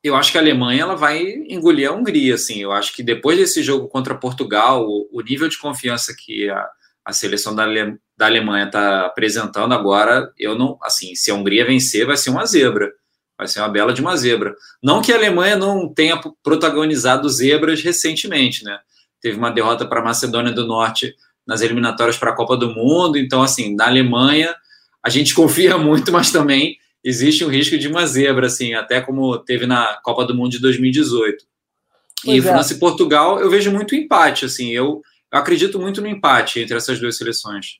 eu 0.04 0.14
acho 0.14 0.30
que 0.30 0.38
a 0.38 0.40
Alemanha 0.40 0.82
ela 0.82 0.94
vai 0.94 1.20
engolir 1.48 1.90
a 1.90 1.92
Hungria, 1.92 2.36
assim. 2.36 2.60
Eu 2.60 2.70
acho 2.70 2.94
que 2.94 3.02
depois 3.02 3.36
desse 3.36 3.60
jogo 3.60 3.88
contra 3.88 4.14
Portugal, 4.14 4.86
o, 4.86 5.08
o 5.10 5.20
nível 5.20 5.48
de 5.48 5.58
confiança 5.58 6.14
que 6.16 6.48
a, 6.48 6.68
a 7.04 7.12
seleção 7.12 7.52
da, 7.52 7.64
Ale, 7.64 7.98
da 8.16 8.26
Alemanha 8.26 8.66
está 8.66 9.04
apresentando 9.04 9.74
agora, 9.74 10.32
eu 10.38 10.56
não, 10.56 10.78
assim, 10.80 11.16
se 11.16 11.32
a 11.32 11.34
Hungria 11.34 11.64
vencer, 11.66 12.06
vai 12.06 12.16
ser 12.16 12.30
uma 12.30 12.46
zebra. 12.46 12.88
Vai 13.36 13.48
ser 13.48 13.58
uma 13.58 13.68
bela 13.68 13.92
de 13.92 14.00
uma 14.00 14.16
zebra. 14.16 14.54
Não 14.80 15.02
que 15.02 15.12
a 15.12 15.16
Alemanha 15.16 15.56
não 15.56 15.92
tenha 15.92 16.20
protagonizado 16.44 17.28
zebras 17.28 17.82
recentemente, 17.82 18.62
né? 18.62 18.78
Teve 19.20 19.36
uma 19.36 19.50
derrota 19.50 19.84
para 19.84 19.98
a 19.98 20.04
Macedônia 20.04 20.52
do 20.52 20.68
Norte 20.68 21.16
nas 21.44 21.62
eliminatórias 21.62 22.16
para 22.16 22.30
a 22.30 22.36
Copa 22.36 22.56
do 22.56 22.72
Mundo. 22.72 23.18
Então, 23.18 23.42
assim, 23.42 23.74
na 23.74 23.88
Alemanha, 23.88 24.54
a 25.02 25.10
gente 25.10 25.34
confia 25.34 25.76
muito, 25.76 26.12
mas 26.12 26.30
também 26.30 26.78
existe 27.04 27.44
o 27.44 27.48
risco 27.48 27.78
de 27.78 27.88
uma 27.88 28.06
zebra, 28.06 28.46
assim, 28.46 28.74
até 28.74 29.00
como 29.00 29.38
teve 29.38 29.66
na 29.66 29.98
Copa 30.02 30.24
do 30.24 30.34
Mundo 30.34 30.52
de 30.52 30.58
2018. 30.58 31.44
Pois 32.24 32.36
e 32.36 32.38
é. 32.38 32.42
França 32.42 32.74
e 32.74 32.78
Portugal, 32.78 33.40
eu 33.40 33.48
vejo 33.50 33.72
muito 33.72 33.94
empate, 33.94 34.44
assim, 34.44 34.70
eu, 34.70 35.02
eu 35.32 35.38
acredito 35.38 35.78
muito 35.78 36.00
no 36.00 36.08
empate 36.08 36.60
entre 36.60 36.76
essas 36.76 37.00
duas 37.00 37.16
seleções. 37.16 37.78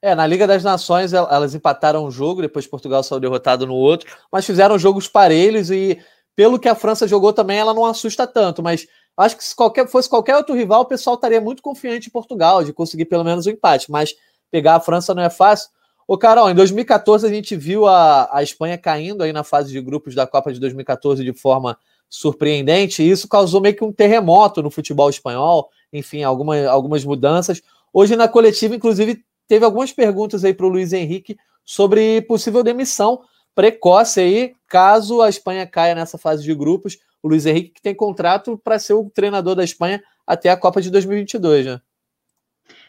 É, 0.00 0.16
na 0.16 0.26
Liga 0.26 0.48
das 0.48 0.64
Nações 0.64 1.12
elas 1.12 1.54
empataram 1.54 2.04
um 2.04 2.10
jogo, 2.10 2.42
depois 2.42 2.66
Portugal 2.66 3.04
saiu 3.04 3.20
derrotado 3.20 3.66
no 3.66 3.74
outro, 3.74 4.10
mas 4.32 4.44
fizeram 4.44 4.76
jogos 4.76 5.06
parelhos 5.06 5.70
e 5.70 5.96
pelo 6.34 6.58
que 6.58 6.68
a 6.68 6.74
França 6.74 7.06
jogou 7.06 7.32
também 7.32 7.58
ela 7.58 7.72
não 7.72 7.84
assusta 7.84 8.26
tanto, 8.26 8.64
mas 8.64 8.86
acho 9.16 9.36
que 9.36 9.44
se 9.44 9.54
qualquer, 9.54 9.86
fosse 9.86 10.08
qualquer 10.08 10.36
outro 10.36 10.56
rival, 10.56 10.80
o 10.80 10.86
pessoal 10.86 11.14
estaria 11.14 11.40
muito 11.40 11.62
confiante 11.62 12.08
em 12.08 12.10
Portugal 12.10 12.64
de 12.64 12.72
conseguir 12.72 13.04
pelo 13.04 13.22
menos 13.22 13.46
o 13.46 13.50
um 13.50 13.52
empate, 13.52 13.92
mas 13.92 14.12
pegar 14.50 14.74
a 14.74 14.80
França 14.80 15.14
não 15.14 15.22
é 15.22 15.30
fácil. 15.30 15.70
Ô, 16.06 16.18
Carol, 16.18 16.50
em 16.50 16.54
2014 16.54 17.26
a 17.26 17.30
gente 17.30 17.56
viu 17.56 17.86
a, 17.86 18.28
a 18.36 18.42
Espanha 18.42 18.76
caindo 18.76 19.22
aí 19.22 19.32
na 19.32 19.44
fase 19.44 19.70
de 19.70 19.80
grupos 19.80 20.14
da 20.14 20.26
Copa 20.26 20.52
de 20.52 20.60
2014 20.60 21.22
de 21.22 21.32
forma 21.32 21.78
surpreendente, 22.08 23.02
e 23.02 23.10
isso 23.10 23.26
causou 23.26 23.60
meio 23.60 23.74
que 23.74 23.84
um 23.84 23.92
terremoto 23.92 24.62
no 24.62 24.70
futebol 24.70 25.08
espanhol, 25.08 25.70
enfim, 25.92 26.22
alguma, 26.22 26.66
algumas 26.66 27.04
mudanças. 27.04 27.62
Hoje 27.92 28.16
na 28.16 28.28
coletiva, 28.28 28.74
inclusive, 28.74 29.24
teve 29.48 29.64
algumas 29.64 29.92
perguntas 29.92 30.44
aí 30.44 30.52
para 30.52 30.66
o 30.66 30.68
Luiz 30.68 30.92
Henrique 30.92 31.38
sobre 31.64 32.20
possível 32.22 32.62
demissão 32.62 33.22
precoce 33.54 34.20
aí, 34.20 34.54
caso 34.66 35.20
a 35.20 35.28
Espanha 35.28 35.66
caia 35.66 35.94
nessa 35.94 36.18
fase 36.18 36.42
de 36.42 36.54
grupos. 36.54 36.98
O 37.22 37.28
Luiz 37.28 37.46
Henrique 37.46 37.70
que 37.70 37.82
tem 37.82 37.94
contrato 37.94 38.58
para 38.58 38.78
ser 38.78 38.94
o 38.94 39.10
treinador 39.10 39.54
da 39.54 39.64
Espanha 39.64 40.02
até 40.26 40.50
a 40.50 40.56
Copa 40.56 40.80
de 40.80 40.90
2022, 40.90 41.66
né? 41.66 41.80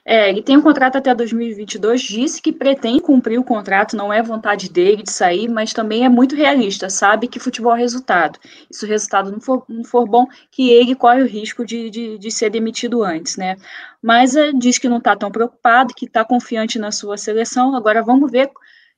É, 0.05 0.29
ele 0.29 0.41
tem 0.41 0.57
um 0.57 0.61
contrato 0.61 0.97
até 0.97 1.15
2022, 1.15 2.01
disse 2.01 2.41
que 2.41 2.51
pretende 2.51 2.99
cumprir 2.99 3.39
o 3.39 3.43
contrato, 3.43 3.95
não 3.95 4.11
é 4.11 4.21
vontade 4.21 4.69
dele 4.69 5.01
de 5.01 5.09
sair, 5.09 5.47
mas 5.47 5.71
também 5.71 6.03
é 6.03 6.09
muito 6.09 6.35
realista, 6.35 6.89
sabe 6.89 7.27
que 7.27 7.39
futebol 7.39 7.73
é 7.73 7.79
resultado. 7.79 8.37
E 8.69 8.75
se 8.75 8.83
o 8.83 8.87
resultado 8.87 9.31
não 9.31 9.39
for, 9.39 9.63
não 9.69 9.83
for 9.85 10.05
bom, 10.05 10.27
que 10.51 10.69
ele 10.69 10.93
corre 10.93 11.23
o 11.23 11.27
risco 11.27 11.65
de, 11.65 11.89
de, 11.89 12.17
de 12.17 12.31
ser 12.31 12.49
demitido 12.49 13.01
antes, 13.01 13.37
né? 13.37 13.55
Mas 14.01 14.35
é, 14.35 14.51
diz 14.51 14.77
que 14.77 14.89
não 14.89 14.97
está 14.97 15.15
tão 15.15 15.31
preocupado, 15.31 15.93
que 15.93 16.05
está 16.05 16.25
confiante 16.25 16.77
na 16.77 16.91
sua 16.91 17.17
seleção. 17.17 17.73
Agora 17.73 18.03
vamos 18.03 18.29
ver 18.29 18.51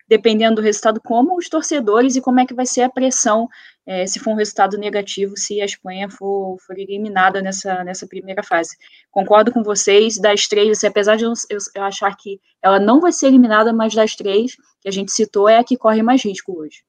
dependendo 0.08 0.56
do 0.58 0.62
resultado, 0.62 1.02
como 1.04 1.38
os 1.38 1.50
torcedores 1.50 2.16
e 2.16 2.22
como 2.22 2.40
é 2.40 2.46
que 2.46 2.54
vai 2.54 2.66
ser 2.66 2.84
a 2.84 2.90
pressão 2.90 3.48
é, 3.86 4.08
se 4.08 4.20
for 4.20 4.32
um 4.32 4.36
resultado 4.36 4.78
negativo, 4.78 5.38
se 5.38 5.62
a 5.62 5.66
Espanha 5.66 6.10
for, 6.10 6.58
for 6.66 6.78
eliminada 6.78 7.42
nessa, 7.42 7.84
nessa 7.84 8.08
primeira 8.08 8.42
fase. 8.42 8.76
Concordo 9.12 9.52
com 9.52 9.64
vocês, 9.64 10.18
das 10.18 10.48
três, 10.48 10.78
assim, 10.78 10.88
apesar 10.88 11.16
de 11.16 11.24
eu, 11.24 11.34
eu, 11.76 11.84
achar 11.84 12.16
que 12.16 12.40
ela 12.62 12.80
não 12.80 13.00
vai 13.00 13.12
ser 13.12 13.28
eliminada, 13.28 13.72
mas 13.72 13.94
das 13.94 14.16
três 14.16 14.56
que 14.82 14.90
a 14.90 14.92
gente 14.92 15.12
citou 15.12 15.48
é 15.48 15.58
a 15.58 15.64
que 15.64 15.78
corre 15.78 16.02
mais 16.02 16.24
risco 16.24 16.58
hoje. 16.58 16.84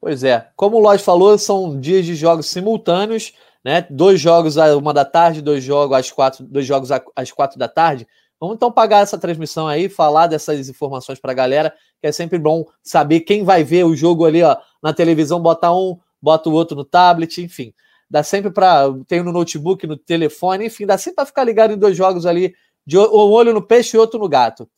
Pois 0.00 0.22
é, 0.22 0.48
como 0.54 0.76
o 0.76 0.80
Lodge 0.80 1.02
falou, 1.02 1.36
são 1.36 1.78
dias 1.78 2.06
de 2.06 2.14
jogos 2.14 2.46
simultâneos, 2.46 3.32
né? 3.64 3.84
Dois 3.90 4.20
jogos 4.20 4.56
às 4.56 4.72
uma 4.76 4.94
da 4.94 5.04
tarde, 5.04 5.42
dois 5.42 5.64
jogos 5.64 5.98
às 5.98 6.12
quatro, 6.12 6.44
dois 6.44 6.64
jogos 6.64 6.90
às 7.16 7.32
quatro 7.32 7.58
da 7.58 7.66
tarde. 7.66 8.06
Vamos 8.40 8.54
então 8.54 8.70
pagar 8.70 9.02
essa 9.02 9.18
transmissão 9.18 9.66
aí, 9.66 9.88
falar 9.88 10.28
dessas 10.28 10.68
informações 10.68 11.18
para 11.18 11.32
a 11.32 11.34
galera, 11.34 11.74
que 12.00 12.06
é 12.06 12.12
sempre 12.12 12.38
bom 12.38 12.64
saber 12.82 13.20
quem 13.20 13.44
vai 13.44 13.64
ver 13.64 13.84
o 13.84 13.94
jogo 13.94 14.24
ali 14.24 14.42
ó, 14.42 14.56
na 14.82 14.92
televisão, 14.92 15.40
bota 15.40 15.72
um, 15.72 15.98
bota 16.20 16.48
o 16.48 16.52
outro 16.52 16.76
no 16.76 16.84
tablet, 16.84 17.42
enfim. 17.42 17.72
Dá 18.10 18.22
sempre 18.22 18.50
para. 18.50 18.86
Tem 19.06 19.22
no 19.22 19.32
notebook, 19.32 19.86
no 19.86 19.96
telefone, 19.96 20.66
enfim, 20.66 20.86
dá 20.86 20.96
sempre 20.96 21.16
para 21.16 21.26
ficar 21.26 21.44
ligado 21.44 21.72
em 21.74 21.78
dois 21.78 21.96
jogos 21.96 22.24
ali, 22.24 22.54
de 22.86 22.96
um 22.98 23.02
olho 23.02 23.52
no 23.52 23.60
peixe 23.60 23.96
e 23.96 24.00
outro 24.00 24.18
no 24.18 24.28
gato. 24.28 24.68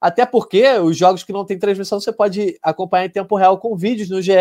Até 0.00 0.24
porque 0.24 0.66
os 0.78 0.96
jogos 0.96 1.22
que 1.22 1.32
não 1.32 1.44
tem 1.44 1.58
transmissão 1.58 2.00
você 2.00 2.10
pode 2.10 2.58
acompanhar 2.62 3.04
em 3.04 3.10
tempo 3.10 3.36
real 3.36 3.58
com 3.58 3.76
vídeos 3.76 4.08
no 4.08 4.20
GE. 4.20 4.32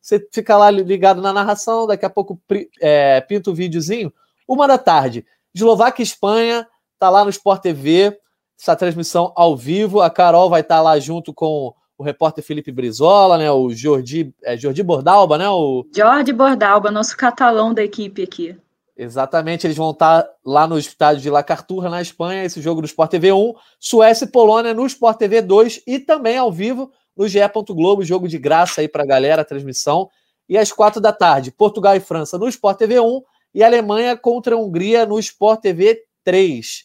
Você 0.00 0.24
fica 0.32 0.56
lá 0.56 0.70
ligado 0.70 1.20
na 1.20 1.32
narração, 1.32 1.86
daqui 1.86 2.04
a 2.04 2.10
pouco 2.10 2.40
é, 2.80 3.20
pinta 3.22 3.50
o 3.50 3.54
videozinho. 3.54 4.12
Uma 4.46 4.68
da 4.68 4.78
tarde, 4.78 5.26
Eslováquia 5.52 6.02
e 6.02 6.06
Espanha, 6.06 6.68
tá 6.98 7.10
lá 7.10 7.24
no 7.24 7.30
Sport 7.30 7.62
TV 7.62 8.16
essa 8.60 8.76
transmissão 8.76 9.32
ao 9.36 9.56
vivo. 9.56 10.00
A 10.00 10.10
Carol 10.10 10.48
vai 10.48 10.60
estar 10.60 10.80
lá 10.80 10.98
junto 10.98 11.32
com 11.32 11.74
o 11.98 12.02
repórter 12.02 12.44
Felipe 12.44 12.70
Brizola, 12.70 13.38
né? 13.38 13.50
O 13.50 13.70
Jordi, 13.70 14.34
é, 14.42 14.56
Jordi 14.56 14.82
Bordalba, 14.82 15.38
né? 15.38 15.48
O... 15.48 15.86
Jordi 15.94 16.32
Bordalba, 16.32 16.90
nosso 16.90 17.16
catalão 17.16 17.72
da 17.72 17.82
equipe 17.82 18.22
aqui. 18.22 18.56
Exatamente, 18.96 19.66
eles 19.66 19.76
vão 19.76 19.90
estar 19.90 20.26
lá 20.44 20.66
no 20.66 20.78
estádio 20.78 21.20
de 21.20 21.28
La 21.28 21.42
Carturra, 21.42 21.90
na 21.90 22.00
Espanha, 22.00 22.44
esse 22.44 22.62
jogo 22.62 22.80
do 22.80 22.86
Sport 22.86 23.10
TV 23.10 23.30
1, 23.30 23.52
Suécia 23.78 24.24
e 24.24 24.28
Polônia 24.28 24.72
no 24.72 24.86
Sport 24.86 25.18
TV 25.18 25.42
2 25.42 25.82
e 25.86 25.98
também 25.98 26.38
ao 26.38 26.50
vivo 26.50 26.90
no 27.14 27.28
GE. 27.28 27.40
Globo, 27.68 28.02
jogo 28.02 28.26
de 28.26 28.38
graça 28.38 28.80
aí 28.80 28.88
para 28.88 29.02
a 29.02 29.06
galera, 29.06 29.42
a 29.42 29.44
transmissão. 29.44 30.08
E 30.48 30.56
às 30.56 30.72
quatro 30.72 31.00
da 31.00 31.12
tarde, 31.12 31.50
Portugal 31.50 31.94
e 31.94 32.00
França 32.00 32.38
no 32.38 32.48
Sport 32.48 32.78
TV 32.78 32.98
1 33.00 33.22
e 33.54 33.62
Alemanha 33.62 34.16
contra 34.16 34.54
a 34.54 34.58
Hungria 34.58 35.04
no 35.04 35.18
Sport 35.18 35.60
TV 35.60 36.02
3. 36.24 36.84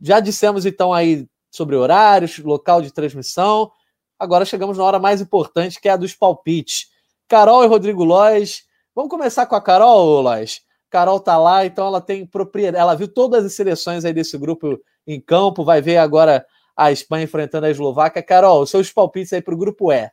Já 0.00 0.18
dissemos 0.20 0.66
então 0.66 0.92
aí 0.92 1.26
sobre 1.50 1.76
horários, 1.76 2.38
local 2.38 2.82
de 2.82 2.92
transmissão. 2.92 3.70
Agora 4.18 4.44
chegamos 4.44 4.76
na 4.76 4.84
hora 4.84 4.98
mais 4.98 5.20
importante, 5.20 5.80
que 5.80 5.88
é 5.88 5.92
a 5.92 5.96
dos 5.96 6.14
palpites. 6.14 6.88
Carol 7.28 7.62
e 7.62 7.66
Rodrigo 7.68 8.02
Lois. 8.02 8.64
Vamos 8.94 9.10
começar 9.10 9.46
com 9.46 9.54
a 9.54 9.60
Carol, 9.60 10.22
Lois. 10.22 10.60
Carol 10.90 11.20
tá 11.20 11.36
lá, 11.36 11.64
então 11.64 11.86
ela 11.86 12.00
tem 12.00 12.26
propriedade. 12.26 12.80
Ela 12.80 12.94
viu 12.94 13.06
todas 13.06 13.44
as 13.44 13.52
seleções 13.52 14.04
aí 14.04 14.12
desse 14.12 14.36
grupo 14.36 14.80
em 15.06 15.20
campo, 15.20 15.64
vai 15.64 15.80
ver 15.80 15.98
agora 15.98 16.44
a 16.76 16.90
Espanha 16.90 17.24
enfrentando 17.24 17.66
a 17.66 17.70
Eslováquia. 17.70 18.22
Carol, 18.22 18.66
seus 18.66 18.90
palpites 18.90 19.32
aí 19.32 19.42
para 19.42 19.54
o 19.54 19.58
grupo 19.58 19.92
E. 19.92 20.10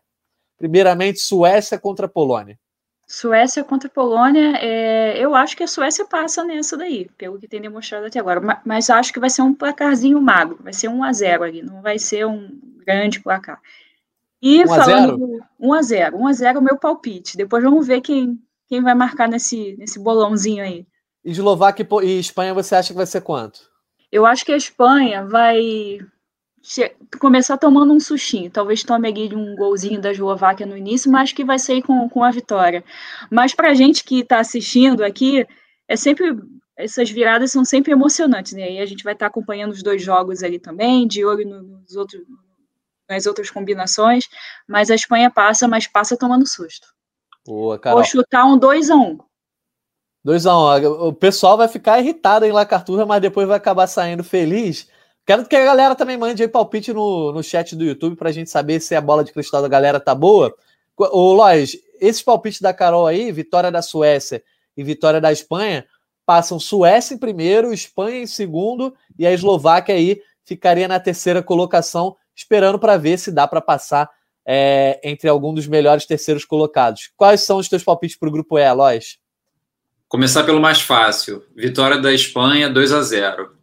Primeiramente, 0.57 1.19
Suécia 1.19 1.79
contra 1.79 2.07
Polônia. 2.07 2.59
Suécia 3.07 3.63
contra 3.63 3.87
Polônia, 3.87 4.57
é, 4.57 5.17
eu 5.17 5.35
acho 5.35 5.55
que 5.55 5.63
a 5.63 5.67
Suécia 5.67 6.05
passa 6.05 6.43
nessa 6.43 6.75
daí, 6.75 7.07
pelo 7.17 7.37
que 7.37 7.47
tem 7.47 7.61
demonstrado 7.61 8.07
até 8.07 8.19
agora. 8.19 8.41
Mas, 8.41 8.59
mas 8.65 8.89
acho 8.89 9.13
que 9.13 9.19
vai 9.19 9.29
ser 9.29 9.43
um 9.43 9.53
placarzinho 9.53 10.19
magro, 10.19 10.57
vai 10.59 10.73
ser 10.73 10.87
1 10.87 11.03
a 11.03 11.13
0 11.13 11.43
ali, 11.43 11.61
não 11.61 11.81
vai 11.81 11.99
ser 11.99 12.25
um 12.25 12.49
grande 12.83 13.19
placar. 13.19 13.61
E 14.41 14.63
1 14.63 14.67
falando 14.67 15.43
1 15.59 15.73
a 15.73 15.81
0 15.81 16.17
1 16.17 16.27
a 16.27 16.33
0 16.33 16.57
é 16.57 16.61
o 16.61 16.63
meu 16.63 16.77
palpite. 16.77 17.37
Depois 17.37 17.63
vamos 17.63 17.87
ver 17.87 18.01
quem, 18.01 18.37
quem 18.67 18.81
vai 18.81 18.93
marcar 18.93 19.27
nesse, 19.27 19.75
nesse 19.77 19.99
bolãozinho 19.99 20.63
aí. 20.63 20.85
Eslováquia 21.23 21.87
e 22.03 22.19
Espanha, 22.19 22.53
você 22.53 22.75
acha 22.75 22.89
que 22.89 22.97
vai 22.97 23.05
ser 23.05 23.21
quanto? 23.21 23.61
Eu 24.11 24.25
acho 24.25 24.45
que 24.45 24.51
a 24.51 24.57
Espanha 24.57 25.25
vai 25.25 25.59
começar 27.19 27.57
tomando 27.57 27.93
um 27.93 27.99
sustinho. 27.99 28.49
Talvez 28.49 28.83
tome 28.83 29.07
aqui 29.07 29.29
um 29.33 29.55
golzinho 29.55 30.01
da 30.01 30.11
Eslováquia 30.11 30.65
no 30.65 30.77
início, 30.77 31.11
mas 31.11 31.31
que 31.31 31.43
vai 31.43 31.59
sair 31.59 31.81
com, 31.81 32.07
com 32.09 32.23
a 32.23 32.31
vitória. 32.31 32.83
Mas 33.31 33.53
para 33.53 33.69
a 33.69 33.73
gente 33.73 34.03
que 34.03 34.19
está 34.19 34.39
assistindo 34.39 35.03
aqui, 35.03 35.45
é 35.87 35.95
sempre 35.95 36.35
essas 36.77 37.09
viradas 37.09 37.51
são 37.51 37.63
sempre 37.63 37.93
emocionantes, 37.93 38.53
né? 38.53 38.73
E 38.73 38.79
a 38.79 38.85
gente 38.85 39.03
vai 39.03 39.13
estar 39.13 39.25
tá 39.25 39.29
acompanhando 39.29 39.71
os 39.71 39.81
dois 39.81 40.03
jogos 40.03 40.43
ali 40.43 40.59
também, 40.59 41.07
de 41.07 41.23
olho 41.23 41.47
nos 41.47 41.95
outros, 41.95 42.21
nas 43.09 43.25
outras 43.25 43.49
combinações. 43.49 44.25
Mas 44.67 44.89
a 44.89 44.95
Espanha 44.95 45.29
passa, 45.29 45.67
mas 45.67 45.87
passa 45.87 46.17
tomando 46.17 46.47
susto. 46.47 46.87
Boa, 47.45 47.77
Carol. 47.77 47.99
Vou 47.99 48.05
chutar 48.07 48.45
um 48.45 48.57
2 48.57 48.89
a 48.89 48.95
1 48.95 48.99
um. 48.99 49.17
2x1. 50.25 50.83
Um. 50.83 51.07
O 51.07 51.13
pessoal 51.13 51.57
vai 51.57 51.67
ficar 51.67 51.99
irritado 51.99 52.45
em 52.45 52.51
La 52.51 52.65
Carturra, 52.65 53.05
mas 53.05 53.21
depois 53.21 53.47
vai 53.47 53.57
acabar 53.57 53.87
saindo 53.87 54.23
feliz 54.23 54.87
Quero 55.25 55.47
que 55.47 55.55
a 55.55 55.65
galera 55.65 55.95
também 55.95 56.17
mande 56.17 56.43
aí 56.43 56.47
palpite 56.47 56.93
no, 56.93 57.31
no 57.31 57.41
chat 57.41 57.75
do 57.75 57.83
YouTube 57.83 58.15
para 58.15 58.29
a 58.29 58.31
gente 58.31 58.49
saber 58.49 58.79
se 58.79 58.93
a 58.93 59.01
bola 59.01 59.23
de 59.23 59.33
cristal 59.33 59.61
da 59.61 59.67
galera 59.67 59.99
tá 59.99 60.13
boa. 60.13 60.55
Ô, 60.95 61.33
Lois, 61.33 61.75
esses 61.99 62.21
palpites 62.21 62.61
da 62.61 62.71
Carol 62.71 63.07
aí, 63.07 63.31
vitória 63.31 63.71
da 63.71 63.81
Suécia 63.81 64.43
e 64.77 64.83
vitória 64.83 65.19
da 65.19 65.31
Espanha, 65.31 65.83
passam 66.27 66.59
Suécia 66.59 67.15
em 67.15 67.17
primeiro, 67.17 67.73
Espanha 67.73 68.19
em 68.19 68.27
segundo 68.27 68.93
e 69.17 69.25
a 69.25 69.31
Eslováquia 69.31 69.95
aí 69.95 70.21
ficaria 70.43 70.87
na 70.87 70.99
terceira 70.99 71.41
colocação, 71.41 72.15
esperando 72.35 72.77
para 72.77 72.97
ver 72.97 73.17
se 73.17 73.31
dá 73.31 73.47
para 73.47 73.61
passar 73.61 74.09
é, 74.45 74.99
entre 75.03 75.27
algum 75.27 75.53
dos 75.53 75.67
melhores 75.67 76.05
terceiros 76.05 76.45
colocados. 76.45 77.11
Quais 77.15 77.41
são 77.41 77.57
os 77.57 77.67
teus 77.67 77.83
palpites 77.83 78.17
para 78.17 78.29
o 78.29 78.31
grupo 78.31 78.59
E, 78.59 78.73
Lois? 78.73 79.17
Começar 80.07 80.43
pelo 80.43 80.61
mais 80.61 80.81
fácil. 80.81 81.43
Vitória 81.55 81.97
da 81.97 82.13
Espanha, 82.13 82.69
2 82.69 82.91
a 82.91 83.01
0 83.01 83.55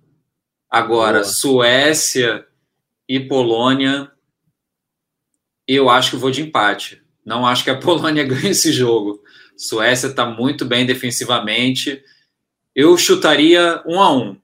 Agora, 0.69 1.21
Boa. 1.21 1.25
Suécia 1.25 2.47
e 3.09 3.21
Polônia, 3.21 4.11
eu 5.69 5.89
acho 5.89 6.11
que 6.11 6.17
vou 6.17 6.31
de 6.31 6.43
empate. 6.43 7.03
Não 7.25 7.47
acho 7.47 7.63
que 7.63 7.71
a 7.71 7.79
Polônia 7.81 8.25
ganhe 8.25 8.49
esse 8.49 8.73
jogo. 8.73 9.23
Suécia 9.57 10.09
está 10.09 10.27
muito 10.27 10.65
bem 10.65 10.85
defensivamente. 10.85 12.03
Eu 12.75 12.97
chutaria 12.97 13.83
um 13.87 14.01
a 14.01 14.13
um. 14.13 14.37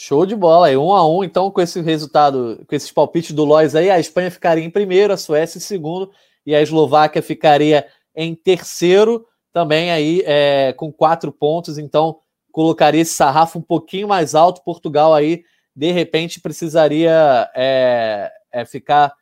Show 0.00 0.24
de 0.24 0.36
bola 0.36 0.68
aí, 0.68 0.76
um 0.76 0.92
a 0.92 1.04
um. 1.04 1.24
Então, 1.24 1.50
com 1.50 1.60
esse 1.60 1.80
resultado, 1.80 2.64
com 2.68 2.76
esses 2.76 2.92
palpites 2.92 3.32
do 3.32 3.44
Lois 3.44 3.74
aí, 3.74 3.90
a 3.90 3.98
Espanha 3.98 4.30
ficaria 4.30 4.62
em 4.62 4.70
primeiro, 4.70 5.12
a 5.12 5.16
Suécia 5.16 5.58
em 5.58 5.60
segundo 5.60 6.12
e 6.46 6.54
a 6.54 6.62
Eslováquia 6.62 7.20
ficaria 7.20 7.84
em 8.14 8.32
terceiro, 8.32 9.26
também 9.52 9.90
aí 9.90 10.22
é, 10.24 10.72
com 10.74 10.92
quatro 10.92 11.32
pontos, 11.32 11.78
então 11.78 12.20
colocaria 12.52 13.00
esse 13.00 13.12
sarrafo 13.12 13.58
um 13.58 13.62
pouquinho 13.62 14.06
mais 14.06 14.36
alto. 14.36 14.62
Portugal 14.62 15.12
aí, 15.12 15.42
de 15.74 15.90
repente, 15.90 16.40
precisaria 16.40 17.50
é, 17.56 18.30
é 18.52 18.64
ficar 18.64 19.12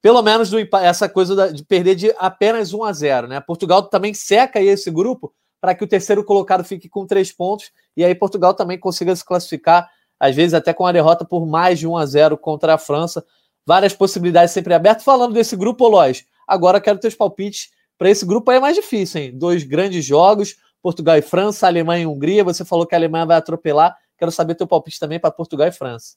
pelo 0.00 0.22
menos 0.22 0.48
do, 0.48 0.58
essa 0.76 1.08
coisa 1.08 1.52
de 1.52 1.64
perder 1.64 1.96
de 1.96 2.14
apenas 2.18 2.72
1 2.72 2.84
a 2.84 2.92
0, 2.92 3.26
né? 3.26 3.40
Portugal 3.40 3.82
também 3.82 4.14
seca 4.14 4.60
aí 4.60 4.68
esse 4.68 4.92
grupo 4.92 5.34
para 5.60 5.74
que 5.74 5.82
o 5.82 5.88
terceiro 5.88 6.22
colocado 6.22 6.62
fique 6.62 6.88
com 6.88 7.04
três 7.04 7.32
pontos 7.32 7.72
e 7.96 8.04
aí 8.04 8.14
Portugal 8.14 8.54
também 8.54 8.78
consiga 8.78 9.16
se 9.16 9.24
classificar, 9.24 9.90
às 10.24 10.34
vezes 10.34 10.54
até 10.54 10.72
com 10.72 10.86
a 10.86 10.92
derrota 10.92 11.22
por 11.22 11.46
mais 11.46 11.78
de 11.78 11.86
1 11.86 11.98
a 11.98 12.06
0 12.06 12.38
contra 12.38 12.74
a 12.74 12.78
França. 12.78 13.22
Várias 13.66 13.92
possibilidades 13.92 14.54
sempre 14.54 14.72
abertas. 14.72 15.04
Falando 15.04 15.34
desse 15.34 15.54
grupo, 15.54 15.86
Lois, 15.86 16.24
agora 16.48 16.80
quero 16.80 16.98
teus 16.98 17.14
palpites 17.14 17.70
para 17.98 18.08
esse 18.08 18.24
grupo 18.24 18.50
aí 18.50 18.56
é 18.56 18.60
mais 18.60 18.74
difícil, 18.74 19.20
hein? 19.20 19.32
Dois 19.34 19.64
grandes 19.64 20.02
jogos, 20.02 20.56
Portugal 20.82 21.18
e 21.18 21.22
França, 21.22 21.66
Alemanha 21.66 22.04
e 22.04 22.06
Hungria. 22.06 22.42
Você 22.42 22.64
falou 22.64 22.86
que 22.86 22.94
a 22.94 22.98
Alemanha 22.98 23.26
vai 23.26 23.36
atropelar. 23.36 23.94
Quero 24.18 24.30
saber 24.30 24.54
teu 24.54 24.66
palpite 24.66 24.98
também 24.98 25.20
para 25.20 25.30
Portugal 25.30 25.68
e 25.68 25.72
França. 25.72 26.16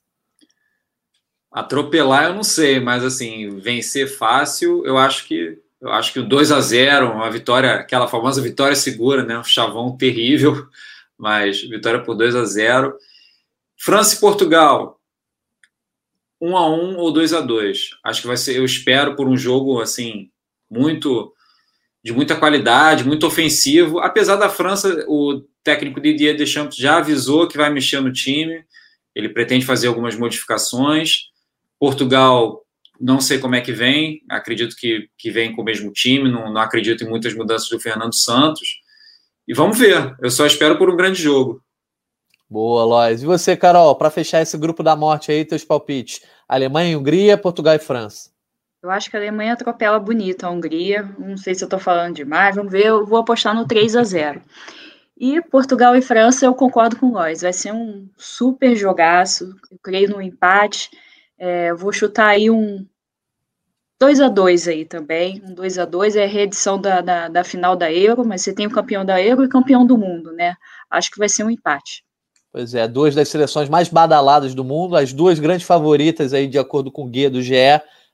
Atropelar 1.51 2.25
eu 2.25 2.33
não 2.33 2.43
sei, 2.43 2.79
mas 2.79 3.03
assim, 3.03 3.59
vencer 3.59 4.07
fácil, 4.07 4.85
eu 4.85 4.97
acho 4.97 5.27
que 5.27 5.61
eu 5.81 5.91
acho 5.91 6.11
que 6.11 6.19
o 6.19 6.27
2 6.27 6.51
a 6.51 6.61
0 6.61 7.11
uma 7.11 7.29
vitória, 7.29 7.73
aquela 7.75 8.07
famosa 8.07 8.41
vitória 8.41 8.75
segura, 8.75 9.23
né? 9.23 9.37
Um 9.37 9.43
chavão 9.43 9.95
terrível, 9.95 10.65
mas 11.19 11.61
vitória 11.61 12.01
por 12.01 12.15
2 12.15 12.35
a 12.35 12.45
0 12.45 12.97
França 13.77 14.15
e 14.15 14.19
Portugal, 14.19 14.99
1 16.41 16.57
a 16.57 16.69
1 16.69 16.97
ou 16.97 17.11
2 17.11 17.33
a 17.33 17.41
2 17.41 17.89
Acho 18.03 18.21
que 18.21 18.27
vai 18.27 18.37
ser, 18.37 18.57
eu 18.57 18.65
espero 18.65 19.15
por 19.15 19.27
um 19.27 19.37
jogo 19.37 19.81
assim, 19.81 20.29
muito 20.69 21.33
de 22.03 22.13
muita 22.13 22.35
qualidade, 22.35 23.03
muito 23.03 23.27
ofensivo. 23.27 23.99
Apesar 23.99 24.37
da 24.37 24.49
França, 24.49 25.03
o 25.09 25.43
técnico 25.63 25.99
Didier 25.99 26.37
Deschamps 26.37 26.77
já 26.77 26.97
avisou 26.97 27.47
que 27.47 27.57
vai 27.57 27.69
mexer 27.69 27.99
no 27.99 28.13
time. 28.13 28.63
Ele 29.13 29.27
pretende 29.27 29.65
fazer 29.65 29.87
algumas 29.87 30.15
modificações. 30.15 31.23
Portugal, 31.77 32.65
não 32.99 33.19
sei 33.19 33.39
como 33.39 33.55
é 33.55 33.61
que 33.61 33.73
vem, 33.73 34.21
acredito 34.29 34.75
que, 34.75 35.09
que 35.17 35.29
vem 35.29 35.53
com 35.53 35.61
o 35.61 35.65
mesmo 35.65 35.91
time, 35.91 36.31
não, 36.31 36.51
não 36.51 36.61
acredito 36.61 37.03
em 37.03 37.09
muitas 37.09 37.33
mudanças 37.35 37.69
do 37.69 37.79
Fernando 37.79 38.15
Santos. 38.15 38.79
E 39.47 39.53
vamos 39.53 39.77
ver, 39.77 40.15
eu 40.21 40.29
só 40.29 40.45
espero 40.45 40.77
por 40.77 40.89
um 40.89 40.95
grande 40.95 41.21
jogo. 41.21 41.61
Boa, 42.49 42.85
Lois. 42.85 43.21
E 43.21 43.25
você, 43.25 43.57
Carol, 43.57 43.93
para 43.95 44.09
fechar 44.09 44.41
esse 44.41 44.57
grupo 44.57 44.81
da 44.81 44.95
morte 44.95 45.31
aí, 45.31 45.43
teus 45.43 45.65
palpites? 45.65 46.21
Alemanha 46.47 46.97
Hungria, 46.97 47.37
Portugal 47.37 47.75
e 47.75 47.79
França. 47.79 48.29
Eu 48.81 48.89
acho 48.89 49.09
que 49.09 49.17
a 49.17 49.19
Alemanha 49.19 49.51
atropela 49.51 49.99
bonito 49.99 50.45
a 50.45 50.49
Hungria. 50.49 51.03
Não 51.19 51.35
sei 51.35 51.53
se 51.53 51.63
eu 51.63 51.65
estou 51.65 51.79
falando 51.79 52.15
demais. 52.15 52.55
Vamos 52.55 52.71
ver. 52.71 52.85
Eu 52.85 53.05
vou 53.05 53.19
apostar 53.19 53.53
no 53.53 53.67
3 53.67 53.97
a 53.97 54.03
0 54.03 54.41
E 55.17 55.41
Portugal 55.41 55.93
e 55.95 56.01
França, 56.01 56.45
eu 56.45 56.55
concordo 56.55 56.95
com 56.95 57.09
nós. 57.11 57.41
Vai 57.41 57.51
ser 57.51 57.73
um 57.73 58.07
super 58.15 58.75
jogaço. 58.77 59.53
Eu 59.69 59.77
creio 59.83 60.09
no 60.11 60.21
empate. 60.21 60.89
É, 61.37 61.73
vou 61.73 61.91
chutar 61.91 62.27
aí 62.29 62.49
um 62.49 62.87
2 63.99 64.21
a 64.21 64.29
2 64.29 64.69
aí 64.69 64.85
também. 64.85 65.41
Um 65.43 65.53
2 65.53 65.79
a 65.79 65.85
2 65.85 66.15
é 66.15 66.23
a 66.23 66.27
reedição 66.27 66.79
da, 66.79 67.01
da, 67.01 67.27
da, 67.27 67.43
final 67.43 67.75
da 67.75 67.91
Euro, 67.91 68.25
mas 68.25 68.41
você 68.41 68.53
tem 68.53 68.67
o 68.67 68.71
campeão 68.71 69.03
da 69.03 69.21
Euro 69.21 69.43
e 69.43 69.49
campeão 69.49 69.85
do 69.85 69.97
mundo, 69.97 70.31
né? 70.31 70.55
Acho 70.89 71.11
que 71.11 71.19
vai 71.19 71.27
ser 71.27 71.43
um 71.43 71.49
empate. 71.49 72.06
Pois 72.57 72.73
é, 72.73 72.87
duas 72.87 73.13
das 73.13 73.29
seleções 73.29 73.69
mais 73.69 73.87
badaladas 73.87 74.55
do 74.55 74.63
mundo, 74.63 74.95
as 74.95 75.13
duas 75.13 75.37
grandes 75.37 75.67
favoritas 75.67 76.33
aí, 76.33 76.47
de 76.47 76.57
acordo 76.57 76.91
com 76.91 77.03
o 77.03 77.07
guia 77.07 77.29
do 77.29 77.39
GE. 77.39 77.53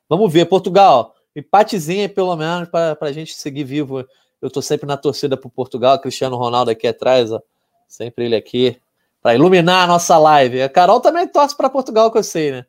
Vamos 0.10 0.34
ver, 0.34 0.48
Portugal, 0.48 1.16
empatezinho 1.34 2.10
pelo 2.10 2.36
menos 2.36 2.68
para 2.68 2.98
a 3.00 3.12
gente 3.14 3.36
seguir 3.36 3.64
vivo. 3.64 4.06
Eu 4.42 4.52
tô 4.52 4.62
sempre 4.62 4.86
na 4.86 4.98
torcida 4.98 5.38
para 5.38 5.50
Portugal, 5.50 5.98
Cristiano 5.98 6.36
Ronaldo 6.36 6.72
aqui 6.72 6.86
atrás, 6.86 7.32
ó. 7.32 7.42
Sempre 7.88 8.26
ele 8.26 8.36
aqui 8.36 8.78
para 9.22 9.34
iluminar 9.34 9.86
a 9.86 9.88
nossa 9.88 10.18
live. 10.18 10.62
A 10.62 10.68
Carol 10.68 11.00
também 11.00 11.26
torce 11.26 11.56
para 11.56 11.70
Portugal, 11.70 12.12
que 12.12 12.18
eu 12.18 12.24
sei, 12.24 12.52
né? 12.52 12.66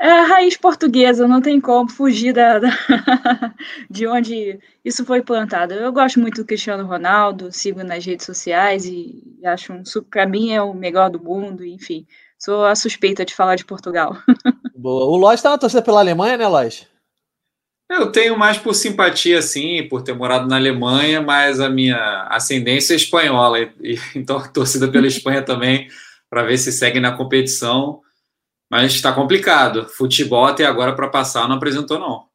É 0.00 0.10
a 0.10 0.26
raiz 0.26 0.56
portuguesa, 0.56 1.28
não 1.28 1.40
tem 1.40 1.60
como 1.60 1.88
fugir 1.88 2.32
da, 2.32 2.58
da 2.58 2.68
de 3.88 4.06
onde 4.06 4.58
isso 4.84 5.04
foi 5.04 5.22
plantado. 5.22 5.72
Eu 5.72 5.92
gosto 5.92 6.18
muito 6.18 6.42
do 6.42 6.46
Cristiano 6.46 6.84
Ronaldo, 6.84 7.52
sigo 7.52 7.82
nas 7.84 8.04
redes 8.04 8.26
sociais 8.26 8.84
e 8.84 9.22
acho 9.44 9.72
um 9.72 9.82
para 10.10 10.26
mim 10.26 10.52
é 10.52 10.60
o 10.60 10.74
melhor 10.74 11.10
do 11.10 11.22
mundo, 11.22 11.64
enfim. 11.64 12.06
Sou 12.38 12.64
a 12.64 12.74
suspeita 12.74 13.24
de 13.24 13.34
falar 13.34 13.54
de 13.54 13.64
Portugal. 13.64 14.16
Boa. 14.76 15.06
O 15.06 15.16
Lois 15.16 15.38
está 15.38 15.50
na 15.50 15.58
torcida 15.58 15.80
pela 15.80 16.00
Alemanha, 16.00 16.36
né, 16.36 16.46
Lois? 16.46 16.86
Eu 17.88 18.10
tenho 18.10 18.36
mais 18.36 18.58
por 18.58 18.74
simpatia, 18.74 19.40
sim, 19.40 19.86
por 19.88 20.02
ter 20.02 20.14
morado 20.14 20.48
na 20.48 20.56
Alemanha, 20.56 21.20
mas 21.22 21.60
a 21.60 21.68
minha 21.68 22.26
ascendência 22.30 22.94
é 22.94 22.96
espanhola, 22.96 23.60
e, 23.60 23.70
então 24.16 24.42
torcida 24.52 24.88
pela 24.88 25.06
Espanha 25.06 25.42
também, 25.42 25.88
para 26.28 26.42
ver 26.42 26.58
se 26.58 26.72
segue 26.72 26.98
na 26.98 27.16
competição. 27.16 28.00
Mas 28.70 28.94
está 28.94 29.12
complicado. 29.12 29.88
Futebol 29.88 30.46
até 30.46 30.64
agora 30.64 30.94
para 30.94 31.08
passar 31.08 31.48
não 31.48 31.56
apresentou, 31.56 31.98
não. 31.98 32.26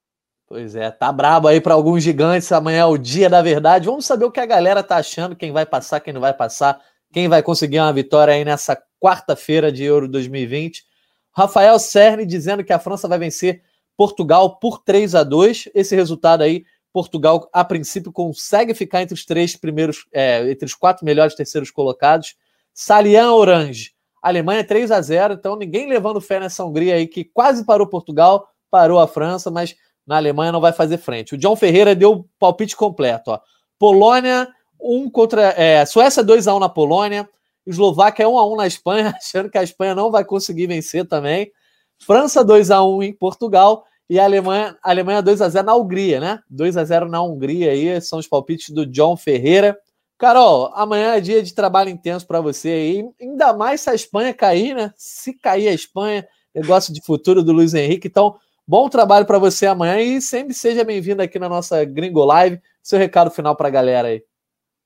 Pois 0.47 0.75
é, 0.75 0.89
tá 0.89 1.11
brabo 1.11 1.47
aí 1.47 1.61
para 1.61 1.75
alguns 1.75 2.03
gigantes. 2.03 2.51
Amanhã 2.51 2.79
é 2.79 2.85
o 2.85 2.97
dia 2.97 3.29
da 3.29 3.41
verdade. 3.41 3.85
Vamos 3.85 4.05
saber 4.05 4.25
o 4.25 4.31
que 4.31 4.39
a 4.39 4.45
galera 4.45 4.81
tá 4.81 4.97
achando, 4.97 5.35
quem 5.35 5.51
vai 5.51 5.65
passar, 5.65 5.99
quem 5.99 6.11
não 6.11 6.21
vai 6.21 6.33
passar, 6.33 6.81
quem 7.13 7.27
vai 7.27 7.43
conseguir 7.43 7.79
uma 7.79 7.93
vitória 7.93 8.33
aí 8.33 8.43
nessa 8.43 8.75
quarta-feira 8.99 9.71
de 9.71 9.83
Euro 9.83 10.07
2020. 10.07 10.83
Rafael 11.31 11.77
Cerne 11.77 12.25
dizendo 12.25 12.63
que 12.63 12.73
a 12.73 12.79
França 12.79 13.07
vai 13.07 13.19
vencer 13.19 13.61
Portugal 13.95 14.57
por 14.59 14.79
3 14.79 15.13
a 15.13 15.23
2. 15.23 15.69
Esse 15.75 15.95
resultado 15.95 16.41
aí, 16.41 16.65
Portugal, 16.91 17.47
a 17.53 17.63
princípio, 17.63 18.11
consegue 18.11 18.73
ficar 18.73 19.03
entre 19.03 19.13
os 19.13 19.25
três 19.25 19.55
primeiros, 19.55 20.07
é, 20.11 20.49
entre 20.49 20.65
os 20.65 20.73
quatro 20.73 21.05
melhores 21.05 21.35
terceiros 21.35 21.69
colocados. 21.69 22.35
Salian 22.73 23.33
Orange 23.33 23.93
Alemanha 24.21 24.63
3 24.63 24.91
a 24.91 25.01
0 25.01 25.35
então 25.35 25.55
ninguém 25.55 25.87
levando 25.87 26.19
fé 26.19 26.39
nessa 26.39 26.63
Hungria 26.65 26.95
aí 26.95 27.07
que 27.07 27.23
quase 27.23 27.65
parou 27.65 27.87
Portugal, 27.87 28.47
parou 28.69 28.99
a 28.99 29.07
França, 29.07 29.49
mas 29.49 29.75
na 30.05 30.17
Alemanha 30.17 30.51
não 30.51 30.59
vai 30.59 30.73
fazer 30.73 30.97
frente. 30.97 31.35
O 31.35 31.37
John 31.37 31.55
Ferreira 31.55 31.95
deu 31.95 32.11
o 32.11 32.25
palpite 32.39 32.75
completo. 32.75 33.31
Ó. 33.31 33.39
Polônia 33.77 34.47
1 34.81 35.09
contra. 35.09 35.53
É, 35.55 35.85
Suécia 35.85 36.23
2 36.23 36.47
a 36.47 36.55
1 36.55 36.59
na 36.59 36.69
Polônia. 36.69 37.29
Eslováquia 37.65 38.27
1 38.27 38.39
a 38.39 38.51
1 38.51 38.55
na 38.55 38.67
Espanha, 38.67 39.13
achando 39.21 39.49
que 39.49 39.57
a 39.57 39.63
Espanha 39.63 39.93
não 39.93 40.09
vai 40.09 40.25
conseguir 40.25 40.67
vencer 40.67 41.07
também. 41.07 41.51
França 41.99 42.43
2 42.43 42.71
a 42.71 42.83
1 42.83 43.03
em 43.03 43.13
Portugal 43.13 43.85
e 44.09 44.19
a 44.19 44.23
Alemanha, 44.23 44.75
a 44.81 44.89
Alemanha 44.89 45.21
2 45.21 45.41
a 45.41 45.49
0 45.49 45.65
na 45.67 45.75
Hungria, 45.75 46.19
né? 46.19 46.39
2 46.49 46.77
a 46.77 46.83
0 46.83 47.07
na 47.07 47.21
Hungria 47.21 47.71
aí, 47.71 48.01
são 48.01 48.17
os 48.17 48.27
palpites 48.27 48.71
do 48.71 48.85
John 48.85 49.15
Ferreira. 49.15 49.77
Carol, 50.19 50.69
amanhã 50.75 51.15
é 51.15 51.21
dia 51.21 51.41
de 51.41 51.53
trabalho 51.53 51.89
intenso 51.89 52.27
para 52.27 52.41
você 52.41 52.67
aí, 52.67 53.09
ainda 53.21 53.53
mais 53.53 53.79
se 53.79 53.89
a 53.89 53.95
Espanha 53.95 54.33
cair, 54.33 54.75
né? 54.75 54.91
Se 54.97 55.33
cair 55.33 55.69
a 55.69 55.73
Espanha, 55.73 56.27
negócio 56.53 56.93
de 56.93 57.01
futuro 57.01 57.41
do 57.41 57.53
Luiz 57.53 57.73
Henrique. 57.73 58.09
Então, 58.09 58.35
bom 58.67 58.89
trabalho 58.89 59.25
para 59.25 59.39
você 59.39 59.65
amanhã 59.65 59.97
e 60.01 60.21
sempre 60.21 60.53
seja 60.53 60.83
bem-vindo 60.83 61.21
aqui 61.21 61.39
na 61.39 61.47
nossa 61.47 61.85
Gringo 61.85 62.25
Live. 62.25 62.59
Seu 62.83 62.99
recado 62.99 63.31
final 63.31 63.55
para 63.55 63.69
a 63.69 63.71
galera 63.71 64.09
aí. 64.09 64.21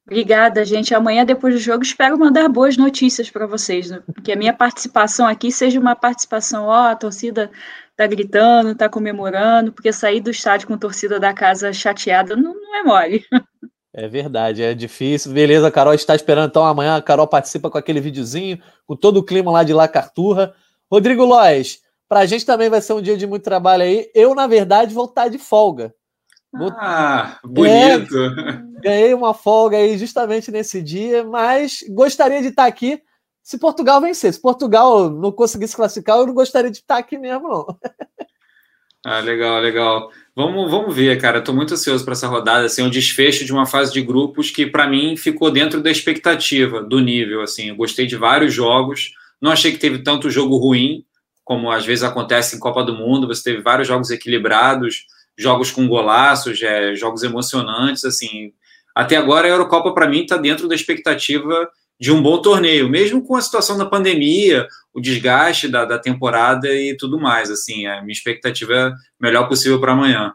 Obrigada, 0.06 0.64
gente. 0.64 0.94
Amanhã, 0.94 1.26
depois 1.26 1.56
do 1.56 1.60
jogo, 1.60 1.82
espero 1.82 2.16
mandar 2.16 2.48
boas 2.48 2.78
notícias 2.78 3.32
para 3.32 3.48
vocês. 3.48 3.90
Né? 3.90 4.04
Que 4.24 4.34
a 4.34 4.36
minha 4.36 4.54
participação 4.54 5.26
aqui 5.26 5.52
seja 5.52 5.80
uma 5.80 5.96
participação, 5.96 6.66
ó, 6.66 6.90
a 6.90 6.96
torcida 6.96 7.50
tá 7.96 8.06
gritando, 8.06 8.76
tá 8.76 8.88
comemorando, 8.88 9.72
porque 9.72 9.92
sair 9.92 10.22
do 10.22 10.30
estádio 10.30 10.68
com 10.68 10.78
torcida 10.78 11.20
da 11.20 11.34
casa 11.34 11.74
chateada 11.74 12.36
não, 12.36 12.54
não 12.54 12.76
é 12.76 12.84
mole. 12.84 13.26
É 13.94 14.08
verdade, 14.08 14.64
é 14.64 14.74
difícil. 14.74 15.32
Beleza, 15.32 15.68
a 15.68 15.72
Carol 15.72 15.94
está 15.94 16.16
esperando 16.16 16.50
então 16.50 16.66
amanhã. 16.66 16.96
A 16.96 17.02
Carol 17.02 17.28
participa 17.28 17.70
com 17.70 17.78
aquele 17.78 18.02
videozinho, 18.02 18.60
com 18.88 18.96
todo 18.96 19.18
o 19.18 19.24
clima 19.24 19.52
lá 19.52 19.64
de 19.64 19.72
La 19.72 19.88
Carturra. 19.88 20.54
Rodrigo 20.92 21.24
Lois, 21.24 21.80
para 22.10 22.22
a 22.22 22.26
gente 22.26 22.46
também 22.46 22.70
vai 22.70 22.82
ser 22.82 22.94
um 22.94 23.02
dia 23.02 23.16
de 23.16 23.28
muito 23.28 23.44
trabalho 23.44 23.84
aí. 23.84 24.10
Eu, 24.16 24.34
na 24.34 24.48
verdade, 24.48 24.94
vou 24.94 25.06
estar 25.06 25.28
de 25.28 25.38
folga. 25.38 25.94
Ah, 26.78 27.40
bonito! 27.44 28.16
É, 28.16 28.82
ganhei 28.82 29.14
uma 29.14 29.34
folga 29.34 29.78
aí 29.78 29.98
justamente 29.98 30.52
nesse 30.52 30.82
dia, 30.82 31.24
mas 31.24 31.84
gostaria 31.90 32.42
de 32.42 32.50
estar 32.50 32.66
aqui 32.66 33.02
se 33.42 33.58
Portugal 33.58 34.00
vencer. 34.00 34.34
Se 34.34 34.40
Portugal 34.40 35.10
não 35.10 35.32
conseguisse 35.32 35.76
classificar, 35.76 36.18
eu 36.18 36.28
não 36.28 36.34
gostaria 36.34 36.70
de 36.72 36.78
estar 36.78 36.98
aqui 36.98 37.18
mesmo, 37.18 37.48
não. 37.48 37.66
Ah, 39.06 39.20
legal, 39.20 39.60
legal. 39.60 40.12
Vamos, 40.36 40.72
vamos 40.72 40.96
ver, 40.96 41.20
cara. 41.20 41.40
Estou 41.40 41.54
muito 41.54 41.74
ansioso 41.74 42.06
para 42.06 42.14
essa 42.14 42.28
rodada. 42.28 42.66
Assim, 42.66 42.82
um 42.82 42.90
desfecho 42.90 43.44
de 43.46 43.52
uma 43.52 43.66
fase 43.66 43.92
de 43.92 44.02
grupos 44.02 44.50
que, 44.50 44.66
para 44.66 44.88
mim, 44.88 45.18
ficou 45.18 45.52
dentro 45.52 45.82
da 45.82 45.92
expectativa, 45.92 46.82
do 46.82 47.00
nível. 47.00 47.42
Assim, 47.42 47.70
eu 47.70 47.76
gostei 47.76 48.08
de 48.08 48.16
vários 48.16 48.54
jogos. 48.54 49.12
Não 49.42 49.52
achei 49.52 49.74
que 49.74 49.78
teve 49.78 50.00
tanto 50.00 50.30
jogo 50.30 50.56
ruim, 50.56 51.04
como 51.44 51.70
às 51.70 51.86
vezes 51.86 52.04
acontece 52.04 52.56
em 52.56 52.60
Copa 52.60 52.82
do 52.84 52.96
Mundo. 52.96 53.28
Você 53.28 53.44
teve 53.44 53.62
vários 53.62 53.88
jogos 53.90 54.10
equilibrados, 54.10 55.06
jogos 55.38 55.70
com 55.70 55.86
golaços, 55.88 56.62
é, 56.62 56.96
jogos 56.96 57.24
emocionantes. 57.24 58.06
Assim, 58.06 58.54
até 58.96 59.18
agora 59.18 59.48
a 59.48 59.52
Eurocopa 59.52 59.94
para 59.94 60.08
mim 60.08 60.22
está 60.22 60.38
dentro 60.38 60.68
da 60.68 60.76
expectativa 60.76 61.70
de 62.00 62.12
um 62.12 62.22
bom 62.22 62.42
torneio, 62.42 62.90
mesmo 62.90 63.24
com 63.24 63.36
a 63.36 63.42
situação 63.42 63.78
da 63.78 63.86
pandemia, 63.86 64.68
o 64.94 65.00
desgaste 65.00 65.68
da, 65.68 65.86
da 65.86 65.98
temporada 65.98 66.68
e 66.68 66.98
tudo 66.98 67.20
mais. 67.20 67.50
Assim, 67.50 67.86
a 67.86 68.02
minha 68.02 68.14
expectativa 68.14 68.74
é 68.74 68.92
melhor 69.20 69.48
possível 69.48 69.80
para 69.80 69.94
amanhã. 69.94 70.34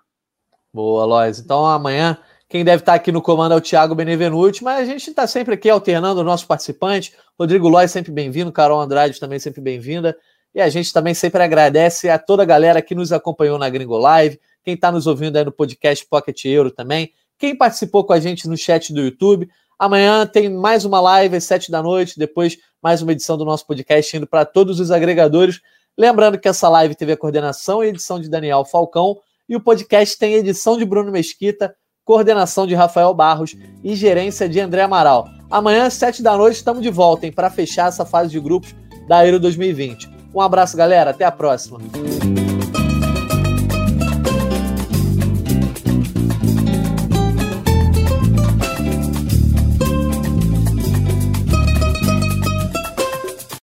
Boa, 0.72 1.04
Lois. 1.04 1.38
Então 1.38 1.66
amanhã 1.66 2.16
quem 2.48 2.64
deve 2.64 2.80
estar 2.80 2.94
aqui 2.94 3.12
no 3.12 3.20
comando 3.20 3.52
é 3.52 3.56
o 3.56 3.60
Thiago 3.60 3.94
Benevenuti, 3.94 4.64
mas 4.64 4.80
a 4.80 4.84
gente 4.90 5.10
está 5.10 5.26
sempre 5.26 5.54
aqui 5.54 5.68
alternando 5.68 6.20
o 6.20 6.24
nosso 6.24 6.46
participante. 6.46 7.12
Rodrigo 7.38 7.68
Lois 7.68 7.90
sempre 7.90 8.10
bem-vindo, 8.10 8.50
Carol 8.50 8.80
Andrade 8.80 9.20
também 9.20 9.38
sempre 9.38 9.60
bem-vinda. 9.60 10.16
E 10.54 10.60
a 10.60 10.68
gente 10.70 10.90
também 10.90 11.12
sempre 11.12 11.42
agradece 11.42 12.08
a 12.08 12.18
toda 12.18 12.42
a 12.42 12.46
galera 12.46 12.80
que 12.80 12.94
nos 12.94 13.12
acompanhou 13.12 13.58
na 13.58 13.68
Gringo 13.68 13.98
Live, 13.98 14.40
quem 14.64 14.72
está 14.74 14.90
nos 14.90 15.06
ouvindo 15.06 15.36
aí 15.36 15.44
no 15.44 15.52
podcast 15.52 16.06
Pocket 16.08 16.42
Euro 16.46 16.70
também, 16.70 17.12
quem 17.38 17.54
participou 17.54 18.04
com 18.04 18.14
a 18.14 18.18
gente 18.18 18.48
no 18.48 18.56
chat 18.56 18.94
do 18.94 19.00
YouTube. 19.02 19.48
Amanhã 19.78 20.26
tem 20.26 20.48
mais 20.48 20.84
uma 20.84 21.00
live 21.00 21.36
às 21.36 21.44
sete 21.44 21.70
da 21.70 21.80
noite, 21.80 22.18
depois 22.18 22.58
mais 22.82 23.00
uma 23.00 23.12
edição 23.12 23.36
do 23.38 23.44
nosso 23.44 23.64
podcast 23.64 24.16
indo 24.16 24.26
para 24.26 24.44
todos 24.44 24.80
os 24.80 24.90
agregadores. 24.90 25.60
Lembrando 25.96 26.38
que 26.38 26.48
essa 26.48 26.68
live 26.68 26.96
teve 26.96 27.12
a 27.12 27.16
coordenação 27.16 27.84
e 27.84 27.88
edição 27.88 28.18
de 28.18 28.28
Daniel 28.28 28.64
Falcão 28.64 29.18
e 29.48 29.54
o 29.54 29.60
podcast 29.60 30.18
tem 30.18 30.34
edição 30.34 30.76
de 30.76 30.84
Bruno 30.84 31.12
Mesquita, 31.12 31.74
coordenação 32.04 32.66
de 32.66 32.74
Rafael 32.74 33.14
Barros 33.14 33.54
e 33.84 33.94
gerência 33.94 34.48
de 34.48 34.58
André 34.58 34.82
Amaral. 34.82 35.28
Amanhã 35.48 35.86
às 35.86 35.94
sete 35.94 36.24
da 36.24 36.36
noite 36.36 36.56
estamos 36.56 36.82
de 36.82 36.90
volta 36.90 37.30
para 37.30 37.48
fechar 37.48 37.88
essa 37.88 38.04
fase 38.04 38.30
de 38.30 38.40
grupos 38.40 38.74
da 39.06 39.24
Euro 39.24 39.38
2020. 39.38 40.08
Um 40.34 40.40
abraço, 40.40 40.76
galera. 40.76 41.10
Até 41.10 41.24
a 41.24 41.32
próxima. 41.32 41.78